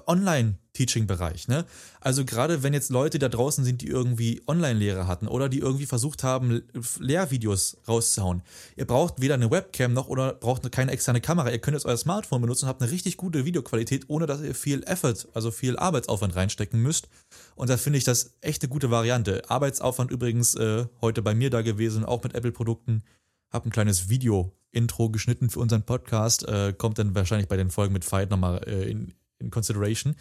Online-Teaching-Bereich. 0.75 1.47
Ne? 1.47 1.65
Also 2.01 2.25
gerade 2.25 2.63
wenn 2.63 2.73
jetzt 2.73 2.89
Leute 2.89 3.19
da 3.19 3.29
draußen 3.29 3.63
sind, 3.63 3.81
die 3.81 3.87
irgendwie 3.87 4.41
Online-Lehre 4.47 5.07
hatten 5.07 5.27
oder 5.27 5.49
die 5.49 5.59
irgendwie 5.59 5.85
versucht 5.85 6.23
haben, 6.23 6.61
Lehrvideos 6.99 7.77
rauszuhauen. 7.87 8.43
Ihr 8.75 8.85
braucht 8.85 9.21
weder 9.21 9.35
eine 9.35 9.49
Webcam 9.49 9.93
noch 9.93 10.07
oder 10.07 10.33
braucht 10.33 10.69
keine 10.71 10.91
externe 10.91 11.21
Kamera. 11.21 11.51
Ihr 11.51 11.59
könnt 11.59 11.75
jetzt 11.75 11.85
euer 11.85 11.97
Smartphone 11.97 12.41
benutzen 12.41 12.65
und 12.65 12.69
habt 12.69 12.81
eine 12.81 12.91
richtig 12.91 13.17
gute 13.17 13.45
Videoqualität, 13.45 14.05
ohne 14.07 14.25
dass 14.25 14.41
ihr 14.41 14.55
viel 14.55 14.83
Effort, 14.83 15.27
also 15.33 15.51
viel 15.51 15.77
Arbeitsaufwand 15.77 16.35
reinstecken 16.35 16.81
müsst. 16.81 17.07
Und 17.55 17.69
da 17.69 17.77
finde 17.77 17.97
ich 17.97 18.03
das 18.03 18.35
echt 18.41 18.61
eine 18.63 18.69
gute 18.69 18.91
Variante. 18.91 19.49
Arbeitsaufwand 19.49 20.11
übrigens 20.11 20.55
äh, 20.55 20.85
heute 21.01 21.21
bei 21.21 21.33
mir 21.33 21.49
da 21.49 21.61
gewesen, 21.61 22.05
auch 22.05 22.23
mit 22.23 22.35
Apple-Produkten. 22.35 23.03
habe 23.51 23.69
ein 23.69 23.71
kleines 23.71 24.09
Video-Intro 24.09 25.09
geschnitten 25.09 25.49
für 25.49 25.59
unseren 25.59 25.83
Podcast. 25.83 26.47
Äh, 26.47 26.73
kommt 26.77 26.99
dann 26.99 27.15
wahrscheinlich 27.15 27.47
bei 27.47 27.57
den 27.57 27.71
Folgen 27.71 27.93
mit 27.93 28.03
Fight 28.03 28.29
nochmal 28.29 28.61
äh, 28.67 28.89
in, 28.89 29.13
in 29.39 29.51
Consideration. 29.51 30.15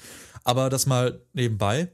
Aber 0.44 0.70
das 0.70 0.86
mal 0.86 1.20
nebenbei. 1.32 1.92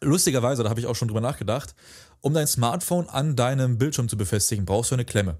Lustigerweise, 0.00 0.62
da 0.62 0.70
habe 0.70 0.80
ich 0.80 0.86
auch 0.86 0.96
schon 0.96 1.08
drüber 1.08 1.20
nachgedacht, 1.20 1.74
um 2.20 2.34
dein 2.34 2.46
Smartphone 2.46 3.08
an 3.08 3.36
deinem 3.36 3.78
Bildschirm 3.78 4.08
zu 4.08 4.16
befestigen, 4.16 4.64
brauchst 4.64 4.90
du 4.90 4.94
eine 4.94 5.04
Klemme. 5.04 5.38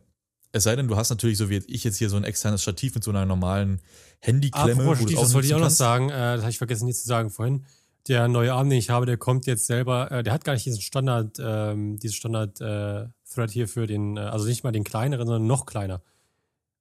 Es 0.52 0.64
sei 0.64 0.76
denn, 0.76 0.86
du 0.86 0.96
hast 0.96 1.08
natürlich, 1.08 1.38
so 1.38 1.48
wie 1.48 1.62
ich 1.66 1.82
jetzt 1.82 1.96
hier, 1.96 2.10
so 2.10 2.16
ein 2.16 2.24
externes 2.24 2.62
Stativ 2.62 2.94
mit 2.94 3.02
so 3.02 3.10
einer 3.10 3.24
normalen 3.24 3.80
Handyklemme. 4.20 4.96
Stativ, 4.96 5.18
das 5.18 5.32
wollte 5.32 5.46
ich 5.46 5.54
auch 5.54 5.60
noch 5.60 5.70
sagen, 5.70 6.10
äh, 6.10 6.12
das 6.12 6.42
habe 6.42 6.50
ich 6.50 6.58
vergessen 6.58 6.86
hier 6.86 6.94
zu 6.94 7.06
sagen 7.06 7.30
vorhin. 7.30 7.64
Der 8.08 8.28
neue 8.28 8.52
Arm, 8.52 8.68
den 8.68 8.78
ich 8.78 8.90
habe, 8.90 9.06
der 9.06 9.16
kommt 9.16 9.46
jetzt 9.46 9.66
selber, 9.66 10.10
äh, 10.10 10.22
der 10.22 10.32
hat 10.32 10.44
gar 10.44 10.52
nicht 10.52 10.66
diesen 10.66 10.82
Standard, 10.82 11.38
ähm, 11.40 11.98
diesen 11.98 12.14
Standard 12.14 12.60
äh, 12.60 13.06
Thread 13.32 13.50
hier 13.50 13.66
für 13.66 13.86
den, 13.86 14.16
äh, 14.16 14.20
also 14.20 14.46
nicht 14.46 14.62
mal 14.62 14.72
den 14.72 14.84
kleineren, 14.84 15.26
sondern 15.26 15.46
noch 15.46 15.64
kleiner. 15.64 16.02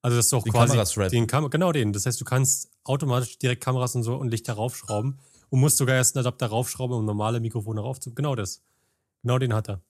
Also 0.01 0.17
das 0.17 0.25
ist 0.25 0.33
doch 0.33 0.43
den 0.43 0.51
quasi 0.51 0.71
Kamerathread. 0.71 1.11
den 1.11 1.27
Kam 1.27 1.49
genau 1.49 1.71
den. 1.71 1.93
Das 1.93 2.05
heißt, 2.05 2.19
du 2.19 2.25
kannst 2.25 2.69
automatisch 2.83 3.37
direkt 3.37 3.63
Kameras 3.63 3.95
und 3.95 4.03
so 4.03 4.15
und 4.15 4.29
Lichter 4.29 4.53
raufschrauben 4.53 5.19
und 5.49 5.59
musst 5.59 5.77
sogar 5.77 5.95
erst 5.95 6.15
einen 6.15 6.25
Adapter 6.25 6.47
raufschrauben, 6.47 6.97
um 6.97 7.05
normale 7.05 7.39
Mikrofone 7.39 7.81
raufzu. 7.81 8.13
Genau 8.13 8.35
das. 8.35 8.61
Genau 9.21 9.37
den 9.37 9.53
hat 9.53 9.69
er. 9.69 9.81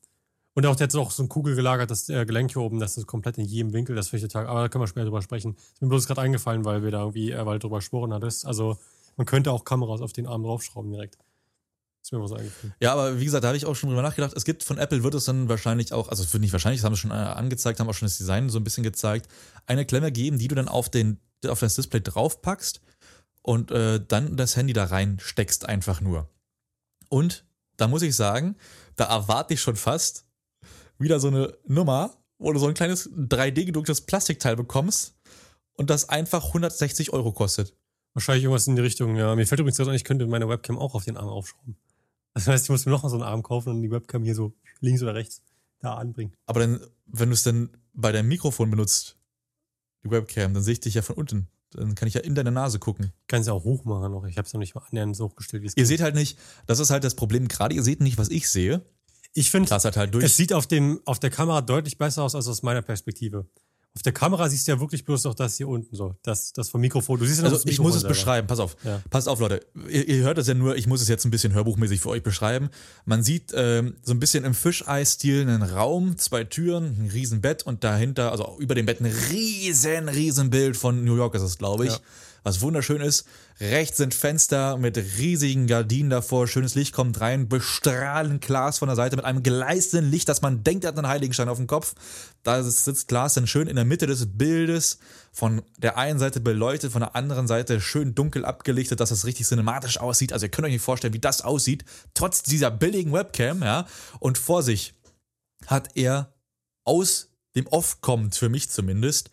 Und 0.54 0.66
auch 0.66 0.76
der 0.76 0.88
hat 0.88 0.96
auch 0.96 1.12
so 1.12 1.24
ein 1.24 1.30
kugelgelagertes 1.30 2.10
äh, 2.10 2.26
Gelenk 2.26 2.52
hier 2.52 2.62
oben, 2.62 2.80
das 2.80 2.98
ist 2.98 3.08
komplett 3.08 3.38
in 3.38 3.46
jedem 3.46 3.72
Winkel, 3.72 3.96
das 3.96 4.12
ich 4.12 4.22
total, 4.22 4.48
aber 4.48 4.62
da 4.62 4.70
können 4.70 4.84
wir 4.84 4.88
später 4.88 5.06
drüber 5.06 5.22
sprechen. 5.22 5.56
Ist 5.56 5.82
mir 5.82 5.88
bloß 5.88 6.08
gerade 6.08 6.20
eingefallen, 6.20 6.66
weil 6.66 6.84
wir 6.84 6.92
da 6.92 7.00
irgendwie, 7.00 7.32
äh, 7.32 7.46
weil 7.46 7.58
drüber 7.60 7.78
gesprochen 7.78 8.14
hattest. 8.14 8.46
Also 8.46 8.78
man 9.16 9.26
könnte 9.26 9.52
auch 9.52 9.64
Kameras 9.64 10.02
auf 10.02 10.12
den 10.12 10.28
Arm 10.28 10.44
draufschrauben 10.44 10.92
direkt. 10.92 11.18
Ist 12.02 12.12
mir 12.12 12.22
was 12.22 12.32
eingefallen. 12.32 12.74
Ja, 12.80 12.94
aber 12.94 13.20
wie 13.20 13.26
gesagt, 13.26 13.44
da 13.44 13.50
habe 13.50 13.58
ich 13.58 13.66
auch 13.66 13.76
schon 13.76 13.90
drüber 13.90 14.02
nachgedacht. 14.02 14.34
Es 14.36 14.44
gibt 14.44 14.64
von 14.64 14.78
Apple 14.78 15.04
wird 15.04 15.14
es 15.14 15.26
dann 15.26 15.50
wahrscheinlich 15.50 15.94
auch, 15.94 16.10
also 16.10 16.24
es 16.24 16.34
wird 16.34 16.42
nicht 16.42 16.52
wahrscheinlich, 16.52 16.82
das 16.82 16.86
haben 16.86 16.94
wir 16.94 16.98
schon 16.98 17.12
äh, 17.12 17.14
angezeigt, 17.14 17.80
haben 17.80 17.88
auch 17.90 17.94
schon 17.94 18.08
das 18.08 18.18
Design 18.18 18.50
so 18.50 18.60
ein 18.60 18.64
bisschen 18.64 18.84
gezeigt, 18.84 19.28
eine 19.68 19.86
Klemme 19.86 20.12
geben, 20.12 20.40
die 20.40 20.48
du 20.48 20.56
dann 20.56 20.68
auf 20.68 20.90
den 20.90 21.20
auf 21.48 21.60
das 21.60 21.76
Display 21.76 22.02
draufpackst 22.02 22.82
und 23.42 23.72
äh, 23.72 24.00
dann 24.06 24.38
das 24.38 24.56
Handy 24.56 24.74
da 24.74 24.86
reinsteckst 24.86 25.68
einfach 25.68 26.02
nur. 26.02 26.30
Und 27.10 27.46
da 27.78 27.88
muss 27.88 28.04
ich 28.04 28.16
sagen, 28.16 28.56
da 28.96 29.06
erwarte 29.06 29.56
ich 29.56 29.62
schon 29.62 29.76
fast 29.76 30.26
wieder 31.00 31.20
so 31.20 31.28
eine 31.28 31.58
Nummer, 31.66 32.16
wo 32.38 32.52
du 32.54 32.60
so 32.60 32.68
ein 32.68 32.74
kleines 32.74 33.10
3D 33.12 33.66
gedrucktes 33.66 34.02
Plastikteil 34.02 34.56
bekommst 34.56 35.16
und 35.74 35.90
das 35.90 36.10
einfach 36.10 36.46
160 36.48 37.12
Euro 37.14 37.32
kostet. 37.32 37.76
Wahrscheinlich 38.14 38.44
irgendwas 38.44 38.68
in 38.68 38.76
die 38.76 38.82
Richtung, 38.82 39.16
ja. 39.16 39.36
Mir 39.36 39.48
fällt 39.48 39.62
übrigens 39.62 39.78
gerade 39.78 39.92
ein, 39.92 39.96
ich 39.96 40.04
könnte 40.04 40.28
meine 40.28 40.50
Webcam 40.50 40.78
auch 40.78 40.96
auf 40.96 41.06
den 41.06 41.18
Arm 41.18 41.30
aufschrauben. 41.30 41.78
Das 42.34 42.48
heißt, 42.48 42.66
ich 42.66 42.70
muss 42.70 42.86
mir 42.86 42.92
noch 42.92 43.08
so 43.08 43.16
einen 43.16 43.24
Arm 43.24 43.44
kaufen 43.44 43.70
und 43.70 43.82
die 43.82 43.92
Webcam 43.92 44.24
hier 44.24 44.36
so 44.36 44.54
links 44.80 45.02
oder 45.02 45.16
rechts 45.16 45.42
da 45.80 45.96
anbringen. 45.96 46.34
Aber 46.46 46.60
dann, 46.62 46.80
wenn 47.06 47.30
du 47.30 47.34
es 47.34 47.44
dann 47.44 47.70
bei 47.94 48.12
deinem 48.12 48.30
Mikrofon 48.30 48.70
benutzt, 48.70 49.18
die 50.04 50.12
Webcam, 50.12 50.54
dann 50.54 50.64
sehe 50.64 50.74
ich 50.74 50.80
dich 50.80 50.94
ja 50.94 51.02
von 51.02 51.16
unten. 51.16 51.48
Dann 51.72 51.96
kann 51.96 52.08
ich 52.08 52.14
ja 52.16 52.22
in 52.22 52.36
deine 52.36 52.52
Nase 52.52 52.80
gucken. 52.80 53.14
Ich 53.22 53.28
kann 53.28 53.42
es 53.42 53.48
ja 53.48 53.54
auch 53.54 53.64
hoch 53.64 53.86
machen 53.86 54.12
noch. 54.12 54.26
Ich 54.26 54.38
habe 54.38 54.46
es 54.46 54.54
noch 54.54 54.60
nicht 54.60 54.76
mal 54.76 54.84
annähernd 54.90 55.16
so 55.16 55.26
hochgestellt, 55.26 55.64
wie 55.64 55.68
es 55.68 55.78
Ihr 55.78 55.86
seht 55.86 56.02
halt 56.02 56.16
nicht, 56.16 56.38
das 56.68 56.80
ist 56.80 56.90
halt 56.90 57.04
das 57.04 57.16
Problem, 57.16 57.48
gerade 57.48 57.76
ihr 57.76 57.84
seht 57.84 58.02
nicht, 58.02 58.18
was 58.18 58.30
ich 58.30 58.50
sehe. 58.50 58.82
Ich 59.34 59.50
finde, 59.50 59.70
halt 59.72 60.16
es 60.16 60.36
sieht 60.36 60.52
auf, 60.52 60.68
dem, 60.68 61.00
auf 61.06 61.20
der 61.20 61.30
Kamera 61.30 61.62
deutlich 61.62 61.98
besser 61.98 62.24
aus 62.24 62.36
als 62.36 62.50
aus 62.50 62.64
meiner 62.64 62.82
Perspektive. 62.82 63.48
Auf 63.94 64.04
der 64.04 64.14
Kamera 64.14 64.48
siehst 64.48 64.68
du 64.68 64.72
ja 64.72 64.80
wirklich 64.80 65.04
bloß 65.04 65.26
noch 65.26 65.34
das 65.36 65.58
hier 65.58 65.68
unten 65.68 65.94
so. 65.96 66.16
Das, 66.24 66.54
das 66.54 66.70
vom 66.70 66.80
Mikrofon. 66.80 67.20
Du 67.20 67.26
siehst 67.26 67.40
ja 67.40 67.44
noch 67.44 67.52
Also 67.52 67.66
das 67.66 67.72
ich 67.74 67.80
muss 67.80 67.94
es 67.94 68.02
selber. 68.02 68.14
beschreiben, 68.14 68.48
pass 68.48 68.60
auf. 68.60 68.78
Ja. 68.86 69.02
Passt 69.10 69.28
auf, 69.28 69.40
Leute. 69.42 69.66
Ihr, 69.90 70.08
ihr 70.08 70.24
hört 70.24 70.38
es 70.38 70.48
ja 70.48 70.54
nur, 70.54 70.78
ich 70.78 70.88
muss 70.88 71.02
es 71.02 71.10
jetzt 71.10 71.26
ein 71.26 71.32
bisschen 71.32 71.54
hörbuchmäßig 71.54 72.00
für 72.00 72.08
euch 72.10 72.24
beschreiben. 72.24 72.70
Man 73.04 73.22
sieht 73.22 73.52
ähm, 73.54 73.96
so 74.02 74.14
ein 74.14 74.20
bisschen 74.22 74.46
im 74.46 74.54
Fischei-Stil 74.54 75.42
einen 75.42 75.62
Raum, 75.62 76.18
zwei 76.18 76.46
Türen, 76.46 76.86
ein 77.04 77.10
riesen 77.12 77.42
Bett 77.42 77.64
und 77.64 77.84
dahinter, 77.84 78.32
also 78.32 78.56
über 78.60 78.76
dem 78.76 78.86
Bett 78.86 79.02
ein 79.02 79.08
riesen, 79.32 80.08
riesen 80.08 80.50
Bild 80.50 80.78
von 80.78 81.04
New 81.04 81.18
York 81.18 81.36
ist 81.36 81.42
es, 81.42 81.58
glaube 81.58 81.86
ich. 81.86 81.92
Ja. 81.92 82.00
Was 82.44 82.62
wunderschön 82.62 83.02
ist. 83.02 83.28
Rechts 83.60 83.98
sind 83.98 84.16
Fenster 84.16 84.78
mit 84.78 84.98
riesigen 84.98 85.68
Gardinen 85.68 86.10
davor. 86.10 86.48
Schönes 86.48 86.74
Licht 86.74 86.92
kommt 86.92 87.22
rein. 87.22 87.48
Bestrahlend 87.48 88.42
Glas 88.44 88.80
von 88.80 88.88
der 88.88 88.96
Seite 88.96 89.16
mit 89.16 89.26
einem 89.26 89.44
gleißenden 89.44 90.10
Licht, 90.10 90.28
dass 90.28 90.42
man 90.42 90.64
denkt, 90.64 90.84
er 90.84 90.90
hat 90.90 90.98
einen 90.98 91.08
Heiligenstein 91.08 91.50
auf 91.50 91.58
dem 91.58 91.68
Kopf. 91.68 91.94
Da 92.42 92.64
sitzt 92.64 93.08
Glas 93.08 93.36
dann 93.36 93.46
schön 93.46 93.68
in 93.68 93.76
der 93.76 93.86
Mitte 93.86 94.08
des 94.08 94.26
Bildes. 94.38 94.98
Von 95.32 95.62
der 95.78 95.98
einen 95.98 96.18
Seite 96.18 96.40
beleuchtet, 96.40 96.92
von 96.92 97.02
der 97.02 97.16
anderen 97.16 97.48
Seite 97.48 97.80
schön 97.80 98.16
dunkel 98.16 98.44
abgelichtet, 98.44 99.00
dass 99.00 99.10
das 99.10 99.26
richtig 99.26 99.46
cinematisch 99.46 100.00
aussieht. 100.00 100.34
Also 100.34 100.48
ihr 100.48 100.52
könnt 100.52 100.66
euch 100.66 100.74
nicht 100.74 100.82
vorstellen, 100.82 101.14
wie 101.14 101.20
das 101.20 101.42
aussieht. 101.44 101.86
Trotz 102.16 102.42
dieser 102.42 102.72
billigen 102.72 103.14
Webcam, 103.14 103.62
ja. 103.62 103.86
Und 104.20 104.40
vor 104.40 104.64
sich 104.64 104.96
hat 105.68 105.90
er 105.96 106.34
aus 106.86 107.30
dem 107.56 107.68
Off 107.68 108.02
kommt, 108.02 108.36
für 108.36 108.50
mich 108.50 108.70
zumindest, 108.70 109.30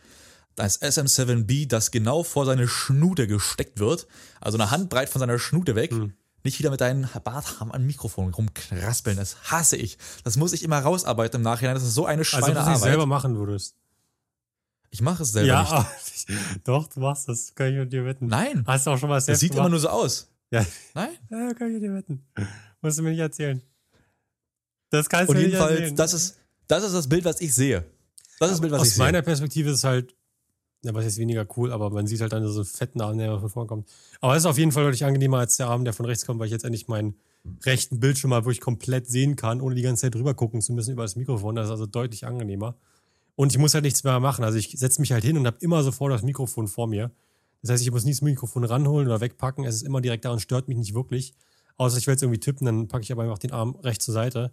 das 0.58 0.80
SM7B, 0.82 1.68
das 1.68 1.90
genau 1.90 2.22
vor 2.22 2.44
seine 2.46 2.68
Schnute 2.68 3.26
gesteckt 3.26 3.78
wird. 3.78 4.06
Also 4.40 4.58
eine 4.58 4.70
Handbreit 4.70 5.08
von 5.08 5.20
seiner 5.20 5.38
Schnute 5.38 5.74
weg. 5.74 5.90
Hm. 5.92 6.12
Nicht 6.44 6.58
wieder 6.58 6.70
mit 6.70 6.80
deinen 6.80 7.08
Barthaaren 7.24 7.72
am 7.72 7.84
Mikrofon 7.86 8.32
rumkraspeln. 8.32 9.16
Das 9.16 9.50
hasse 9.50 9.76
ich. 9.76 9.98
Das 10.24 10.36
muss 10.36 10.52
ich 10.52 10.62
immer 10.62 10.78
rausarbeiten 10.78 11.40
im 11.40 11.42
Nachhinein. 11.42 11.74
Das 11.74 11.82
ist 11.82 11.94
so 11.94 12.06
eine 12.06 12.20
Also, 12.20 12.36
ob 12.36 12.42
du 12.44 12.50
es 12.50 12.54
Schweinearbeit. 12.54 12.80
selber 12.80 13.06
machen 13.06 13.36
würdest. 13.36 13.74
ich 14.90 15.00
mache 15.00 15.24
es 15.24 15.32
selber 15.32 15.48
ja, 15.48 15.88
nicht. 16.28 16.38
doch, 16.64 16.86
du 16.88 17.00
machst 17.00 17.28
das. 17.28 17.54
Kann 17.54 17.72
ich 17.72 17.78
mit 17.78 17.92
dir 17.92 18.04
wetten. 18.04 18.28
Nein, 18.28 18.64
Hast 18.66 18.86
du 18.86 18.90
auch 18.92 18.98
schon 18.98 19.08
mal 19.08 19.16
das 19.16 19.26
selbst 19.26 19.40
sieht 19.40 19.50
immer 19.52 19.64
gemacht? 19.64 19.70
nur 19.72 19.80
so 19.80 19.88
aus. 19.88 20.28
Ja. 20.50 20.64
Nein. 20.94 21.10
ja, 21.30 21.52
kann 21.54 21.68
ich 21.68 21.74
mit 21.74 21.82
dir 21.82 21.94
wetten. 21.94 22.24
Musst 22.80 22.98
du 22.98 23.02
mir 23.02 23.10
nicht 23.10 23.18
erzählen. 23.20 23.60
Das 24.90 25.08
kannst 25.08 25.28
Und 25.28 25.36
du 25.36 25.42
mir 25.42 25.48
nicht 25.48 25.58
erzählen. 25.58 25.96
das 25.96 26.14
ist, 26.14 26.38
das 26.68 26.84
ist 26.84 26.94
das 26.94 27.08
Bild, 27.08 27.24
was 27.24 27.40
ich 27.40 27.54
sehe. 27.54 27.84
Das 28.38 28.48
ist 28.50 28.54
das 28.54 28.60
Bild, 28.60 28.72
was 28.72 28.82
Aus 28.82 28.88
ich 28.88 28.94
sehe. 28.94 29.04
meiner 29.04 29.22
Perspektive 29.22 29.70
ist 29.70 29.78
es 29.78 29.84
halt, 29.84 30.14
ja, 30.84 30.94
was 30.94 31.06
ist 31.06 31.18
weniger 31.18 31.46
cool, 31.56 31.72
aber 31.72 31.90
man 31.90 32.06
sieht 32.06 32.20
halt 32.20 32.32
dann 32.32 32.46
so 32.46 32.60
einen 32.60 32.64
fetten 32.64 33.00
Arm, 33.00 33.18
der 33.18 33.38
von 33.40 33.48
vorne 33.48 33.66
kommt. 33.66 33.88
Aber 34.20 34.34
es 34.34 34.42
ist 34.42 34.46
auf 34.46 34.58
jeden 34.58 34.72
Fall 34.72 34.84
deutlich 34.84 35.04
angenehmer 35.04 35.38
als 35.38 35.56
der 35.56 35.68
Arm, 35.68 35.84
der 35.84 35.92
von 35.92 36.06
rechts 36.06 36.24
kommt, 36.24 36.38
weil 36.38 36.46
ich 36.46 36.52
jetzt 36.52 36.64
endlich 36.64 36.86
meinen 36.88 37.14
rechten 37.64 37.98
Bildschirm 38.00 38.30
mal 38.30 38.44
wirklich 38.44 38.60
komplett 38.60 39.06
sehen 39.06 39.36
kann, 39.36 39.60
ohne 39.60 39.74
die 39.74 39.82
ganze 39.82 40.02
Zeit 40.02 40.14
drüber 40.14 40.34
gucken 40.34 40.60
zu 40.60 40.72
müssen 40.72 40.92
über 40.92 41.02
das 41.02 41.16
Mikrofon. 41.16 41.56
Das 41.56 41.66
ist 41.66 41.72
also 41.72 41.86
deutlich 41.86 42.26
angenehmer. 42.26 42.76
Und 43.34 43.52
ich 43.52 43.58
muss 43.58 43.74
halt 43.74 43.84
nichts 43.84 44.04
mehr 44.04 44.18
machen. 44.20 44.44
Also 44.44 44.58
ich 44.58 44.70
setze 44.78 45.00
mich 45.00 45.12
halt 45.12 45.24
hin 45.24 45.36
und 45.36 45.46
habe 45.46 45.58
immer 45.60 45.82
sofort 45.82 46.12
das 46.12 46.22
Mikrofon 46.22 46.68
vor 46.68 46.86
mir. 46.86 47.10
Das 47.62 47.70
heißt, 47.70 47.82
ich 47.82 47.90
muss 47.90 48.04
nie 48.04 48.12
das 48.12 48.22
Mikrofon 48.22 48.64
ranholen 48.64 49.06
oder 49.06 49.20
wegpacken. 49.20 49.64
Es 49.64 49.76
ist 49.76 49.82
immer 49.82 50.00
direkt 50.00 50.24
da 50.24 50.30
und 50.30 50.40
stört 50.40 50.68
mich 50.68 50.76
nicht 50.76 50.94
wirklich. 50.94 51.34
Außer 51.76 51.98
ich 51.98 52.06
will 52.06 52.14
jetzt 52.14 52.22
irgendwie 52.22 52.40
tippen, 52.40 52.66
dann 52.66 52.88
packe 52.88 53.04
ich 53.04 53.12
aber 53.12 53.22
einfach 53.22 53.38
den 53.38 53.52
Arm 53.52 53.76
rechts 53.82 54.04
zur 54.04 54.14
Seite. 54.14 54.52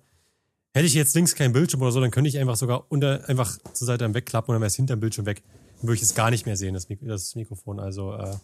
Hätte 0.74 0.86
ich 0.86 0.94
jetzt 0.94 1.16
links 1.16 1.36
keinen 1.36 1.54
Bildschirm 1.54 1.82
oder 1.82 1.92
so, 1.92 2.02
dann 2.02 2.12
könnte 2.12 2.28
ich 2.28 2.38
einfach 2.38 2.56
sogar 2.56 2.86
unter, 2.90 3.28
einfach 3.30 3.58
zur 3.74 3.86
Seite 3.86 4.14
wegklappen 4.14 4.50
und 4.50 4.56
dann 4.56 4.62
wäre 4.62 4.68
es 4.68 4.76
hinterm 4.76 5.00
Bildschirm 5.00 5.26
weg. 5.26 5.42
Würde 5.82 5.96
ich 5.96 6.02
es 6.02 6.16
gar 6.16 6.32
nicht 6.32 6.46
mehr 6.46 6.58
sehen, 6.58 6.74
das, 6.74 6.90
Mik 6.90 7.00
das 7.02 7.36
Mikrofon. 7.36 7.80
Also 7.80 8.14
äh, 8.14 8.36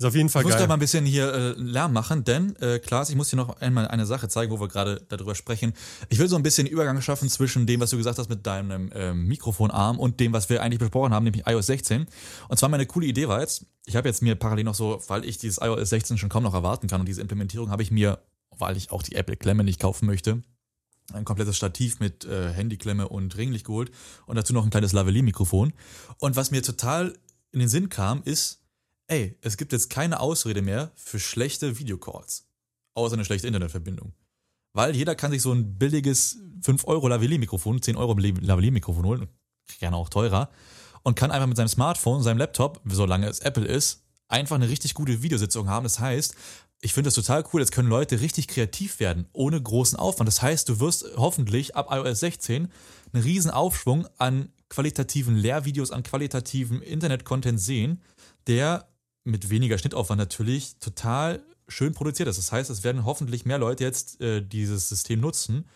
ist 0.00 0.06
auf 0.06 0.14
jeden 0.14 0.30
Fall 0.30 0.40
Ich 0.40 0.44
muss 0.44 0.52
geil. 0.52 0.60
gleich 0.60 0.68
mal 0.68 0.74
ein 0.74 0.80
bisschen 0.80 1.04
hier 1.04 1.30
äh, 1.30 1.50
Lärm 1.58 1.92
machen, 1.92 2.24
denn, 2.24 2.56
äh, 2.56 2.78
Klaas, 2.78 3.10
ich 3.10 3.16
muss 3.16 3.28
dir 3.28 3.36
noch 3.36 3.60
einmal 3.60 3.86
eine 3.86 4.06
Sache 4.06 4.28
zeigen, 4.30 4.50
wo 4.50 4.58
wir 4.58 4.68
gerade 4.68 5.04
darüber 5.10 5.34
sprechen. 5.34 5.74
Ich 6.08 6.18
will 6.18 6.26
so 6.26 6.36
ein 6.36 6.42
bisschen 6.42 6.66
Übergang 6.66 6.98
schaffen 7.02 7.28
zwischen 7.28 7.66
dem, 7.66 7.80
was 7.80 7.90
du 7.90 7.98
gesagt 7.98 8.18
hast 8.18 8.30
mit 8.30 8.46
deinem 8.46 8.90
ähm, 8.94 9.26
Mikrofonarm 9.26 9.98
und 9.98 10.18
dem, 10.18 10.32
was 10.32 10.48
wir 10.48 10.62
eigentlich 10.62 10.78
besprochen 10.78 11.12
haben, 11.12 11.24
nämlich 11.24 11.46
iOS 11.46 11.66
16. 11.66 12.06
Und 12.48 12.58
zwar 12.58 12.70
meine 12.70 12.86
coole 12.86 13.06
Idee 13.06 13.28
war 13.28 13.40
jetzt, 13.40 13.66
ich 13.84 13.94
habe 13.94 14.08
jetzt 14.08 14.22
mir 14.22 14.36
parallel 14.36 14.64
noch 14.64 14.74
so, 14.74 15.02
weil 15.08 15.26
ich 15.26 15.36
dieses 15.36 15.58
iOS 15.60 15.90
16 15.90 16.16
schon 16.16 16.30
kaum 16.30 16.44
noch 16.44 16.54
erwarten 16.54 16.86
kann 16.86 17.00
und 17.00 17.06
diese 17.06 17.20
Implementierung 17.20 17.70
habe 17.70 17.82
ich 17.82 17.90
mir, 17.90 18.20
weil 18.56 18.78
ich 18.78 18.92
auch 18.92 19.02
die 19.02 19.16
Apple-Klemme 19.16 19.64
nicht 19.64 19.80
kaufen 19.80 20.06
möchte, 20.06 20.40
ein 21.14 21.24
komplettes 21.24 21.56
Stativ 21.56 22.00
mit 22.00 22.24
äh, 22.24 22.52
Handyklemme 22.52 23.08
und 23.08 23.36
Ringlicht 23.36 23.66
geholt 23.66 23.90
und 24.26 24.36
dazu 24.36 24.52
noch 24.52 24.64
ein 24.64 24.70
kleines 24.70 24.92
Lavalier-Mikrofon. 24.92 25.72
Und 26.18 26.36
was 26.36 26.50
mir 26.50 26.62
total 26.62 27.14
in 27.52 27.60
den 27.60 27.68
Sinn 27.68 27.88
kam, 27.88 28.22
ist, 28.24 28.60
ey, 29.08 29.36
es 29.42 29.56
gibt 29.56 29.72
jetzt 29.72 29.90
keine 29.90 30.20
Ausrede 30.20 30.62
mehr 30.62 30.92
für 30.94 31.18
schlechte 31.18 31.78
Videocalls. 31.78 32.46
Außer 32.94 33.14
eine 33.14 33.24
schlechte 33.24 33.46
Internetverbindung. 33.46 34.12
Weil 34.72 34.94
jeder 34.94 35.14
kann 35.14 35.32
sich 35.32 35.42
so 35.42 35.52
ein 35.52 35.78
billiges 35.78 36.38
5 36.62 36.86
Euro 36.86 37.08
Lavalier-Mikrofon, 37.08 37.82
10 37.82 37.96
Euro 37.96 38.16
Lavalier-Mikrofon 38.16 39.04
holen, 39.04 39.28
gerne 39.78 39.96
auch 39.96 40.08
teurer, 40.08 40.50
und 41.02 41.16
kann 41.16 41.30
einfach 41.30 41.46
mit 41.46 41.56
seinem 41.56 41.68
Smartphone, 41.68 42.22
seinem 42.22 42.38
Laptop, 42.38 42.80
solange 42.84 43.26
es 43.26 43.40
Apple 43.40 43.64
ist, 43.64 44.04
einfach 44.28 44.56
eine 44.56 44.68
richtig 44.68 44.94
gute 44.94 45.22
Videositzung 45.22 45.68
haben. 45.68 45.84
Das 45.84 45.98
heißt, 45.98 46.34
ich 46.82 46.92
finde 46.94 47.08
das 47.08 47.14
total 47.14 47.44
cool. 47.52 47.60
Jetzt 47.60 47.72
können 47.72 47.88
Leute 47.88 48.20
richtig 48.20 48.48
kreativ 48.48 49.00
werden, 49.00 49.26
ohne 49.32 49.60
großen 49.60 49.98
Aufwand. 49.98 50.28
Das 50.28 50.40
heißt, 50.42 50.68
du 50.68 50.80
wirst 50.80 51.04
hoffentlich 51.16 51.76
ab 51.76 51.88
iOS 51.90 52.20
16 52.20 52.68
einen 53.12 53.22
riesen 53.22 53.50
Aufschwung 53.50 54.06
an 54.18 54.48
qualitativen 54.70 55.36
Lehrvideos, 55.36 55.90
an 55.90 56.02
qualitativen 56.02 56.80
Internet-Content 56.80 57.60
sehen, 57.60 58.00
der 58.46 58.88
mit 59.24 59.50
weniger 59.50 59.76
Schnittaufwand 59.76 60.18
natürlich 60.18 60.76
total 60.78 61.42
schön 61.68 61.92
produziert 61.92 62.28
ist. 62.28 62.38
Das 62.38 62.50
heißt, 62.52 62.70
es 62.70 62.82
werden 62.82 63.04
hoffentlich 63.04 63.44
mehr 63.44 63.58
Leute 63.58 63.84
jetzt 63.84 64.20
äh, 64.20 64.40
dieses 64.40 64.88
System 64.88 65.20
nutzen, 65.20 65.68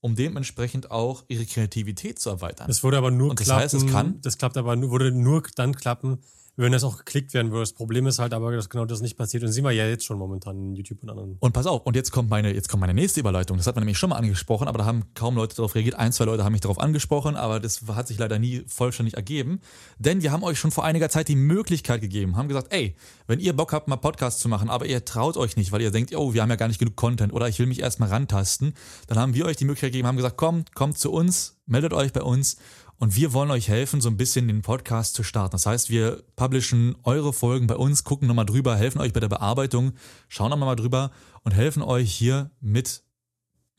um 0.00 0.14
dementsprechend 0.14 0.90
auch 0.90 1.24
ihre 1.28 1.46
Kreativität 1.46 2.18
zu 2.18 2.30
erweitern. 2.30 2.66
Das 2.68 2.82
würde 2.84 2.98
aber 2.98 3.10
nur 3.10 3.30
Und 3.30 3.40
das 3.40 3.46
klappen. 3.46 3.62
heißt, 3.62 3.74
es 3.74 3.86
kann- 3.86 4.20
Das 4.20 4.38
klappt 4.38 4.56
aber 4.56 4.76
nur, 4.76 4.90
würde 4.92 5.10
nur 5.10 5.42
dann 5.56 5.74
klappen, 5.74 6.18
wenn 6.56 6.72
das 6.72 6.84
auch 6.84 6.98
geklickt 6.98 7.34
werden 7.34 7.50
würde. 7.50 7.62
Das 7.62 7.72
Problem 7.72 8.06
ist 8.06 8.18
halt 8.18 8.32
aber, 8.32 8.52
dass 8.52 8.68
genau 8.68 8.84
das 8.84 9.00
nicht 9.00 9.16
passiert. 9.16 9.42
Und 9.42 9.50
sehen 9.50 9.64
wir 9.64 9.72
ja 9.72 9.86
jetzt 9.86 10.04
schon 10.04 10.18
momentan 10.18 10.56
in 10.56 10.74
YouTube 10.74 11.02
und 11.02 11.10
anderen. 11.10 11.36
Und 11.40 11.52
pass 11.52 11.66
auf, 11.66 11.84
und 11.84 11.96
jetzt 11.96 12.12
kommt 12.12 12.30
meine, 12.30 12.54
jetzt 12.54 12.68
kommt 12.68 12.80
meine 12.80 12.94
nächste 12.94 13.20
Überleitung. 13.20 13.56
Das 13.56 13.66
hat 13.66 13.74
man 13.74 13.82
nämlich 13.82 13.98
schon 13.98 14.10
mal 14.10 14.16
angesprochen, 14.16 14.68
aber 14.68 14.78
da 14.78 14.84
haben 14.84 15.02
kaum 15.14 15.34
Leute 15.34 15.56
darauf 15.56 15.74
reagiert. 15.74 15.96
Ein, 15.96 16.12
zwei 16.12 16.24
Leute 16.24 16.44
haben 16.44 16.52
mich 16.52 16.60
darauf 16.60 16.78
angesprochen, 16.78 17.36
aber 17.36 17.58
das 17.58 17.82
hat 17.88 18.06
sich 18.06 18.18
leider 18.18 18.38
nie 18.38 18.64
vollständig 18.66 19.14
ergeben. 19.14 19.60
Denn 19.98 20.22
wir 20.22 20.30
haben 20.30 20.44
euch 20.44 20.58
schon 20.58 20.70
vor 20.70 20.84
einiger 20.84 21.08
Zeit 21.08 21.28
die 21.28 21.36
Möglichkeit 21.36 22.00
gegeben, 22.00 22.36
haben 22.36 22.48
gesagt, 22.48 22.72
ey, 22.72 22.94
wenn 23.26 23.40
ihr 23.40 23.54
Bock 23.54 23.72
habt, 23.72 23.88
mal 23.88 23.96
Podcast 23.96 24.40
zu 24.40 24.48
machen, 24.48 24.70
aber 24.70 24.86
ihr 24.86 25.04
traut 25.04 25.36
euch 25.36 25.56
nicht, 25.56 25.72
weil 25.72 25.80
ihr 25.80 25.90
denkt, 25.90 26.14
oh, 26.14 26.34
wir 26.34 26.42
haben 26.42 26.50
ja 26.50 26.56
gar 26.56 26.68
nicht 26.68 26.78
genug 26.78 26.96
Content 26.96 27.32
oder 27.32 27.48
ich 27.48 27.58
will 27.58 27.66
mich 27.66 27.80
erstmal 27.80 28.10
rantasten, 28.10 28.74
dann 29.08 29.18
haben 29.18 29.34
wir 29.34 29.46
euch 29.46 29.56
die 29.56 29.64
Möglichkeit 29.64 29.92
gegeben, 29.92 30.08
haben 30.08 30.16
gesagt, 30.16 30.36
komm, 30.36 30.64
kommt 30.74 30.98
zu 30.98 31.10
uns, 31.10 31.56
meldet 31.66 31.92
euch 31.92 32.12
bei 32.12 32.22
uns 32.22 32.56
und 32.98 33.16
wir 33.16 33.32
wollen 33.32 33.50
euch 33.50 33.68
helfen, 33.68 34.00
so 34.00 34.08
ein 34.08 34.16
bisschen 34.16 34.48
den 34.48 34.62
Podcast 34.62 35.14
zu 35.14 35.22
starten. 35.22 35.52
Das 35.52 35.66
heißt, 35.66 35.90
wir 35.90 36.22
publishen 36.36 36.96
eure 37.02 37.32
Folgen 37.32 37.66
bei 37.66 37.76
uns, 37.76 38.04
gucken 38.04 38.28
nochmal 38.28 38.46
drüber, 38.46 38.76
helfen 38.76 39.00
euch 39.00 39.12
bei 39.12 39.20
der 39.20 39.28
Bearbeitung, 39.28 39.92
schauen 40.28 40.50
nochmal 40.50 40.68
mal 40.68 40.76
drüber 40.76 41.10
und 41.42 41.52
helfen 41.52 41.82
euch 41.82 42.12
hier 42.12 42.50
mit 42.60 43.02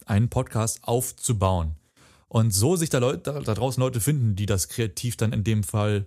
einen 0.06 0.30
Podcast 0.30 0.84
aufzubauen. 0.84 1.76
Und 2.28 2.52
so 2.52 2.76
sich 2.76 2.90
da, 2.90 3.00
Leute, 3.00 3.42
da 3.44 3.54
draußen 3.54 3.82
Leute 3.82 4.02
finden, 4.02 4.36
die 4.36 4.46
das 4.46 4.68
kreativ 4.68 5.16
dann 5.16 5.32
in 5.32 5.44
dem 5.44 5.64
Fall 5.64 6.06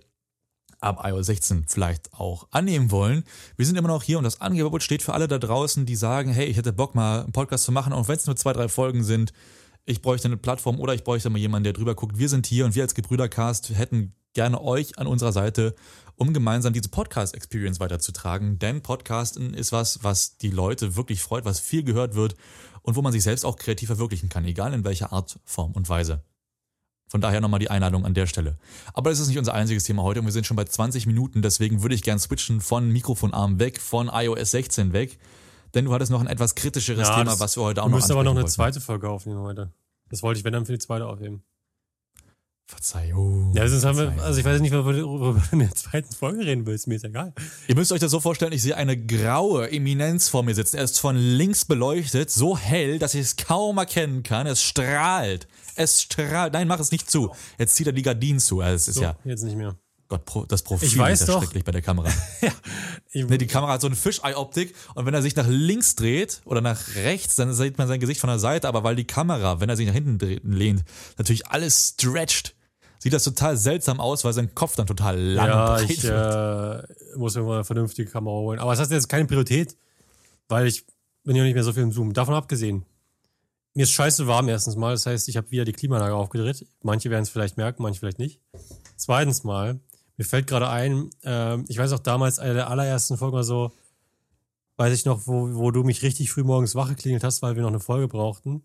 ab 0.79 1.01
iOS 1.03 1.25
16 1.25 1.65
vielleicht 1.67 2.13
auch 2.13 2.47
annehmen 2.51 2.91
wollen. 2.91 3.23
Wir 3.57 3.65
sind 3.65 3.77
immer 3.77 3.87
noch 3.87 4.03
hier 4.03 4.17
und 4.17 4.23
das 4.23 4.39
Angebot 4.39 4.83
steht 4.83 5.03
für 5.03 5.13
alle 5.13 5.27
da 5.27 5.37
draußen, 5.37 5.85
die 5.85 5.95
sagen, 5.95 6.31
hey, 6.31 6.45
ich 6.45 6.57
hätte 6.57 6.71
Bock 6.71 6.95
mal 6.95 7.23
einen 7.23 7.31
Podcast 7.31 7.65
zu 7.65 7.71
machen, 7.71 7.93
auch 7.93 8.07
wenn 8.07 8.15
es 8.15 8.27
nur 8.27 8.35
zwei, 8.35 8.53
drei 8.53 8.69
Folgen 8.69 9.03
sind. 9.03 9.33
Ich 9.89 10.03
bräuchte 10.03 10.27
eine 10.27 10.37
Plattform 10.37 10.79
oder 10.79 10.93
ich 10.93 11.03
bräuchte 11.03 11.31
mal 11.31 11.39
jemanden, 11.39 11.63
der 11.63 11.73
drüber 11.73 11.95
guckt. 11.95 12.19
Wir 12.19 12.29
sind 12.29 12.45
hier 12.45 12.63
und 12.65 12.75
wir 12.75 12.83
als 12.83 12.93
Gebrüdercast 12.93 13.71
hätten 13.71 14.13
gerne 14.35 14.61
euch 14.61 14.99
an 14.99 15.07
unserer 15.07 15.31
Seite, 15.31 15.73
um 16.15 16.31
gemeinsam 16.31 16.73
diese 16.73 16.89
Podcast-Experience 16.89 17.79
weiterzutragen. 17.79 18.59
Denn 18.59 18.83
Podcasten 18.83 19.55
ist 19.55 19.71
was, 19.71 20.03
was 20.03 20.37
die 20.37 20.51
Leute 20.51 20.95
wirklich 20.95 21.23
freut, 21.23 21.43
was 21.43 21.59
viel 21.59 21.81
gehört 21.81 22.13
wird 22.13 22.35
und 22.83 22.97
wo 22.97 23.01
man 23.01 23.11
sich 23.11 23.23
selbst 23.23 23.43
auch 23.43 23.55
kreativ 23.55 23.87
verwirklichen 23.87 24.29
kann, 24.29 24.45
egal 24.45 24.75
in 24.75 24.83
welcher 24.83 25.11
Art, 25.11 25.39
Form 25.43 25.71
und 25.71 25.89
Weise. 25.89 26.21
Von 27.07 27.21
daher 27.21 27.41
nochmal 27.41 27.59
die 27.59 27.71
Einladung 27.71 28.05
an 28.05 28.13
der 28.13 28.27
Stelle. 28.27 28.59
Aber 28.93 29.09
das 29.09 29.19
ist 29.19 29.29
nicht 29.29 29.39
unser 29.39 29.55
einziges 29.55 29.85
Thema 29.85 30.03
heute 30.03 30.19
und 30.19 30.27
wir 30.27 30.33
sind 30.33 30.45
schon 30.45 30.55
bei 30.55 30.65
20 30.65 31.07
Minuten, 31.07 31.41
deswegen 31.41 31.81
würde 31.81 31.95
ich 31.95 32.03
gern 32.03 32.19
switchen 32.19 32.61
von 32.61 32.91
Mikrofonarm 32.91 33.57
weg, 33.57 33.81
von 33.81 34.07
iOS 34.13 34.51
16 34.51 34.93
weg. 34.93 35.17
Denn 35.73 35.85
du 35.85 35.93
hattest 35.93 36.11
noch 36.11 36.21
ein 36.21 36.27
etwas 36.27 36.53
kritischeres 36.53 37.07
Ja, 37.07 37.17
Thema, 37.17 37.39
was 37.39 37.57
wir 37.57 37.63
heute 37.63 37.81
auch 37.81 37.89
noch 37.89 37.95
müssen 37.97 38.11
aber 38.11 38.23
noch 38.23 38.31
eine 38.31 38.41
wollten. 38.41 38.51
zweite 38.51 38.81
Folge 38.81 39.09
aufnehmen 39.09 39.39
heute. 39.39 39.71
Das 40.09 40.23
wollte 40.23 40.39
ich, 40.39 40.43
wenn 40.43 40.53
dann 40.53 40.65
für 40.65 40.73
die 40.73 40.79
zweite 40.79 41.05
aufheben. 41.05 41.43
Verzeihung. 42.69 43.51
Ja, 43.55 43.67
sonst 43.67 43.83
haben 43.83 43.97
wir, 43.97 44.21
also 44.21 44.39
ich 44.39 44.45
weiß 44.45 44.61
nicht, 44.61 44.71
worüber 44.71 44.93
du 44.93 45.41
in 45.51 45.59
der 45.59 45.73
zweiten 45.73 46.13
Folge 46.13 46.45
reden 46.45 46.67
willst, 46.67 46.87
mir 46.87 46.95
ist 46.95 47.03
egal. 47.03 47.33
Ihr 47.67 47.73
müsst 47.73 47.91
euch 47.91 47.99
das 47.99 48.11
so 48.11 48.19
vorstellen, 48.19 48.51
ich 48.51 48.61
sehe 48.61 48.77
eine 48.77 48.95
graue 48.95 49.71
Eminenz 49.71 50.29
vor 50.29 50.43
mir 50.43 50.53
sitzen. 50.53 50.77
Er 50.77 50.83
ist 50.83 50.99
von 50.99 51.15
links 51.17 51.65
beleuchtet, 51.65 52.29
so 52.29 52.55
hell, 52.55 52.99
dass 52.99 53.15
ich 53.15 53.21
es 53.21 53.35
kaum 53.37 53.79
erkennen 53.79 54.21
kann. 54.21 54.45
Es 54.45 54.61
strahlt. 54.61 55.47
Es 55.75 56.03
strahlt. 56.03 56.53
Nein, 56.53 56.67
mach 56.67 56.79
es 56.79 56.91
nicht 56.91 57.09
zu. 57.09 57.33
Jetzt 57.57 57.73
zieht 57.73 57.87
er 57.87 57.93
die 57.93 58.03
Gardinen 58.03 58.39
zu. 58.39 58.61
Also 58.61 58.75
es 58.75 58.87
ist 58.87 58.95
So, 58.95 59.01
ja, 59.01 59.15
jetzt 59.23 59.43
nicht 59.43 59.57
mehr. 59.57 59.75
Gott, 60.09 60.51
das 60.51 60.63
Profil 60.63 60.87
Ich 60.87 60.97
weiß 60.97 61.21
ist 61.21 61.27
ja 61.27 61.39
schrecklich 61.39 61.63
bei 61.63 61.71
der 61.71 61.81
Kamera. 61.81 62.09
Ich, 63.11 63.25
Ne, 63.27 63.39
die 63.39 63.47
Kamera 63.47 63.73
hat 63.73 63.81
so 63.81 63.87
eine 63.87 63.95
Fischei-Optik 63.95 64.75
und 64.93 65.07
wenn 65.07 65.15
er 65.15 65.23
sich 65.23 65.35
nach 65.35 65.47
links 65.47 65.95
dreht 65.95 66.41
oder 66.45 66.61
nach 66.61 66.93
rechts, 66.93 67.35
dann 67.35 67.51
sieht 67.53 67.79
man 67.79 67.87
sein 67.87 67.99
Gesicht 67.99 68.19
von 68.21 68.27
der 68.29 68.37
Seite, 68.37 68.67
aber 68.67 68.83
weil 68.83 68.95
die 68.95 69.07
Kamera, 69.07 69.59
wenn 69.59 69.67
er 69.67 69.75
sich 69.75 69.87
nach 69.87 69.95
hinten 69.95 70.19
dreht, 70.19 70.43
lehnt, 70.43 70.83
natürlich 71.17 71.47
alles 71.47 71.95
stretcht, 71.95 72.53
sieht 72.99 73.13
das 73.13 73.23
total 73.23 73.57
seltsam 73.57 73.99
aus, 73.99 74.23
weil 74.25 74.33
sein 74.33 74.53
Kopf 74.53 74.75
dann 74.75 74.85
total 74.85 75.19
lang 75.19 75.47
ja, 75.47 75.65
breit 75.65 75.89
ich 75.89 76.03
wird. 76.03 76.85
äh, 76.85 77.17
muss 77.17 77.35
mir 77.35 77.41
mal 77.41 77.55
eine 77.55 77.63
vernünftige 77.63 78.11
Kamera 78.11 78.35
holen. 78.35 78.59
Aber 78.59 78.73
es 78.73 78.79
hat 78.79 78.91
jetzt 78.91 79.09
keine 79.09 79.25
Priorität, 79.25 79.75
weil 80.47 80.67
ich 80.67 80.85
bin 81.23 81.35
ja 81.35 81.43
nicht 81.43 81.55
mehr 81.55 81.63
so 81.63 81.73
viel 81.73 81.83
im 81.83 81.91
Zoom. 81.91 82.13
Davon 82.13 82.35
abgesehen, 82.35 82.85
mir 83.73 83.83
ist 83.83 83.91
scheiße 83.91 84.27
warm 84.27 84.49
erstens 84.49 84.75
mal. 84.75 84.91
Das 84.91 85.07
heißt, 85.07 85.29
ich 85.29 85.37
habe 85.37 85.49
wieder 85.49 85.65
die 85.65 85.73
Klimaanlage 85.73 86.13
aufgedreht. 86.13 86.65
Manche 86.83 87.09
werden 87.09 87.23
es 87.23 87.29
vielleicht 87.29 87.57
merken, 87.57 87.81
manche 87.81 87.99
vielleicht 87.99 88.19
nicht. 88.19 88.39
Zweitens 88.97 89.43
mal, 89.43 89.79
mir 90.19 90.25
fällt 90.25 90.47
gerade 90.47 90.69
ein, 90.69 91.09
ähm, 91.23 91.63
ich 91.69 91.77
weiß 91.77 91.93
auch 91.93 91.99
damals, 91.99 92.39
eine 92.39 92.53
der 92.53 92.69
allerersten 92.69 93.17
Folgen 93.17 93.35
oder 93.35 93.45
so, 93.45 93.71
weiß 94.75 94.93
ich 94.93 95.05
noch, 95.05 95.27
wo, 95.27 95.55
wo 95.55 95.71
du 95.71 95.83
mich 95.83 96.03
richtig 96.03 96.29
früh 96.29 96.43
morgens 96.43 96.75
wach 96.75 96.89
geklingelt 96.89 97.23
hast, 97.23 97.41
weil 97.41 97.55
wir 97.55 97.61
noch 97.61 97.69
eine 97.69 97.79
Folge 97.79 98.09
brauchten. 98.09 98.61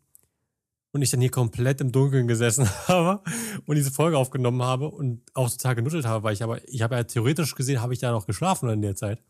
Und 0.91 1.03
ich 1.03 1.11
dann 1.13 1.21
hier 1.21 1.31
komplett 1.31 1.81
im 1.81 1.93
Dunkeln 1.93 2.27
gesessen 2.27 2.69
habe 2.89 3.23
und 3.67 3.77
diese 3.77 3.93
Folge 3.93 4.19
aufgenommen 4.19 4.63
habe 4.63 4.89
und 4.89 5.23
auch 5.33 5.49
total 5.49 5.77
genuddelt 5.77 6.07
habe, 6.07 6.25
weil 6.25 6.35
ich 6.35 6.43
aber, 6.43 6.67
ich 6.69 6.83
habe 6.83 6.97
ja 6.97 7.05
theoretisch 7.05 7.55
gesehen, 7.55 7.81
habe 7.81 7.93
ich 7.93 8.01
da 8.01 8.11
noch 8.11 8.27
geschlafen 8.27 8.69
in 8.69 8.83
der 8.83 8.97
Zeit. 8.97 9.23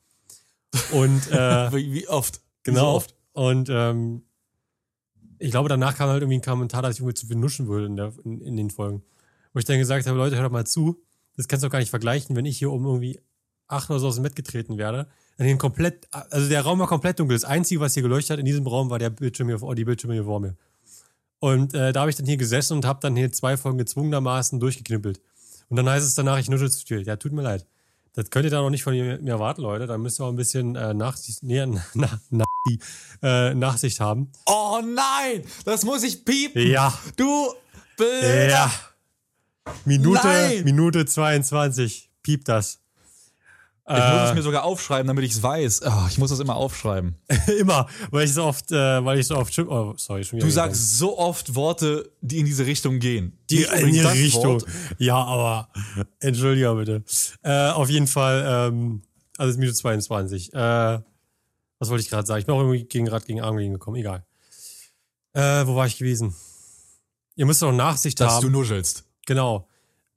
Und 0.93 1.31
äh, 1.31 1.73
Wie, 1.75 1.93
wie 1.93 2.09
oft? 2.09 2.41
Genau. 2.63 2.81
So 2.81 2.87
oft. 2.87 3.15
Und 3.33 3.69
ähm, 3.71 4.23
ich 5.39 5.51
glaube, 5.51 5.69
danach 5.69 5.95
kam 5.95 6.09
halt 6.09 6.23
irgendwie 6.23 6.39
ein 6.39 6.43
Kommentar, 6.43 6.81
dass 6.81 6.95
ich 6.95 7.01
irgendwie 7.01 7.15
zu 7.15 7.27
viel 7.27 7.37
nuschen 7.37 7.67
würde 7.67 7.85
in, 7.85 7.97
der, 7.97 8.15
in, 8.25 8.41
in 8.41 8.57
den 8.57 8.71
Folgen. 8.71 9.03
Wo 9.53 9.59
ich 9.59 9.67
dann 9.67 9.79
gesagt 9.79 10.07
habe, 10.07 10.17
Leute, 10.17 10.37
hört 10.37 10.47
doch 10.47 10.53
mal 10.53 10.67
zu. 10.67 11.05
Das 11.37 11.49
kannst 11.49 11.63
du 11.63 11.69
doch 11.69 11.73
gar 11.73 11.79
nicht 11.81 11.91
vergleichen, 11.91 12.37
wenn 12.37 12.45
ich 12.47 12.59
hier 12.59 12.71
um 12.71 12.85
irgendwie 12.85 13.21
acht 13.69 13.91
oder 13.91 13.99
so 13.99 14.09
aus 14.09 14.15
dem 14.17 14.23
Bett 14.25 14.37
getreten 14.37 14.79
werde. 14.79 15.07
Dann 15.37 15.47
den 15.49 15.59
komplett, 15.59 16.07
also 16.13 16.49
der 16.49 16.63
Raum 16.63 16.79
war 16.79 16.87
komplett 16.87 17.19
dunkel. 17.19 17.37
Das 17.37 17.45
Einzige, 17.45 17.81
was 17.81 17.95
hier 17.95 18.03
geleuchtet 18.05 18.31
hat 18.35 18.39
in 18.39 18.45
diesem 18.45 18.67
Raum, 18.67 18.91
war 18.91 18.99
der 19.01 19.11
Bildschirm 19.11 19.49
hier, 19.49 19.59
vor- 19.59 19.75
die 19.75 19.85
Bildschirme 19.85 20.15
hier 20.15 20.25
vor 20.25 20.39
mir. 20.41 20.55
Und 21.41 21.75
äh, 21.75 21.93
da 21.93 22.01
habe 22.01 22.11
ich 22.11 22.17
dann 22.17 22.27
hier 22.27 22.37
gesessen 22.37 22.75
und 22.75 22.85
habe 22.87 23.01
dann 23.03 23.17
hier 23.17 23.33
zwei 23.33 23.57
Folgen 23.57 23.79
gezwungenermaßen 23.79 24.61
durchgeknüppelt. 24.61 25.21
Und 25.69 25.77
dann 25.77 25.89
heißt 25.89 26.07
es 26.07 26.15
danach, 26.15 26.39
ich 26.39 26.49
nuschel 26.49 26.71
zu 26.71 26.87
viel. 26.87 27.03
Ja, 27.07 27.17
tut 27.17 27.33
mir 27.33 27.43
leid. 27.43 27.67
Das 28.13 28.31
könnt 28.31 28.45
ihr 28.45 28.51
da 28.51 28.61
noch 28.63 28.71
nicht 28.71 28.85
von 28.85 28.93
mir, 28.95 29.21
erwarten, 29.27 29.63
Leute. 29.63 29.89
Da 29.89 29.99
müsst 29.99 30.21
ihr 30.21 30.25
auch 30.25 30.29
ein 30.29 30.37
bisschen 30.37 30.77
äh, 30.77 30.95
Nachsicht, 30.95 31.43
nee, 31.43 31.67
na, 31.95 32.21
na, 32.31 32.45
äh, 33.23 33.55
Nachsicht 33.55 33.99
haben. 33.99 34.31
Oh 34.47 34.81
nein, 34.85 35.43
das 35.65 35.85
muss 35.85 36.05
ich 36.05 36.25
piepen. 36.25 36.65
Ja. 36.71 36.97
Du 37.17 37.53
Blöder. 37.97 38.49
Ja. 38.49 38.73
Minute, 39.85 40.21
Nein. 40.27 40.65
Minute 40.65 41.07
22. 41.07 42.11
Piep 42.23 42.45
das. 42.45 42.81
Ich 43.87 43.93
muss 43.93 43.99
es 44.25 44.31
Äh, 44.31 44.35
mir 44.35 44.43
sogar 44.43 44.65
aufschreiben, 44.65 45.07
damit 45.07 45.25
ich 45.25 45.33
es 45.33 45.43
weiß. 45.43 45.83
Ah, 45.83 46.07
ich 46.11 46.17
muss 46.17 46.31
das 46.31 46.41
immer 46.41 46.57
aufschreiben. 46.57 47.17
immer, 47.61 47.87
weil 48.11 48.25
ich 48.25 48.33
so 48.33 48.45
oft, 48.45 48.73
äh, 48.73 49.05
weil 49.05 49.19
ich 49.19 49.27
so 49.27 49.37
oft, 49.37 49.59
oh, 49.59 49.93
sorry, 49.99 50.25
schon 50.25 50.39
wieder 50.39 50.47
Du 50.47 50.51
gegangen. 50.51 50.73
sagst 50.75 50.97
so 50.97 51.19
oft 51.19 51.55
Worte, 51.55 52.11
die 52.23 52.39
in 52.39 52.47
diese 52.47 52.65
Richtung 52.65 52.99
gehen. 52.99 53.39
die 53.51 53.65
in 53.65 53.93
die 53.93 54.01
Richtung. 54.01 54.63
Wort. 54.63 54.67
Ja, 54.97 55.17
aber 55.23 55.69
entschuldige 56.21 56.75
bitte. 56.75 57.05
Äh, 57.43 57.69
auf 57.73 57.91
jeden 57.91 58.07
Fall, 58.07 58.45
ähm, 58.73 59.03
also 59.37 59.51
es 59.51 59.57
ist 59.57 59.61
Minute 59.61 59.77
22. 59.77 60.55
Äh, 60.55 60.57
was 61.79 61.91
wollte 61.91 62.03
ich 62.03 62.09
gerade 62.09 62.27
sagen? 62.27 62.41
Ich 62.41 62.47
bin 62.47 62.55
auch 62.55 62.61
irgendwie 62.61 62.85
gegen 62.85 63.07
Rad 63.09 63.27
gegen 63.27 63.43
Arm 63.43 63.59
gekommen, 63.59 63.97
egal. 63.99 64.25
Äh, 65.35 65.67
wo 65.67 65.77
war 65.77 65.87
ich 65.87 65.99
gewesen? 65.99 66.35
Ihr 67.37 67.45
müsst 67.45 67.61
doch 67.61 67.73
Nachsicht 67.73 68.19
Dass 68.19 68.35
haben. 68.35 68.43
du 68.45 68.49
nuschelst. 68.51 69.05
Genau. 69.27 69.69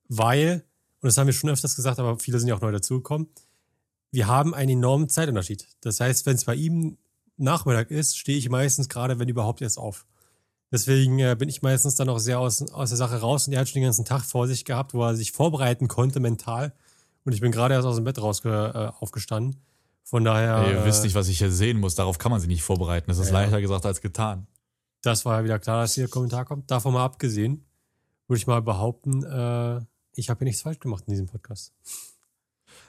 Weil, 0.09 0.63
und 1.01 1.07
das 1.07 1.17
haben 1.17 1.27
wir 1.27 1.33
schon 1.33 1.49
öfters 1.49 1.75
gesagt, 1.75 1.99
aber 1.99 2.19
viele 2.19 2.39
sind 2.39 2.47
ja 2.47 2.55
auch 2.55 2.61
neu 2.61 2.71
dazugekommen, 2.71 3.27
wir 4.11 4.27
haben 4.27 4.53
einen 4.53 4.71
enormen 4.71 5.09
Zeitunterschied. 5.09 5.67
Das 5.81 5.99
heißt, 5.99 6.25
wenn 6.25 6.35
es 6.35 6.45
bei 6.45 6.55
ihm 6.55 6.97
Nachmittag 7.37 7.91
ist, 7.91 8.17
stehe 8.17 8.37
ich 8.37 8.49
meistens 8.49 8.89
gerade, 8.89 9.19
wenn 9.19 9.29
überhaupt, 9.29 9.61
erst 9.61 9.77
auf. 9.77 10.05
Deswegen 10.71 11.19
äh, 11.19 11.35
bin 11.37 11.49
ich 11.49 11.61
meistens 11.61 11.95
dann 11.95 12.09
auch 12.09 12.17
sehr 12.17 12.39
aus, 12.39 12.61
aus 12.71 12.89
der 12.89 12.97
Sache 12.97 13.21
raus 13.21 13.47
und 13.47 13.53
er 13.53 13.61
hat 13.61 13.69
schon 13.69 13.75
den 13.75 13.83
ganzen 13.83 14.05
Tag 14.05 14.23
vor 14.23 14.47
sich 14.47 14.65
gehabt, 14.65 14.93
wo 14.93 15.03
er 15.03 15.15
sich 15.15 15.31
vorbereiten 15.31 15.87
konnte 15.87 16.19
mental. 16.19 16.73
Und 17.23 17.33
ich 17.33 17.41
bin 17.41 17.51
gerade 17.51 17.73
erst 17.73 17.87
aus 17.87 17.95
dem 17.95 18.05
Bett 18.05 18.21
raus 18.21 18.43
äh, 18.43 18.49
aufgestanden. 18.49 19.61
Von 20.03 20.23
daher, 20.23 20.57
Ey, 20.57 20.73
ihr 20.73 20.81
äh, 20.81 20.85
wisst 20.85 21.03
nicht, 21.03 21.15
was 21.15 21.27
ich 21.27 21.37
hier 21.37 21.51
sehen 21.51 21.79
muss. 21.79 21.95
Darauf 21.95 22.17
kann 22.17 22.31
man 22.31 22.39
sich 22.39 22.47
nicht 22.49 22.63
vorbereiten. 22.63 23.09
Das 23.09 23.19
ist 23.19 23.31
leichter 23.31 23.61
gesagt 23.61 23.85
als 23.85 24.01
getan. 24.01 24.47
das 25.01 25.25
war 25.25 25.39
ja 25.39 25.43
wieder 25.43 25.59
klar, 25.59 25.81
dass 25.81 25.93
hier 25.93 26.05
der 26.05 26.11
Kommentar 26.11 26.45
kommt. 26.45 26.71
Davon 26.71 26.93
mal 26.93 27.03
abgesehen, 27.03 27.65
würde 28.27 28.37
ich 28.39 28.47
mal 28.47 28.61
behaupten, 28.61 29.23
äh, 29.23 29.81
ich 30.13 30.29
habe 30.29 30.39
hier 30.39 30.45
nichts 30.45 30.61
falsch 30.61 30.79
gemacht 30.79 31.03
in 31.07 31.11
diesem 31.11 31.27
Podcast. 31.27 31.73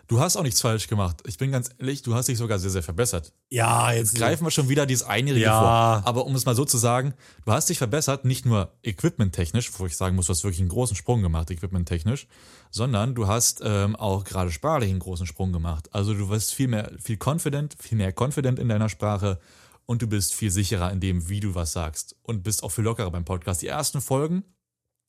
Du 0.06 0.20
hast 0.20 0.36
auch 0.36 0.42
nichts 0.42 0.62
falsch 0.62 0.88
gemacht. 0.88 1.22
Ich 1.26 1.36
bin 1.36 1.52
ganz 1.52 1.68
ehrlich, 1.78 2.00
du 2.00 2.14
hast 2.14 2.28
dich 2.28 2.38
sogar 2.38 2.58
sehr, 2.58 2.70
sehr 2.70 2.82
verbessert. 2.82 3.34
Ja, 3.50 3.92
jetzt 3.92 4.14
Greifen 4.16 4.44
wir 4.46 4.50
schon 4.50 4.70
wieder 4.70 4.86
dieses 4.86 5.06
Einjährige 5.06 5.44
Ja. 5.44 5.60
vor. 5.60 6.08
Aber 6.08 6.24
um 6.24 6.34
es 6.34 6.46
mal 6.46 6.54
so 6.54 6.64
zu 6.64 6.78
sagen, 6.78 7.12
du 7.44 7.52
hast 7.52 7.68
dich 7.68 7.76
verbessert, 7.76 8.24
nicht 8.24 8.46
nur 8.46 8.72
equipmenttechnisch, 8.82 9.70
wo 9.78 9.84
ich 9.84 9.96
sagen 9.98 10.16
muss, 10.16 10.26
du 10.26 10.30
hast 10.30 10.44
wirklich 10.44 10.60
einen 10.60 10.70
großen 10.70 10.96
Sprung 10.96 11.20
gemacht, 11.20 11.50
equipmenttechnisch, 11.50 12.26
sondern 12.70 13.14
du 13.14 13.26
hast 13.26 13.60
ähm, 13.62 13.96
auch 13.96 14.24
gerade 14.24 14.50
sprachlich 14.50 14.88
einen 14.90 14.98
großen 14.98 15.26
Sprung 15.26 15.52
gemacht. 15.52 15.90
Also 15.92 16.14
du 16.14 16.30
wirst 16.30 16.54
viel 16.54 16.68
mehr, 16.68 16.90
viel 16.98 17.18
confident, 17.22 17.76
viel 17.78 17.98
mehr 17.98 18.14
confident 18.18 18.58
in 18.58 18.70
deiner 18.70 18.88
Sprache 18.88 19.38
und 19.84 20.00
du 20.00 20.06
bist 20.06 20.34
viel 20.34 20.50
sicherer 20.50 20.90
in 20.90 21.00
dem, 21.00 21.28
wie 21.28 21.40
du 21.40 21.54
was 21.54 21.72
sagst 21.72 22.16
und 22.22 22.42
bist 22.42 22.62
auch 22.62 22.70
viel 22.70 22.84
lockerer 22.84 23.10
beim 23.10 23.26
Podcast. 23.26 23.60
Die 23.60 23.68
ersten 23.68 24.00
Folgen 24.00 24.42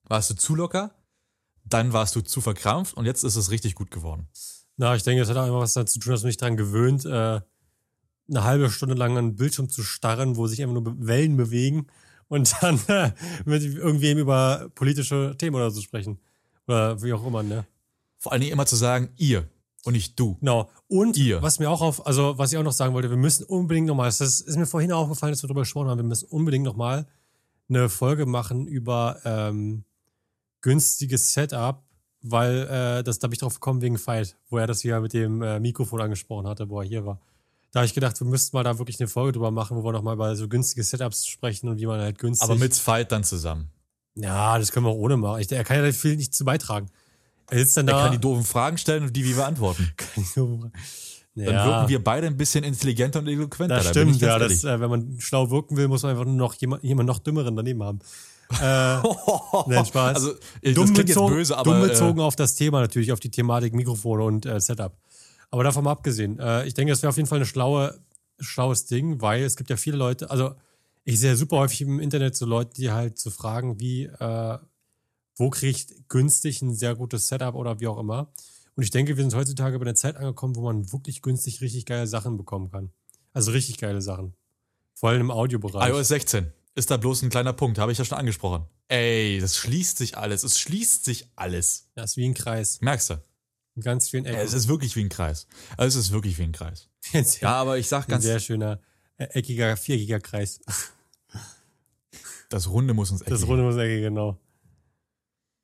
warst 0.10 0.30
du 0.30 0.36
zu 0.36 0.56
locker, 0.56 0.91
dann 1.63 1.93
warst 1.93 2.15
du 2.15 2.22
zu 2.22 2.41
verkrampft 2.41 2.95
und 2.95 3.06
jetzt 3.06 3.24
ist 3.24 3.36
es 3.36 3.52
richtig 3.52 3.76
gut 3.76 3.91
geworden. 3.91 4.28
Na, 4.76 4.95
ich 4.95 5.04
denke, 5.04 5.22
es 5.22 5.30
hat 5.30 5.38
auch 5.38 5.48
immer 5.48 5.60
was 5.60 5.74
damit 5.74 5.89
zu 5.89 6.00
tun, 6.00 6.12
dass 6.12 6.24
man 6.24 6.32
sich 6.32 6.38
daran 6.38 6.58
gewöhnt, 6.58 7.06
äh, 7.06 7.41
eine 8.30 8.43
halbe 8.43 8.69
Stunde 8.69 8.95
lang 8.95 9.17
an 9.17 9.30
den 9.30 9.36
Bildschirm 9.36 9.69
zu 9.69 9.84
starren, 9.84 10.36
wo 10.36 10.48
sich 10.48 10.62
einfach 10.62 10.82
nur 10.82 10.95
Wellen 11.00 11.38
bewegen 11.38 11.88
und 12.28 12.54
dann 12.62 12.80
äh, 12.88 13.12
mit 13.45 13.63
irgendwem 13.63 14.17
über 14.17 14.69
politische 14.76 15.36
Themen 15.38 15.56
oder 15.56 15.72
so 15.72 15.82
sprechen. 15.82 16.19
Oder 16.67 17.02
wie 17.02 17.13
auch 17.13 17.26
immer, 17.26 17.43
ne? 17.43 17.65
Vor 18.17 18.32
allen 18.32 18.41
Dingen 18.41 18.54
immer 18.54 18.65
zu 18.65 18.76
sagen, 18.76 19.10
ihr. 19.17 19.48
Und 19.86 19.93
nicht 19.93 20.19
du. 20.19 20.36
Genau. 20.36 20.69
Und 20.88 21.15
Ihr. 21.15 21.41
was 21.41 21.60
mir 21.60 21.69
auch 21.69 21.82
auf, 21.82 22.06
also 22.06 22.38
was 22.38 22.52
ich 22.52 22.58
auch 22.58 22.63
noch 22.63 22.74
sagen 22.74 22.93
wollte, 22.93 23.10
wir 23.10 23.17
müssen 23.17 23.45
unbedingt 23.45 23.88
nochmal, 23.88 24.08
das 24.08 24.19
ist 24.19 24.58
mir 24.58 24.65
vorhin 24.65 24.91
aufgefallen, 24.91 25.32
dass 25.32 25.41
wir 25.41 25.48
darüber 25.48 25.62
gesprochen 25.62 25.88
haben, 25.88 25.98
wir 25.98 26.04
müssen 26.04 26.28
unbedingt 26.28 26.65
nochmal 26.65 27.08
eine 27.69 27.88
Folge 27.88 28.26
machen 28.26 28.67
über 28.67 29.22
ähm, 29.24 29.86
günstiges 30.62 31.34
Setup, 31.34 31.84
weil 32.22 32.67
äh, 32.67 33.04
das, 33.04 33.19
da 33.19 33.28
bin 33.28 33.34
ich 33.34 33.39
drauf 33.39 33.56
gekommen 33.56 33.82
wegen 33.82 33.98
Fight, 33.98 34.36
wo 34.50 34.58
er 34.58 34.67
das 34.67 34.82
hier 34.82 35.00
mit 35.00 35.13
dem 35.13 35.41
äh, 35.41 35.60
Mikrofon 35.60 36.02
angesprochen 36.02 36.48
hatte, 36.48 36.69
wo 36.69 36.82
er 36.82 36.88
hier 36.88 37.06
war. 37.06 37.19
Da 37.72 37.80
habe 37.82 37.86
ich 37.86 37.93
gedacht, 37.93 38.19
wir 38.19 38.28
müssten 38.28 38.58
mal 38.58 38.63
da 38.63 38.78
wirklich 38.80 39.00
eine 39.00 39.08
Folge 39.08 39.34
drüber 39.34 39.52
machen, 39.52 39.78
wo 39.78 39.84
wir 39.84 39.91
nochmal 39.91 40.15
über 40.15 40.36
so 40.36 40.48
günstige 40.48 40.84
Setups 40.84 41.28
sprechen 41.28 41.69
und 41.69 41.80
wie 41.80 41.86
man 41.86 42.00
halt 42.00 42.17
günstig. 42.17 42.50
Aber 42.50 42.58
mit 42.58 42.74
Fight 42.76 43.12
dann 43.12 43.24
zusammen. 43.24 43.69
Ja, 44.15 44.58
das 44.58 44.72
können 44.72 44.86
wir 44.86 44.91
auch 44.91 44.98
ohne 44.98 45.17
machen. 45.17 45.39
Ich, 45.41 45.52
er 45.52 45.63
kann 45.63 45.78
ja 45.78 45.84
da 45.86 45.91
viel 45.91 46.15
nicht 46.15 46.34
zu 46.34 46.43
beitragen. 46.45 46.88
Er 47.50 47.60
sitzt 47.60 47.78
dann 47.78 47.88
Er 47.88 47.93
da. 47.93 48.04
kann 48.04 48.12
die 48.12 48.17
doofen 48.19 48.43
Fragen 48.43 48.78
stellen 48.78 49.04
und 49.04 49.15
die 49.15 49.24
wir 49.24 49.36
beantworten. 49.36 49.91
Dann 51.36 51.45
Dann 51.56 51.67
wirken 51.67 51.89
wir 51.89 52.04
beide 52.04 52.28
ein 52.28 52.36
bisschen 52.36 52.65
intelligenter 52.65 53.19
und 53.19 53.28
eloquenter. 53.28 53.76
Das 53.76 53.86
da 53.86 53.89
stimmt, 53.91 54.19
ganz 54.19 54.22
ja. 54.22 54.39
Das, 54.39 54.63
äh, 54.65 54.80
wenn 54.82 54.89
man 54.89 55.22
schlau 55.22 55.50
wirken 55.50 55.78
will, 55.78 55.88
muss 55.88 56.02
man 56.04 56.12
einfach 56.12 56.26
nur 56.26 56.36
noch 56.36 56.54
jemand, 56.56 56.84
jemand 56.84 57.08
noch 57.08 57.19
dümmeren 57.19 57.56
daneben 57.56 57.82
haben. 57.82 58.00
Äh, 58.51 58.62
nein, 59.67 59.85
Spaß. 59.85 60.15
Also, 60.15 60.33
das 60.62 60.73
dumm 60.73 60.85
klingt 60.85 60.97
jetzt 60.97 61.07
bezogen, 61.07 61.35
böse, 61.35 61.57
aber. 61.57 61.71
dumm 61.71 61.83
äh, 61.83 61.88
bezogen 61.88 62.19
auf 62.19 62.35
das 62.35 62.55
Thema 62.55 62.81
natürlich, 62.81 63.12
auf 63.12 63.19
die 63.19 63.29
Thematik 63.29 63.73
Mikrofone 63.73 64.23
und 64.23 64.45
äh, 64.45 64.59
Setup. 64.59 64.97
Aber 65.51 65.63
davon 65.63 65.83
mal 65.83 65.91
abgesehen, 65.91 66.39
äh, 66.39 66.65
ich 66.65 66.73
denke, 66.73 66.91
das 66.91 67.01
wäre 67.01 67.09
auf 67.09 67.17
jeden 67.17 67.27
Fall 67.27 67.39
ein 67.39 67.45
schlaue, 67.45 67.99
schlaues 68.39 68.85
Ding, 68.85 69.21
weil 69.21 69.43
es 69.43 69.55
gibt 69.55 69.69
ja 69.69 69.77
viele 69.77 69.97
Leute, 69.97 70.29
also 70.29 70.55
ich 71.03 71.19
sehe 71.19 71.35
super 71.35 71.57
häufig 71.57 71.81
im 71.81 71.99
Internet 71.99 72.35
so 72.35 72.45
Leute, 72.45 72.73
die 72.75 72.91
halt 72.91 73.17
so 73.17 73.29
fragen, 73.29 73.79
wie, 73.79 74.05
äh, 74.05 74.57
wo 75.35 75.49
kriege 75.49 75.71
ich 75.71 76.07
günstig 76.07 76.62
ein 76.62 76.75
sehr 76.75 76.95
gutes 76.95 77.27
Setup 77.27 77.55
oder 77.55 77.79
wie 77.79 77.88
auch 77.88 77.97
immer. 77.97 78.31
Und 78.75 78.83
ich 78.83 78.91
denke, 78.91 79.17
wir 79.17 79.23
sind 79.23 79.35
heutzutage 79.35 79.77
bei 79.79 79.85
einer 79.85 79.95
Zeit 79.95 80.17
angekommen, 80.17 80.55
wo 80.55 80.62
man 80.62 80.91
wirklich 80.91 81.21
günstig 81.21 81.62
richtig 81.62 81.85
geile 81.85 82.07
Sachen 82.07 82.38
bekommen 82.38 82.69
kann. 82.69 82.91
Also 83.33 83.51
richtig 83.51 83.77
geile 83.77 84.01
Sachen. 84.01 84.33
Vor 84.93 85.09
allem 85.09 85.21
im 85.21 85.31
Audiobereich. 85.31 85.89
iOS 85.89 86.09
16 86.09 86.51
ist 86.79 86.89
da 86.91 86.97
bloß 86.97 87.21
ein 87.21 87.29
kleiner 87.29 87.53
Punkt, 87.53 87.77
habe 87.77 87.91
ich 87.91 87.97
ja 87.97 88.05
schon 88.05 88.17
angesprochen. 88.17 88.65
Ey, 88.87 89.39
das 89.39 89.55
schließt 89.57 89.97
sich 89.97 90.17
alles. 90.17 90.43
Es 90.43 90.59
schließt 90.59 91.05
sich 91.05 91.29
alles. 91.35 91.89
Das 91.95 92.11
ist 92.11 92.17
wie 92.17 92.25
ein 92.27 92.33
Kreis. 92.33 92.81
Merkst 92.81 93.11
du? 93.11 93.23
In 93.75 93.83
ganz 93.83 94.09
vielen 94.09 94.25
Ja, 94.25 94.31
Ecken. 94.31 94.41
es 94.47 94.53
ist 94.53 94.67
wirklich 94.67 94.95
wie 94.95 95.01
ein 95.03 95.09
Kreis. 95.09 95.45
Also 95.77 95.99
es 95.99 96.07
ist 96.07 96.11
wirklich 96.11 96.37
wie 96.39 96.43
ein 96.43 96.51
Kreis. 96.51 96.89
Ein 97.13 97.23
sehr, 97.25 97.41
Ja, 97.43 97.55
aber 97.55 97.77
ich 97.77 97.87
sag 97.87 98.07
ein 98.07 98.11
ganz, 98.11 98.23
sehr 98.23 98.39
schöner, 98.39 98.81
äh, 99.17 99.25
eckiger, 99.25 99.77
viereckiger 99.77 100.19
Kreis. 100.19 100.59
das 102.49 102.67
Runde 102.69 102.93
muss 102.93 103.11
uns 103.11 103.21
Das 103.21 103.39
eckig. 103.41 103.47
runde 103.49 103.63
muss 103.63 103.75
eckig, 103.77 104.01
genau. 104.01 104.37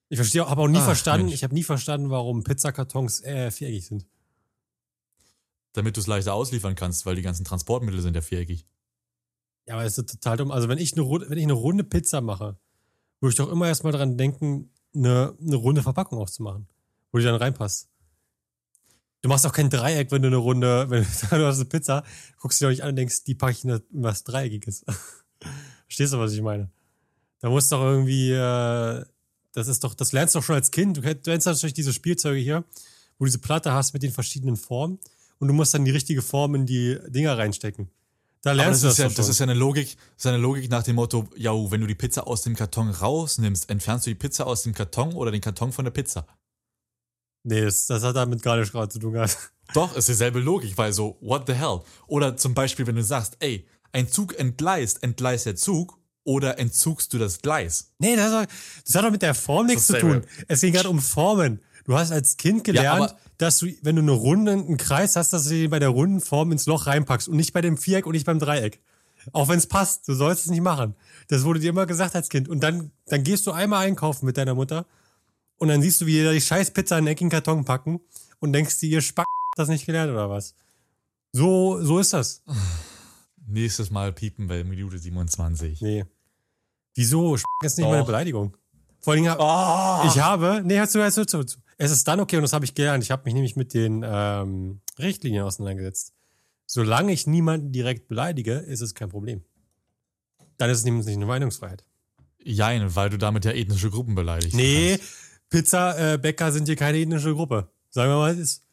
Ich 0.09 0.17
verstehe, 0.17 0.47
habe 0.47 0.61
auch 0.61 0.67
nie 0.67 0.77
Ach, 0.77 0.85
verstanden, 0.85 1.25
Mensch. 1.25 1.35
ich 1.35 1.43
habe 1.43 1.53
nie 1.53 1.63
verstanden, 1.63 2.09
warum 2.11 2.43
Pizzakartons 2.43 3.21
äh, 3.23 3.49
viereckig 3.51 3.85
sind. 3.87 4.05
Damit 5.73 5.97
du 5.97 6.01
es 6.01 6.07
leichter 6.07 6.33
ausliefern 6.33 6.75
kannst, 6.75 7.05
weil 7.05 7.15
die 7.15 7.21
ganzen 7.21 7.43
Transportmittel 7.43 8.01
sind 8.01 8.15
ja 8.15 8.21
viereckig. 8.21 8.65
Ja, 9.67 9.75
aber 9.75 9.83
es 9.83 9.97
ist 9.97 10.09
total 10.09 10.37
dumm. 10.37 10.51
Also 10.51 10.69
wenn 10.69 10.77
ich 10.77 10.93
eine, 10.93 11.09
wenn 11.09 11.37
ich 11.37 11.43
eine 11.43 11.53
runde 11.53 11.83
Pizza 11.83 12.21
mache, 12.21 12.57
würde 13.19 13.31
ich 13.31 13.37
doch 13.37 13.51
immer 13.51 13.67
erstmal 13.67 13.93
dran 13.93 14.17
denken, 14.17 14.71
eine, 14.93 15.35
eine 15.41 15.55
runde 15.55 15.81
Verpackung 15.81 16.19
aufzumachen, 16.19 16.67
wo 17.11 17.17
die 17.17 17.23
dann 17.23 17.35
reinpasst. 17.35 17.89
Du 19.21 19.29
machst 19.29 19.45
auch 19.47 19.53
kein 19.53 19.71
Dreieck, 19.71 20.11
wenn 20.11 20.21
du 20.21 20.27
eine 20.27 20.37
runde, 20.37 20.87
wenn 20.89 21.03
du 21.03 21.45
hast 21.45 21.59
eine 21.59 21.65
Pizza, 21.65 22.03
guckst 22.37 22.61
du 22.61 22.65
dir 22.65 22.67
doch 22.67 22.71
nicht 22.73 22.83
an 22.83 22.89
und 22.89 22.95
denkst, 22.97 23.23
die 23.23 23.35
packe 23.35 23.53
ich 23.53 23.65
in 23.65 23.81
was 23.91 24.23
Dreieckiges. 24.23 24.85
Verstehst 25.87 26.13
du, 26.13 26.19
was 26.19 26.33
ich 26.33 26.41
meine? 26.41 26.69
Da 27.39 27.49
muss 27.49 27.69
doch 27.69 27.81
irgendwie, 27.81 28.31
äh, 28.31 29.05
das 29.51 29.67
ist 29.67 29.83
doch, 29.83 29.95
das 29.95 30.11
lernst 30.11 30.35
du 30.35 30.39
doch 30.39 30.45
schon 30.45 30.55
als 30.55 30.71
Kind. 30.71 30.97
Du 30.97 31.01
du 31.01 31.29
lernst 31.29 31.47
natürlich 31.47 31.73
diese 31.73 31.93
Spielzeuge 31.93 32.39
hier, 32.39 32.63
wo 33.17 33.25
du 33.25 33.25
diese 33.25 33.39
Platte 33.39 33.71
hast 33.71 33.93
mit 33.93 34.03
den 34.03 34.11
verschiedenen 34.11 34.57
Formen 34.57 34.99
und 35.39 35.47
du 35.47 35.53
musst 35.53 35.73
dann 35.73 35.85
die 35.85 35.91
richtige 35.91 36.21
Form 36.21 36.55
in 36.55 36.65
die 36.65 36.99
Dinger 37.07 37.37
reinstecken. 37.37 37.89
Da 38.45 38.51
Aber 38.51 38.57
lernst 38.57 38.83
das, 38.83 38.97
du 38.97 39.07
ist 39.07 39.11
ja, 39.11 39.17
das 39.17 39.27
ist 39.27 39.39
ja 39.39 39.45
eine 39.45 39.55
Logik, 39.55 39.97
das 39.97 40.25
ist 40.25 40.25
eine 40.27 40.37
Logik 40.37 40.69
nach 40.69 40.83
dem 40.83 40.97
Motto, 40.97 41.27
ja, 41.35 41.51
wenn 41.71 41.81
du 41.81 41.87
die 41.87 41.95
Pizza 41.95 42.27
aus 42.27 42.43
dem 42.43 42.55
Karton 42.55 42.91
rausnimmst, 42.91 43.71
entfernst 43.71 44.05
du 44.05 44.11
die 44.11 44.15
Pizza 44.15 44.45
aus 44.45 44.61
dem 44.61 44.75
Karton 44.75 45.13
oder 45.13 45.31
den 45.31 45.41
Karton 45.41 45.71
von 45.71 45.83
der 45.83 45.89
Pizza. 45.89 46.27
Nee, 47.41 47.61
das, 47.61 47.87
das 47.87 48.03
hat 48.03 48.15
damit 48.15 48.43
gar 48.43 48.57
nichts 48.57 48.71
gerade 48.71 48.89
zu 48.89 48.99
tun 48.99 49.13
gehabt. 49.13 49.51
Doch, 49.73 49.95
ist 49.95 50.09
dieselbe 50.09 50.39
Logik, 50.41 50.77
weil 50.77 50.93
so, 50.93 51.17
what 51.21 51.45
the 51.47 51.53
hell? 51.53 51.79
Oder 52.05 52.37
zum 52.37 52.53
Beispiel, 52.53 52.85
wenn 52.85 52.97
du 52.97 53.03
sagst, 53.03 53.35
ey, 53.39 53.67
ein 53.93 54.07
Zug 54.07 54.37
entgleist, 54.37 55.01
entgleist 55.01 55.47
der 55.47 55.55
Zug 55.55 55.97
oder 56.23 56.59
entzugst 56.59 57.13
du 57.13 57.17
das 57.17 57.41
Gleis? 57.41 57.95
Nee, 57.97 58.15
das 58.15 58.31
hat, 58.31 58.49
das 58.85 58.93
hat 58.93 59.05
doch 59.05 59.11
mit 59.11 59.23
der 59.23 59.33
Form 59.33 59.65
nichts 59.65 59.87
zu 59.87 59.97
tun. 59.97 60.23
Es 60.47 60.61
ging 60.61 60.71
gerade 60.71 60.89
um 60.89 60.99
Formen. 60.99 61.63
Du 61.85 61.95
hast 61.97 62.11
als 62.11 62.37
Kind 62.37 62.63
gelernt, 62.63 63.11
aber- 63.11 63.19
dass 63.37 63.59
du, 63.59 63.67
wenn 63.81 63.95
du 63.95 64.01
eine 64.01 64.11
Runde, 64.11 64.51
einen 64.53 64.77
Kreis 64.77 65.15
hast, 65.15 65.33
dass 65.33 65.43
du 65.45 65.49
den 65.51 65.69
bei 65.69 65.79
der 65.79 65.89
runden 65.89 66.21
Form 66.21 66.51
ins 66.51 66.65
Loch 66.65 66.87
reinpackst 66.87 67.27
und 67.27 67.37
nicht 67.37 67.53
bei 67.53 67.61
dem 67.61 67.77
Viereck 67.77 68.05
und 68.05 68.13
nicht 68.13 68.25
beim 68.25 68.39
Dreieck. 68.39 68.81
Auch 69.33 69.47
wenn 69.49 69.57
es 69.57 69.67
passt, 69.67 70.07
du 70.07 70.13
sollst 70.13 70.45
es 70.45 70.51
nicht 70.51 70.61
machen. 70.61 70.95
Das 71.29 71.43
wurde 71.43 71.59
dir 71.59 71.69
immer 71.69 71.85
gesagt 71.85 72.15
als 72.15 72.29
Kind. 72.29 72.47
Und 72.47 72.61
dann, 72.61 72.91
dann 73.07 73.23
gehst 73.23 73.45
du 73.47 73.51
einmal 73.51 73.85
einkaufen 73.85 74.25
mit 74.25 74.37
deiner 74.37 74.53
Mutter 74.55 74.85
und 75.57 75.67
dann 75.67 75.81
siehst 75.81 75.99
du, 76.01 76.05
wie 76.05 76.23
da 76.23 76.31
die 76.31 76.41
scheiß 76.41 76.71
Pizza 76.71 76.95
in 76.95 76.99
einen 76.99 77.07
eckigen 77.07 77.29
Karton 77.31 77.65
packen 77.65 77.99
und 78.39 78.53
denkst 78.53 78.79
dir, 78.79 78.89
ihr 78.89 79.01
Spack 79.01 79.25
das 79.57 79.67
nicht 79.67 79.85
gelernt 79.85 80.11
oder 80.11 80.29
was? 80.29 80.53
So, 81.31 81.81
so 81.83 81.99
ist 81.99 82.13
das. 82.13 82.43
Nächstes 83.47 83.89
Mal 83.91 84.11
piepen 84.13 84.47
bei 84.47 84.63
Minute 84.63 84.97
27. 84.97 85.81
Nee. 85.81 86.05
Wieso? 86.95 87.37
Spack 87.37 87.49
ist 87.63 87.77
nicht 87.77 87.85
Doch. 87.85 87.91
mal 87.91 87.97
eine 87.97 88.05
Beleidigung. 88.05 88.55
Vor 89.01 89.13
allem, 89.13 89.25
Oh, 89.37 90.07
Ich 90.07 90.19
habe, 90.19 90.61
nee, 90.63 90.77
hör 90.77 90.87
zu, 90.89 90.99
hör 90.99 91.11
zu, 91.11 91.21
hör 91.21 91.27
zu, 91.27 91.37
hör 91.39 91.47
zu. 91.47 91.57
Es 91.77 91.91
ist 91.91 92.07
dann 92.07 92.19
okay 92.19 92.37
und 92.37 92.43
das 92.43 92.53
habe 92.53 92.65
ich 92.65 92.73
gelernt. 92.73 93.03
Ich 93.03 93.11
habe 93.11 93.23
mich 93.25 93.33
nämlich 93.33 93.55
mit 93.55 93.73
den 93.73 94.03
ähm, 94.05 94.81
Richtlinien 94.97 95.43
auseinandergesetzt. 95.43 96.13
Solange 96.65 97.11
ich 97.11 97.27
niemanden 97.27 97.71
direkt 97.71 98.07
beleidige, 98.07 98.53
ist 98.53 98.81
es 98.81 98.95
kein 98.95 99.09
Problem. 99.09 99.43
Dann 100.57 100.69
ist 100.69 100.79
es 100.79 100.85
nämlich 100.85 101.05
nicht 101.05 101.17
eine 101.17 101.25
Meinungsfreiheit. 101.25 101.83
Jein, 102.43 102.95
weil 102.95 103.09
du 103.09 103.17
damit 103.17 103.45
ja 103.45 103.51
ethnische 103.51 103.89
Gruppen 103.89 104.15
beleidigst. 104.15 104.55
Nee, 104.55 104.99
Pizzabäcker 105.49 106.51
sind 106.51 106.67
hier 106.67 106.75
keine 106.75 106.97
ethnische 106.97 107.33
Gruppe. 107.33 107.69
Sagen 107.89 108.11
wir 108.11 108.17
mal, 108.17 108.31
es 108.33 108.39
ist. 108.39 108.64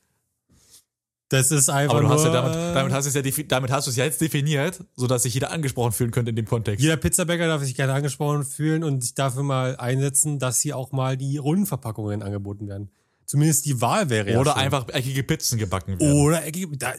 Das 1.32 1.50
ist 1.50 1.70
einfach 1.70 1.94
Aber 1.94 2.02
du 2.02 2.08
nur, 2.08 2.14
hast 2.16 2.24
ja 2.24 2.30
damit, 2.30 2.54
damit 2.76 2.92
hast 2.92 3.06
du 3.06 3.18
es 3.18 3.36
ja, 3.36 3.44
damit 3.48 3.70
hast 3.70 3.86
du 3.86 3.90
es 3.90 3.96
ja 3.96 4.04
jetzt 4.04 4.20
definiert, 4.20 4.84
sodass 4.96 5.22
sich 5.22 5.32
jeder 5.32 5.50
angesprochen 5.50 5.92
fühlen 5.92 6.10
könnte 6.10 6.28
in 6.28 6.36
dem 6.36 6.44
Kontext. 6.44 6.82
Jeder 6.82 6.98
Pizzabäcker 6.98 7.46
darf 7.46 7.62
sich 7.62 7.74
gerne 7.74 7.94
angesprochen 7.94 8.44
fühlen 8.44 8.84
und 8.84 9.00
sich 9.02 9.14
dafür 9.14 9.42
mal 9.42 9.76
einsetzen, 9.76 10.38
dass 10.38 10.60
hier 10.60 10.76
auch 10.76 10.92
mal 10.92 11.16
die 11.16 11.38
Rundenverpackungen 11.38 12.22
angeboten 12.22 12.68
werden. 12.68 12.90
Zumindest 13.24 13.64
die 13.64 13.80
Wahl 13.80 14.10
wäre 14.10 14.30
ja 14.30 14.40
Oder 14.40 14.52
schön. 14.52 14.60
einfach 14.60 14.88
eckige 14.90 15.22
Pizzen 15.22 15.56
gebacken 15.56 15.98
werden. 15.98 16.20
Oder 16.20 16.44
eckige- 16.44 16.76
da, 16.76 16.92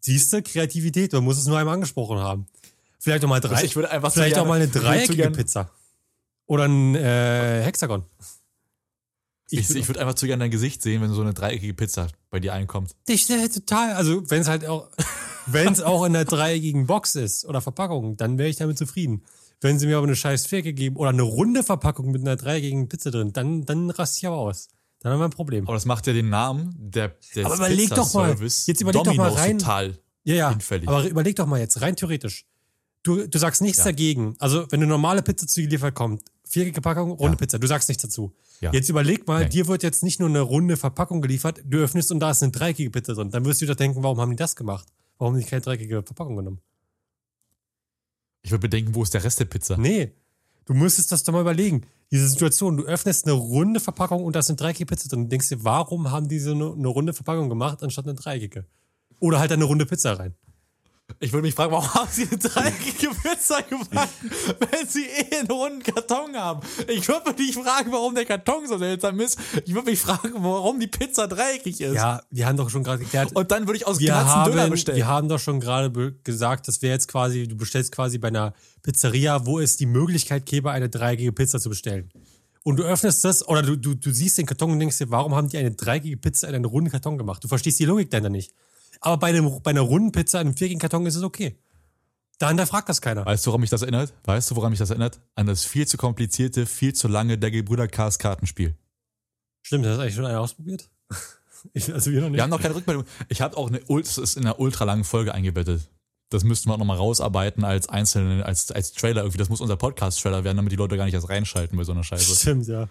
siehst 0.00 0.32
du, 0.32 0.40
Kreativität, 0.40 1.12
man 1.12 1.24
muss 1.24 1.36
es 1.36 1.44
nur 1.46 1.58
einmal 1.58 1.74
angesprochen 1.74 2.20
haben. 2.20 2.46
Vielleicht 2.98 3.22
auch 3.22 3.28
mal 3.28 3.40
drei, 3.40 3.50
Also 3.56 3.66
ich 3.66 3.76
würde 3.76 3.90
einfach 3.90 4.10
vielleicht 4.10 4.38
auch 4.38 4.46
mal 4.46 4.54
eine 4.54 4.68
dreieckige 4.68 5.30
Pizza. 5.30 5.70
Oder 6.46 6.64
ein 6.64 6.94
äh, 6.94 7.62
Hexagon. 7.64 8.04
Ich, 9.50 9.70
ich 9.74 9.88
würde 9.88 10.00
einfach 10.00 10.14
zu 10.14 10.26
gerne 10.26 10.44
dein 10.44 10.50
Gesicht 10.50 10.82
sehen, 10.82 11.00
wenn 11.00 11.10
so 11.12 11.20
eine 11.22 11.32
dreieckige 11.34 11.74
Pizza 11.74 12.08
bei 12.30 12.38
dir 12.40 12.52
einkommt. 12.52 12.94
Ich 13.06 13.28
äh, 13.30 13.48
total, 13.48 13.92
also 13.94 14.28
wenn 14.30 14.42
es 14.42 14.48
halt 14.48 14.66
auch, 14.66 14.88
wenn 15.46 15.72
es 15.72 15.80
auch 15.80 16.04
in 16.04 16.14
einer 16.14 16.24
dreieckigen 16.24 16.86
Box 16.86 17.14
ist 17.14 17.44
oder 17.46 17.60
Verpackung, 17.60 18.16
dann 18.16 18.36
wäre 18.38 18.48
ich 18.48 18.56
damit 18.56 18.76
zufrieden. 18.78 19.22
Wenn 19.60 19.78
sie 19.78 19.86
mir 19.86 19.96
aber 19.96 20.06
eine 20.06 20.14
scheiß 20.16 20.46
Vierecke 20.46 20.72
geben 20.72 20.96
oder 20.96 21.08
eine 21.10 21.22
runde 21.22 21.62
Verpackung 21.64 22.10
mit 22.10 22.20
einer 22.20 22.36
dreieckigen 22.36 22.88
Pizza 22.88 23.10
drin, 23.10 23.32
dann, 23.32 23.64
dann 23.64 23.90
raste 23.90 24.18
ich 24.18 24.26
aber 24.26 24.36
aus. 24.36 24.68
Dann 25.00 25.12
haben 25.12 25.20
wir 25.20 25.24
ein 25.24 25.30
Problem. 25.30 25.64
Aber 25.64 25.74
das 25.74 25.84
macht 25.84 26.06
ja 26.06 26.12
den 26.12 26.28
Namen 26.28 26.74
der, 26.78 27.08
des 27.34 27.44
Aber 27.44 27.56
überleg 27.56 27.88
doch 27.90 28.12
mal, 28.14 28.36
jetzt 28.40 28.80
überleg 28.80 29.02
doch 29.04 29.14
mal 29.14 29.30
rein- 29.30 29.58
total. 29.58 29.98
Ja, 30.24 30.34
ja. 30.34 30.50
Hinfällig. 30.50 30.88
Aber 30.88 31.04
überleg 31.08 31.36
doch 31.36 31.46
mal 31.46 31.58
jetzt, 31.58 31.80
rein 31.80 31.96
theoretisch. 31.96 32.44
Du, 33.02 33.26
du 33.26 33.38
sagst 33.38 33.62
nichts 33.62 33.78
Ja. 33.78 33.84
dagegen. 33.84 34.34
Also, 34.40 34.66
wenn 34.70 34.80
eine 34.80 34.88
normale 34.88 35.22
Pizza 35.22 35.46
zu 35.46 35.66
dir 35.66 35.90
kommt, 35.92 36.22
viereckige 36.48 36.80
Packung, 36.80 37.10
runde 37.12 37.32
Ja. 37.34 37.36
Pizza, 37.36 37.58
du 37.58 37.66
sagst 37.66 37.88
nichts 37.88 38.02
dazu. 38.02 38.32
Ja. 38.60 38.72
Jetzt 38.72 38.88
überleg 38.88 39.26
mal, 39.26 39.44
Nee. 39.44 39.48
dir 39.50 39.66
wird 39.68 39.82
jetzt 39.82 40.02
nicht 40.02 40.18
nur 40.20 40.28
eine 40.28 40.40
runde 40.40 40.76
Verpackung 40.76 41.20
geliefert, 41.22 41.60
du 41.64 41.78
öffnest 41.78 42.10
und 42.12 42.20
da 42.20 42.30
ist 42.30 42.42
eine 42.42 42.52
dreieckige 42.52 42.90
Pizza 42.90 43.14
drin. 43.14 43.30
Dann 43.30 43.44
wirst 43.44 43.60
du 43.60 43.64
wieder 43.64 43.74
denken, 43.74 44.02
warum 44.02 44.20
haben 44.20 44.30
die 44.30 44.36
das 44.36 44.56
gemacht? 44.56 44.88
Warum 45.18 45.34
haben 45.34 45.40
die 45.40 45.46
keine 45.46 45.62
dreieckige 45.62 46.02
Verpackung 46.02 46.36
genommen? 46.36 46.60
Ich 48.42 48.50
würde 48.50 48.62
bedenken, 48.62 48.94
wo 48.94 49.02
ist 49.02 49.14
der 49.14 49.24
Rest 49.24 49.40
der 49.40 49.44
Pizza? 49.46 49.76
Nee. 49.76 50.12
Du 50.64 50.74
müsstest 50.74 51.12
das 51.12 51.24
doch 51.24 51.32
mal 51.32 51.40
überlegen. 51.40 51.82
Diese 52.10 52.28
Situation, 52.28 52.76
du 52.76 52.84
öffnest 52.84 53.24
eine 53.26 53.32
runde 53.34 53.80
Verpackung 53.80 54.24
und 54.24 54.34
da 54.34 54.40
ist 54.40 54.48
eine 54.48 54.56
dreieckige 54.56 54.86
Pizza 54.86 55.08
drin. 55.08 55.24
Du 55.24 55.28
denkst 55.28 55.48
dir, 55.48 55.64
warum 55.64 56.10
haben 56.10 56.28
die 56.28 56.38
so 56.38 56.52
eine, 56.52 56.72
eine 56.72 56.88
runde 56.88 57.12
Verpackung 57.12 57.48
gemacht, 57.48 57.82
anstatt 57.82 58.06
eine 58.06 58.14
dreieckige? 58.14 58.64
Oder 59.20 59.38
halt 59.40 59.50
eine 59.52 59.64
runde 59.64 59.86
Pizza 59.86 60.18
rein. 60.18 60.34
Ich 61.20 61.32
würde 61.32 61.46
mich 61.46 61.54
fragen, 61.54 61.72
warum 61.72 61.92
haben 61.94 62.08
sie 62.10 62.28
eine 62.28 62.38
dreieckige 62.38 63.08
Pizza 63.22 63.62
gebacken, 63.62 64.30
wenn 64.58 64.86
sie 64.86 65.04
eh 65.04 65.38
einen 65.38 65.50
runden 65.50 65.82
Karton 65.82 66.36
haben? 66.36 66.60
Ich 66.86 67.08
würde 67.08 67.30
mich 67.30 67.38
nicht 67.38 67.54
fragen, 67.54 67.90
warum 67.90 68.14
der 68.14 68.24
Karton 68.24 68.66
so 68.68 68.78
seltsam 68.78 69.18
ist. 69.20 69.38
Ich 69.64 69.74
würde 69.74 69.90
mich 69.90 69.98
fragen, 69.98 70.34
warum 70.36 70.78
die 70.78 70.86
Pizza 70.86 71.26
dreieckig 71.26 71.80
ist. 71.80 71.94
Ja, 71.94 72.22
wir 72.30 72.46
haben 72.46 72.56
doch 72.56 72.70
schon 72.70 72.84
gerade 72.84 73.00
geklärt. 73.02 73.34
Und 73.34 73.50
dann 73.50 73.66
würde 73.66 73.78
ich 73.78 73.86
aus 73.86 73.98
Glatzen 73.98 74.44
Döner 74.44 74.68
bestellen. 74.68 74.96
wir 74.96 75.06
haben 75.06 75.28
doch 75.28 75.40
schon 75.40 75.60
gerade 75.60 76.12
gesagt, 76.22 76.68
dass 76.68 76.82
wir 76.82 76.90
jetzt 76.90 77.08
quasi, 77.08 77.48
du 77.48 77.56
bestellst 77.56 77.90
quasi 77.90 78.18
bei 78.18 78.28
einer 78.28 78.52
Pizzeria, 78.82 79.44
wo 79.46 79.58
es 79.58 79.76
die 79.76 79.86
Möglichkeit 79.86 80.46
gäbe, 80.46 80.70
eine 80.70 80.88
dreieckige 80.88 81.32
Pizza 81.32 81.58
zu 81.58 81.68
bestellen. 81.68 82.12
und 82.64 82.76
du 82.76 82.84
öffnest 82.84 83.24
das 83.24 83.46
oder 83.48 83.62
du, 83.62 83.76
du, 83.76 83.94
du 83.94 84.12
siehst 84.12 84.38
den 84.38 84.46
Karton 84.46 84.70
und 84.72 84.78
denkst 84.78 84.98
dir, 84.98 85.10
warum 85.10 85.34
haben 85.34 85.48
die 85.48 85.56
eine 85.58 85.70
dreieckige 85.72 86.18
Pizza 86.18 86.48
in 86.48 86.54
einen 86.54 86.64
runden 86.66 86.90
Karton 86.90 87.18
gemacht? 87.18 87.42
Du 87.42 87.48
verstehst 87.48 87.80
die 87.80 87.86
Logik 87.86 88.10
dahinter 88.10 88.30
nicht. 88.30 88.52
Aber 89.00 89.16
bei, 89.16 89.28
einem, 89.28 89.62
bei 89.62 89.70
einer 89.70 89.80
runden 89.80 90.12
Pizza 90.12 90.40
in 90.40 90.48
einem 90.48 90.56
viereckigen 90.56 90.80
Karton 90.80 91.06
ist 91.06 91.16
es 91.16 91.22
okay. 91.22 91.58
Da 92.38 92.48
hinterfragt 92.48 92.88
das 92.88 93.00
keiner. 93.00 93.26
Weißt 93.26 93.44
du, 93.44 93.50
woran 93.50 93.60
mich 93.60 93.70
das 93.70 93.82
erinnert? 93.82 94.14
Weißt 94.24 94.50
du, 94.50 94.56
woran 94.56 94.70
mich 94.70 94.78
das 94.78 94.90
erinnert? 94.90 95.20
An 95.34 95.46
das 95.46 95.64
viel 95.64 95.86
zu 95.88 95.96
komplizierte, 95.96 96.66
viel 96.66 96.94
zu 96.94 97.08
lange 97.08 97.36
der 97.36 97.50
Gebrüder 97.50 97.88
Cars 97.88 98.18
Kartenspiel. 98.18 98.76
Stimmt, 99.62 99.86
hast 99.86 99.96
du 99.96 100.02
eigentlich 100.02 100.14
schon 100.14 100.26
einer 100.26 100.40
ausprobiert? 100.40 100.88
Ich, 101.72 101.92
also 101.92 102.12
wir 102.12 102.20
noch 102.20 102.28
nicht. 102.28 102.36
Wir 102.36 102.44
haben 102.44 102.50
noch 102.50 102.62
keine 102.62 102.76
Rückmeldung. 102.76 103.04
Ich 103.28 103.40
habe 103.40 103.56
auch 103.56 103.66
eine, 103.66 103.80
das 103.80 104.16
ist 104.16 104.36
in 104.36 104.44
einer 104.44 104.60
ultra 104.60 104.84
langen 104.84 105.02
Folge 105.02 105.34
eingebettet. 105.34 105.90
Das 106.30 106.44
müssten 106.44 106.68
wir 106.68 106.74
auch 106.74 106.78
nochmal 106.78 106.98
rausarbeiten 106.98 107.64
als 107.64 107.88
einzelne, 107.88 108.46
als, 108.46 108.70
als 108.70 108.92
Trailer 108.92 109.22
irgendwie. 109.22 109.38
Das 109.38 109.48
muss 109.48 109.60
unser 109.60 109.76
Podcast-Trailer 109.76 110.44
werden, 110.44 110.56
damit 110.56 110.70
die 110.70 110.76
Leute 110.76 110.96
gar 110.96 111.04
nicht 111.04 111.14
erst 111.14 111.28
reinschalten 111.28 111.76
bei 111.76 111.82
so 111.82 111.90
einer 111.90 112.04
Scheiße. 112.04 112.36
Stimmt, 112.36 112.68
ja. 112.68 112.88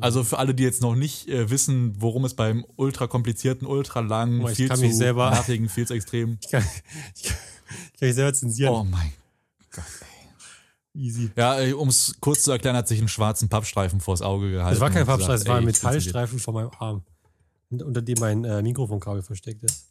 Also 0.00 0.24
für 0.24 0.38
alle, 0.38 0.54
die 0.54 0.62
jetzt 0.62 0.82
noch 0.82 0.94
nicht 0.94 1.28
äh, 1.28 1.50
wissen, 1.50 1.94
worum 2.00 2.24
es 2.24 2.34
beim 2.34 2.64
ultra 2.76 3.06
komplizierten, 3.06 3.66
ultra 3.66 4.00
langen, 4.00 4.46
ich 4.46 4.56
viel 4.56 4.68
kann 4.68 4.76
zu 4.78 4.84
mich 4.84 4.96
selber- 4.96 5.30
nervigen, 5.30 5.68
viel 5.68 5.86
zu 5.86 5.94
extrem. 5.94 6.38
Ich 6.40 6.50
kann, 6.50 6.64
ich 7.14 7.22
kann, 7.22 7.36
ich 7.94 7.98
kann 7.98 8.08
mich 8.08 8.14
selber 8.14 8.32
zensieren. 8.32 8.74
Oh 8.74 8.84
mein. 8.84 9.12
Easy. 10.92 11.30
Ja, 11.36 11.56
um 11.76 11.88
es 11.88 12.16
kurz 12.20 12.42
zu 12.42 12.50
erklären, 12.50 12.76
hat 12.76 12.88
sich 12.88 12.98
einen 12.98 13.08
schwarzen 13.08 13.48
Pappstreifen 13.48 14.00
vors 14.00 14.22
Auge 14.22 14.50
gehalten. 14.50 14.74
Das 14.74 14.80
war 14.80 14.90
kein 14.90 15.06
Pappstreifen, 15.06 15.42
es 15.42 15.46
war 15.46 15.56
ein 15.56 15.62
ey. 15.62 15.66
Metallstreifen 15.66 16.38
vor 16.40 16.54
meinem 16.54 16.70
Arm. 16.78 17.02
Unter 17.70 18.02
dem 18.02 18.18
mein 18.18 18.44
äh, 18.44 18.60
Mikrofonkabel 18.62 19.22
versteckt 19.22 19.62
ist. 19.62 19.89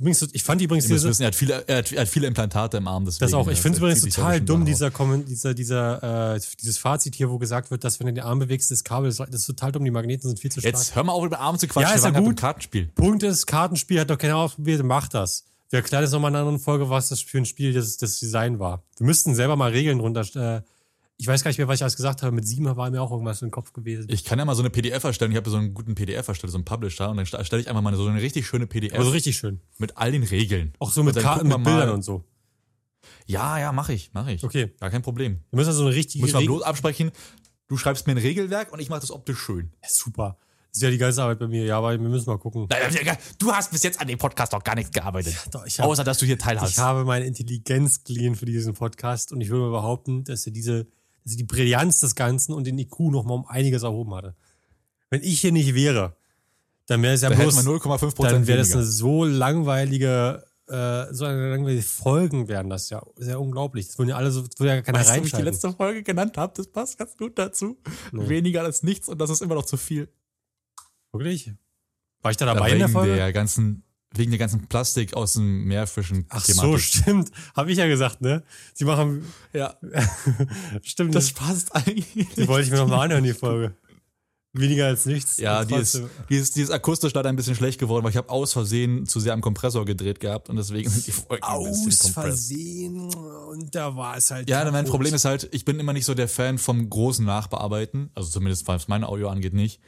Übrigens, 0.00 0.26
ich 0.32 0.42
fand 0.42 0.62
übrigens 0.62 0.86
diese, 0.86 1.08
wissen, 1.08 1.22
er 1.22 1.28
hat, 1.28 1.34
viele, 1.34 1.62
er, 1.66 1.78
hat, 1.78 1.92
er 1.92 2.00
hat 2.02 2.08
viele 2.08 2.26
Implantate 2.26 2.78
im 2.78 2.88
Arm. 2.88 3.04
Deswegen, 3.04 3.30
das 3.30 3.34
auch. 3.34 3.48
Ich 3.48 3.60
finde 3.60 3.76
es 3.76 3.80
das 3.82 3.98
übrigens 4.02 4.14
total 4.14 4.40
dumm, 4.40 4.64
dieser, 4.64 4.90
dieser, 4.90 5.54
dieser, 5.54 6.34
äh, 6.34 6.40
dieses 6.60 6.78
Fazit 6.78 7.14
hier, 7.14 7.28
wo 7.30 7.38
gesagt 7.38 7.70
wird, 7.70 7.84
dass 7.84 8.00
wenn 8.00 8.06
du 8.06 8.14
den 8.14 8.24
Arm 8.24 8.38
bewegst, 8.38 8.70
das 8.70 8.82
Kabel, 8.82 9.10
das 9.10 9.28
ist 9.28 9.46
total 9.46 9.72
dumm, 9.72 9.84
die 9.84 9.90
Magneten 9.90 10.26
sind 10.28 10.40
viel 10.40 10.50
zu 10.50 10.60
stark. 10.60 10.74
Jetzt 10.74 10.96
hör 10.96 11.04
mal 11.04 11.12
auf, 11.12 11.24
über 11.24 11.38
Arm 11.38 11.58
zu 11.58 11.68
quatschen. 11.68 11.90
Ja, 11.90 11.94
ist 11.94 12.04
ja 12.04 12.18
gut. 12.18 12.38
Kartenspiel. 12.38 12.86
Punkt 12.94 13.22
ist, 13.22 13.46
Kartenspiel 13.46 14.00
hat 14.00 14.08
noch 14.08 14.18
keiner 14.18 14.36
ausprobiert, 14.36 14.82
macht 14.82 15.12
das. 15.12 15.44
Wir 15.68 15.80
erklären 15.80 16.02
jetzt 16.02 16.12
nochmal 16.12 16.30
in 16.30 16.36
einer 16.36 16.46
anderen 16.46 16.64
Folge, 16.64 16.88
was 16.88 17.10
das 17.10 17.20
für 17.20 17.38
ein 17.38 17.44
Spiel 17.44 17.72
das, 17.72 17.96
das 17.98 18.18
Design 18.18 18.58
war. 18.58 18.82
Wir 18.96 19.06
müssten 19.06 19.34
selber 19.34 19.54
mal 19.56 19.70
Regeln 19.70 20.00
runter. 20.00 20.22
Äh, 20.34 20.62
ich 21.20 21.26
weiß 21.26 21.44
gar 21.44 21.50
nicht 21.50 21.58
mehr, 21.58 21.68
was 21.68 21.76
ich 21.76 21.82
alles 21.82 21.96
gesagt 21.96 22.22
habe. 22.22 22.32
Mit 22.34 22.46
sieben 22.46 22.64
war 22.76 22.90
mir 22.90 23.02
auch 23.02 23.10
irgendwas 23.10 23.42
in 23.42 23.48
den 23.48 23.52
Kopf 23.52 23.72
gewesen. 23.72 24.06
Ich 24.10 24.24
kann 24.24 24.38
ja 24.38 24.44
mal 24.44 24.54
so 24.54 24.62
eine 24.62 24.70
PDF 24.70 25.04
erstellen. 25.04 25.30
Ich 25.32 25.36
habe 25.36 25.50
so 25.50 25.56
einen 25.58 25.74
guten 25.74 25.94
PDF 25.94 26.26
erstellt, 26.26 26.50
so 26.50 26.56
einen 26.56 26.64
Publisher. 26.64 27.10
Und 27.10 27.18
dann 27.18 27.26
erstelle 27.26 27.60
ich 27.60 27.68
einfach 27.68 27.82
mal 27.82 27.94
so 27.94 28.06
eine 28.06 28.22
richtig 28.22 28.46
schöne 28.46 28.66
PDF 28.66 28.94
Aber 28.94 29.04
so 29.04 29.10
richtig 29.10 29.36
schön. 29.36 29.60
mit 29.78 29.96
all 29.98 30.12
den 30.12 30.22
Regeln. 30.22 30.72
Auch 30.78 30.90
so 30.90 31.02
mit 31.02 31.16
Karten, 31.16 31.48
wir 31.48 31.58
mit 31.58 31.64
Bildern 31.66 31.90
und 31.90 32.02
so. 32.02 32.24
Ja, 33.26 33.58
ja, 33.58 33.72
mache 33.72 33.92
ich, 33.92 34.12
mache 34.12 34.32
ich. 34.32 34.42
Okay. 34.44 34.72
Gar 34.80 34.90
kein 34.90 35.02
Problem. 35.02 35.40
Wir 35.50 35.56
müssen 35.56 35.68
also 35.70 35.84
eine 35.86 35.94
richtige 35.94 36.24
man 36.26 36.34
Regel. 36.36 36.46
bloß 36.48 36.62
absprechen. 36.62 37.12
Du 37.68 37.76
schreibst 37.76 38.06
mir 38.06 38.14
ein 38.14 38.18
Regelwerk 38.18 38.72
und 38.72 38.80
ich 38.80 38.88
mache 38.88 39.00
das 39.00 39.10
optisch 39.10 39.38
schön. 39.38 39.72
Ja, 39.82 39.88
super. 39.90 40.38
Das 40.72 40.76
ist 40.78 40.82
ja 40.82 40.90
die 40.90 40.98
ganze 40.98 41.22
Arbeit 41.22 41.38
bei 41.40 41.48
mir. 41.48 41.64
Ja, 41.64 41.78
aber 41.78 41.90
wir 41.92 41.98
müssen 42.08 42.30
mal 42.30 42.38
gucken. 42.38 42.68
Du 43.38 43.52
hast 43.52 43.72
bis 43.72 43.82
jetzt 43.82 44.00
an 44.00 44.06
dem 44.08 44.18
Podcast 44.18 44.52
noch 44.52 44.62
gar 44.62 44.74
nichts 44.76 44.90
gearbeitet. 44.92 45.34
Doch, 45.50 45.66
ich 45.66 45.78
hab- 45.80 45.86
Außer, 45.86 46.04
dass 46.04 46.18
du 46.18 46.26
hier 46.26 46.38
teilhast. 46.38 46.72
Ich 46.72 46.78
habe 46.78 47.04
meine 47.04 47.24
Intelligenz 47.26 48.04
geliehen 48.04 48.36
für 48.36 48.46
diesen 48.46 48.74
Podcast 48.74 49.32
und 49.32 49.40
ich 49.40 49.48
würde 49.50 49.64
mal 49.64 49.70
behaupten, 49.72 50.22
dass 50.24 50.46
er 50.46 50.52
diese, 50.52 50.86
dass 51.24 51.36
die 51.36 51.44
Brillanz 51.44 52.00
des 52.00 52.14
Ganzen 52.14 52.52
und 52.52 52.66
den 52.66 52.78
IQ 52.78 52.98
noch 53.10 53.24
mal 53.24 53.34
um 53.34 53.46
einiges 53.46 53.82
erhoben 53.82 54.14
hatte. 54.14 54.34
Wenn 55.10 55.22
ich 55.22 55.40
hier 55.40 55.52
nicht 55.52 55.74
wäre, 55.74 56.16
dann 56.86 57.02
wäre 57.02 57.14
es 57.14 57.22
ja 57.22 57.30
da 57.30 57.36
bloß, 57.36 57.64
wir 57.64 57.72
0,5 57.72 58.28
dann 58.28 58.46
wäre 58.46 58.58
das 58.58 58.72
eine 58.72 58.84
so 58.84 59.24
langweilige, 59.24 60.44
äh, 60.68 61.06
so 61.12 61.24
eine 61.24 61.50
langweilige 61.50 61.82
Folgen 61.82 62.48
wären 62.48 62.68
das 62.68 62.90
ja. 62.90 63.02
Sehr 63.16 63.40
unglaublich. 63.40 63.86
Das 63.86 63.98
würden 63.98 64.10
ja 64.10 64.16
alle 64.16 64.30
so, 64.30 64.42
das 64.42 64.58
würde 64.58 64.74
ja 64.74 64.82
keiner 64.82 64.98
Weißt 64.98 65.10
du, 65.10 65.14
wie 65.14 65.16
ich 65.18 65.30
die 65.30 65.36
reinschalten. 65.36 65.52
letzte 65.52 65.72
Folge 65.72 66.02
genannt 66.02 66.36
habe? 66.36 66.52
Das 66.56 66.66
passt 66.68 66.98
ganz 66.98 67.16
gut 67.16 67.38
dazu. 67.38 67.78
Weniger 68.12 68.62
als 68.62 68.82
nichts 68.82 69.08
und 69.08 69.20
das 69.20 69.30
ist 69.30 69.40
immer 69.42 69.54
noch 69.54 69.64
zu 69.66 69.76
viel. 69.76 70.08
Wirklich? 71.12 71.52
War 72.22 72.30
ich 72.30 72.36
da 72.36 72.46
dabei 72.46 72.66
wegen 72.66 72.72
in 72.72 72.78
der 72.80 72.88
Folge? 72.88 73.14
der 73.14 73.32
ganzen, 73.32 73.84
wegen 74.14 74.30
der 74.30 74.38
ganzen 74.38 74.66
Plastik 74.66 75.14
aus 75.14 75.34
dem 75.34 75.64
Meerfischen. 75.64 76.26
Ach 76.30 76.44
so, 76.44 76.78
stimmt. 76.78 77.30
Habe 77.54 77.70
ich 77.70 77.78
ja 77.78 77.86
gesagt, 77.86 78.20
ne? 78.20 78.42
Sie 78.74 78.84
machen, 78.84 79.24
Ja, 79.52 79.76
stimmt. 80.82 81.14
das 81.14 81.32
passt 81.32 81.74
eigentlich. 81.74 82.06
die 82.36 82.48
wollte 82.48 82.66
ich 82.66 82.70
mir 82.70 82.78
noch 82.78 82.88
mal 82.88 83.04
anhören, 83.04 83.24
die 83.24 83.34
Folge. 83.34 83.74
Weniger 84.52 84.86
als 84.86 85.06
nichts. 85.06 85.36
Ja, 85.36 85.64
die 85.64 85.76
ist, 85.76 86.02
die, 86.28 86.34
ist, 86.34 86.56
die 86.56 86.62
ist 86.62 86.70
akustisch 86.70 87.14
leider 87.14 87.28
ein 87.28 87.36
bisschen 87.36 87.54
schlecht 87.54 87.78
geworden, 87.78 88.02
weil 88.02 88.10
ich 88.10 88.16
habe 88.16 88.30
aus 88.30 88.52
Versehen 88.52 89.06
zu 89.06 89.20
sehr 89.20 89.32
am 89.32 89.42
Kompressor 89.42 89.84
gedreht 89.84 90.18
gehabt 90.18 90.48
und 90.48 90.56
deswegen 90.56 90.90
sind 90.90 91.06
die 91.06 91.12
Folgen 91.12 91.44
ein 91.44 91.84
bisschen 91.84 92.16
aus. 92.16 92.24
Versehen 92.24 93.14
und 93.14 93.72
da 93.72 93.94
war 93.94 94.16
es 94.16 94.32
halt. 94.32 94.50
Ja, 94.50 94.68
mein. 94.72 94.86
Problem 94.86 95.14
ist 95.14 95.24
halt, 95.24 95.48
ich 95.52 95.64
bin 95.64 95.78
immer 95.78 95.92
nicht 95.92 96.04
so 96.04 96.14
der 96.14 96.26
Fan 96.26 96.58
vom 96.58 96.90
großen 96.90 97.24
Nachbearbeiten, 97.24 98.10
also 98.16 98.28
zumindest 98.28 98.66
was 98.66 98.88
mein 98.88 99.04
Audio 99.04 99.28
angeht 99.28 99.54
nicht. 99.54 99.80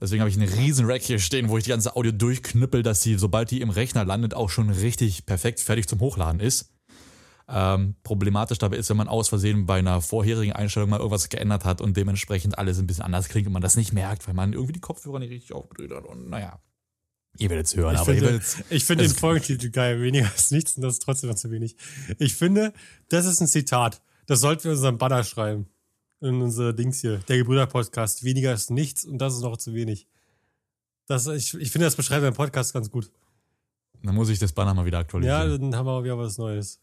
Deswegen 0.00 0.20
habe 0.20 0.30
ich 0.30 0.36
einen 0.36 0.48
riesen 0.48 0.86
Rack 0.86 1.02
hier 1.02 1.18
stehen, 1.18 1.48
wo 1.48 1.56
ich 1.56 1.64
die 1.64 1.70
ganze 1.70 1.96
Audio 1.96 2.12
durchknüppel, 2.12 2.82
dass 2.82 3.00
sie, 3.02 3.16
sobald 3.16 3.50
die 3.50 3.62
im 3.62 3.70
Rechner 3.70 4.04
landet, 4.04 4.34
auch 4.34 4.50
schon 4.50 4.68
richtig 4.68 5.24
perfekt 5.24 5.60
fertig 5.60 5.88
zum 5.88 6.00
Hochladen 6.00 6.40
ist. 6.40 6.72
Ähm, 7.48 7.94
problematisch 8.02 8.58
dabei 8.58 8.76
ist, 8.76 8.90
wenn 8.90 8.96
man 8.96 9.08
aus 9.08 9.28
Versehen 9.28 9.66
bei 9.66 9.78
einer 9.78 10.02
vorherigen 10.02 10.52
Einstellung 10.52 10.90
mal 10.90 10.98
irgendwas 10.98 11.28
geändert 11.28 11.64
hat 11.64 11.80
und 11.80 11.96
dementsprechend 11.96 12.58
alles 12.58 12.78
ein 12.78 12.88
bisschen 12.88 13.04
anders 13.04 13.28
klingt 13.28 13.46
und 13.46 13.52
man 13.52 13.62
das 13.62 13.76
nicht 13.76 13.92
merkt, 13.92 14.26
weil 14.26 14.34
man 14.34 14.52
irgendwie 14.52 14.72
die 14.72 14.80
Kopfhörer 14.80 15.20
nicht 15.20 15.30
richtig 15.30 15.52
aufgedreht 15.52 15.92
hat 15.96 16.04
und 16.04 16.28
naja. 16.28 16.60
Ihr 17.38 17.50
werdet 17.50 17.66
es 17.66 17.76
hören, 17.76 17.94
Ich 17.94 18.00
aber 18.00 18.14
ihr 18.14 18.22
finde, 18.22 18.42
ich 18.70 18.84
finde 18.84 19.04
den 19.06 19.14
Folgentitel 19.14 19.70
geil, 19.70 20.00
weniger 20.00 20.26
als 20.32 20.50
nichts 20.50 20.76
und 20.76 20.82
das 20.82 20.94
ist 20.94 21.02
trotzdem 21.02 21.30
noch 21.30 21.36
zu 21.36 21.50
wenig. 21.50 21.76
Ich 22.18 22.34
finde, 22.34 22.72
das 23.10 23.26
ist 23.26 23.40
ein 23.40 23.46
Zitat. 23.46 24.02
Das 24.26 24.40
sollten 24.40 24.64
wir 24.64 24.72
in 24.72 24.76
unserem 24.78 24.98
Banner 24.98 25.22
schreiben. 25.22 25.68
In 26.20 26.40
unser 26.40 26.72
Dings 26.72 27.00
hier. 27.00 27.18
Der 27.28 27.36
Gebrüder-Podcast. 27.38 28.24
Weniger 28.24 28.52
ist 28.52 28.70
nichts 28.70 29.04
und 29.04 29.18
das 29.18 29.34
ist 29.34 29.42
noch 29.42 29.56
zu 29.58 29.74
wenig. 29.74 30.06
Das, 31.06 31.26
ich, 31.26 31.54
ich 31.54 31.70
finde, 31.70 31.86
das 31.86 31.94
beschreibt 31.96 32.24
den 32.24 32.34
Podcast 32.34 32.72
ganz 32.72 32.90
gut. 32.90 33.10
Dann 34.02 34.14
muss 34.14 34.28
ich 34.28 34.38
das 34.38 34.52
Banner 34.52 34.74
mal 34.74 34.84
wieder 34.86 34.98
Ja, 34.98 35.02
aktualisieren. 35.02 35.70
dann 35.70 35.76
haben 35.76 35.86
wir 35.86 36.04
wieder 36.04 36.18
was 36.18 36.38
Neues. 36.38 36.80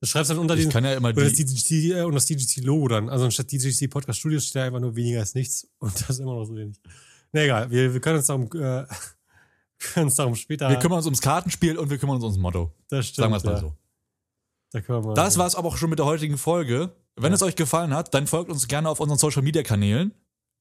Das 0.00 0.10
schreibst 0.10 0.30
du 0.30 0.34
dann 0.34 0.40
unter 0.42 0.56
ich 0.56 0.62
den, 0.64 0.70
kann 0.72 0.84
ja 0.84 0.94
immer 0.94 1.10
oder 1.10 1.24
das 1.24 1.34
die, 1.34 1.44
DGC, 1.44 1.92
äh, 1.98 2.02
und 2.02 2.14
das 2.14 2.26
DGC-Logo 2.26 2.88
dann. 2.88 3.08
Also 3.08 3.24
anstatt 3.24 3.50
DGC 3.52 3.88
Podcast 3.88 4.18
Studios 4.18 4.46
steht 4.46 4.56
da 4.56 4.64
einfach 4.66 4.80
nur 4.80 4.96
weniger 4.96 5.20
als 5.20 5.34
nichts 5.34 5.68
und 5.78 5.94
das 5.94 6.10
ist 6.10 6.18
immer 6.18 6.34
noch 6.34 6.44
so 6.44 6.56
wenig. 6.56 6.80
Na 7.32 7.42
egal, 7.42 7.70
wir, 7.70 7.92
wir 7.92 8.00
können 8.00 8.16
uns 8.18 8.26
darum, 8.26 8.44
äh, 8.46 8.84
können 9.78 10.06
uns 10.06 10.16
darum 10.16 10.34
später. 10.34 10.68
wir 10.68 10.76
kümmern 10.78 10.98
uns 10.98 11.06
ums 11.06 11.20
Kartenspiel 11.20 11.78
und 11.78 11.88
wir 11.90 11.98
kümmern 11.98 12.16
uns 12.16 12.24
ums 12.24 12.38
Motto. 12.38 12.72
das 12.88 13.06
stimmt, 13.06 13.22
Sagen 13.22 13.32
wir 13.32 13.36
es 13.36 13.44
mal 13.44 13.52
ja. 13.52 13.60
so. 13.60 13.76
Da 14.72 14.80
wir 14.88 15.14
Das 15.14 15.38
war's 15.38 15.54
aber 15.54 15.68
auch 15.68 15.76
schon 15.76 15.90
mit 15.90 15.98
der 15.98 16.06
heutigen 16.06 16.38
Folge. 16.38 16.90
Wenn 17.16 17.32
Ja. 17.32 17.36
es 17.36 17.42
euch 17.42 17.56
gefallen 17.56 17.94
hat, 17.94 18.14
dann 18.14 18.26
folgt 18.26 18.50
uns 18.50 18.68
gerne 18.68 18.88
auf 18.88 19.00
unseren 19.00 19.18
Social 19.18 19.42
Media 19.42 19.62
Kanälen. 19.62 20.12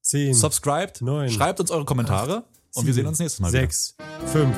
Zehn, 0.01 0.33
Subscribed, 0.33 1.01
neun, 1.01 1.29
schreibt 1.29 1.59
uns 1.59 1.71
eure 1.71 1.85
Kommentare 1.85 2.43
und 2.73 2.85
wir 2.87 2.93
sieben, 2.93 2.93
sehen 2.93 3.07
uns 3.07 3.19
nächstes 3.19 3.39
Mal 3.39 3.49
wieder. 3.53 3.61
sechs, 3.61 3.95
fünf, 4.25 4.55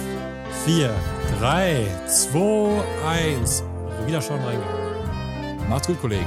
vier, 0.66 0.94
drei, 1.40 1.86
zwei, 2.08 2.82
eins. 3.06 3.64
Wieder 4.08 4.22
schon 4.22 4.40
reingehauen. 4.40 5.70
Macht's 5.70 5.88
gut, 5.88 6.00
Kollegen. 6.02 6.26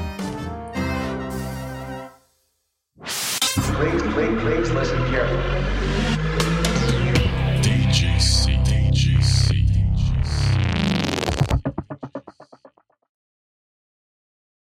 Please, 3.03 4.03
please, 4.15 4.41
please 4.41 4.73
listen 4.75 4.99
carefully. 5.11 5.76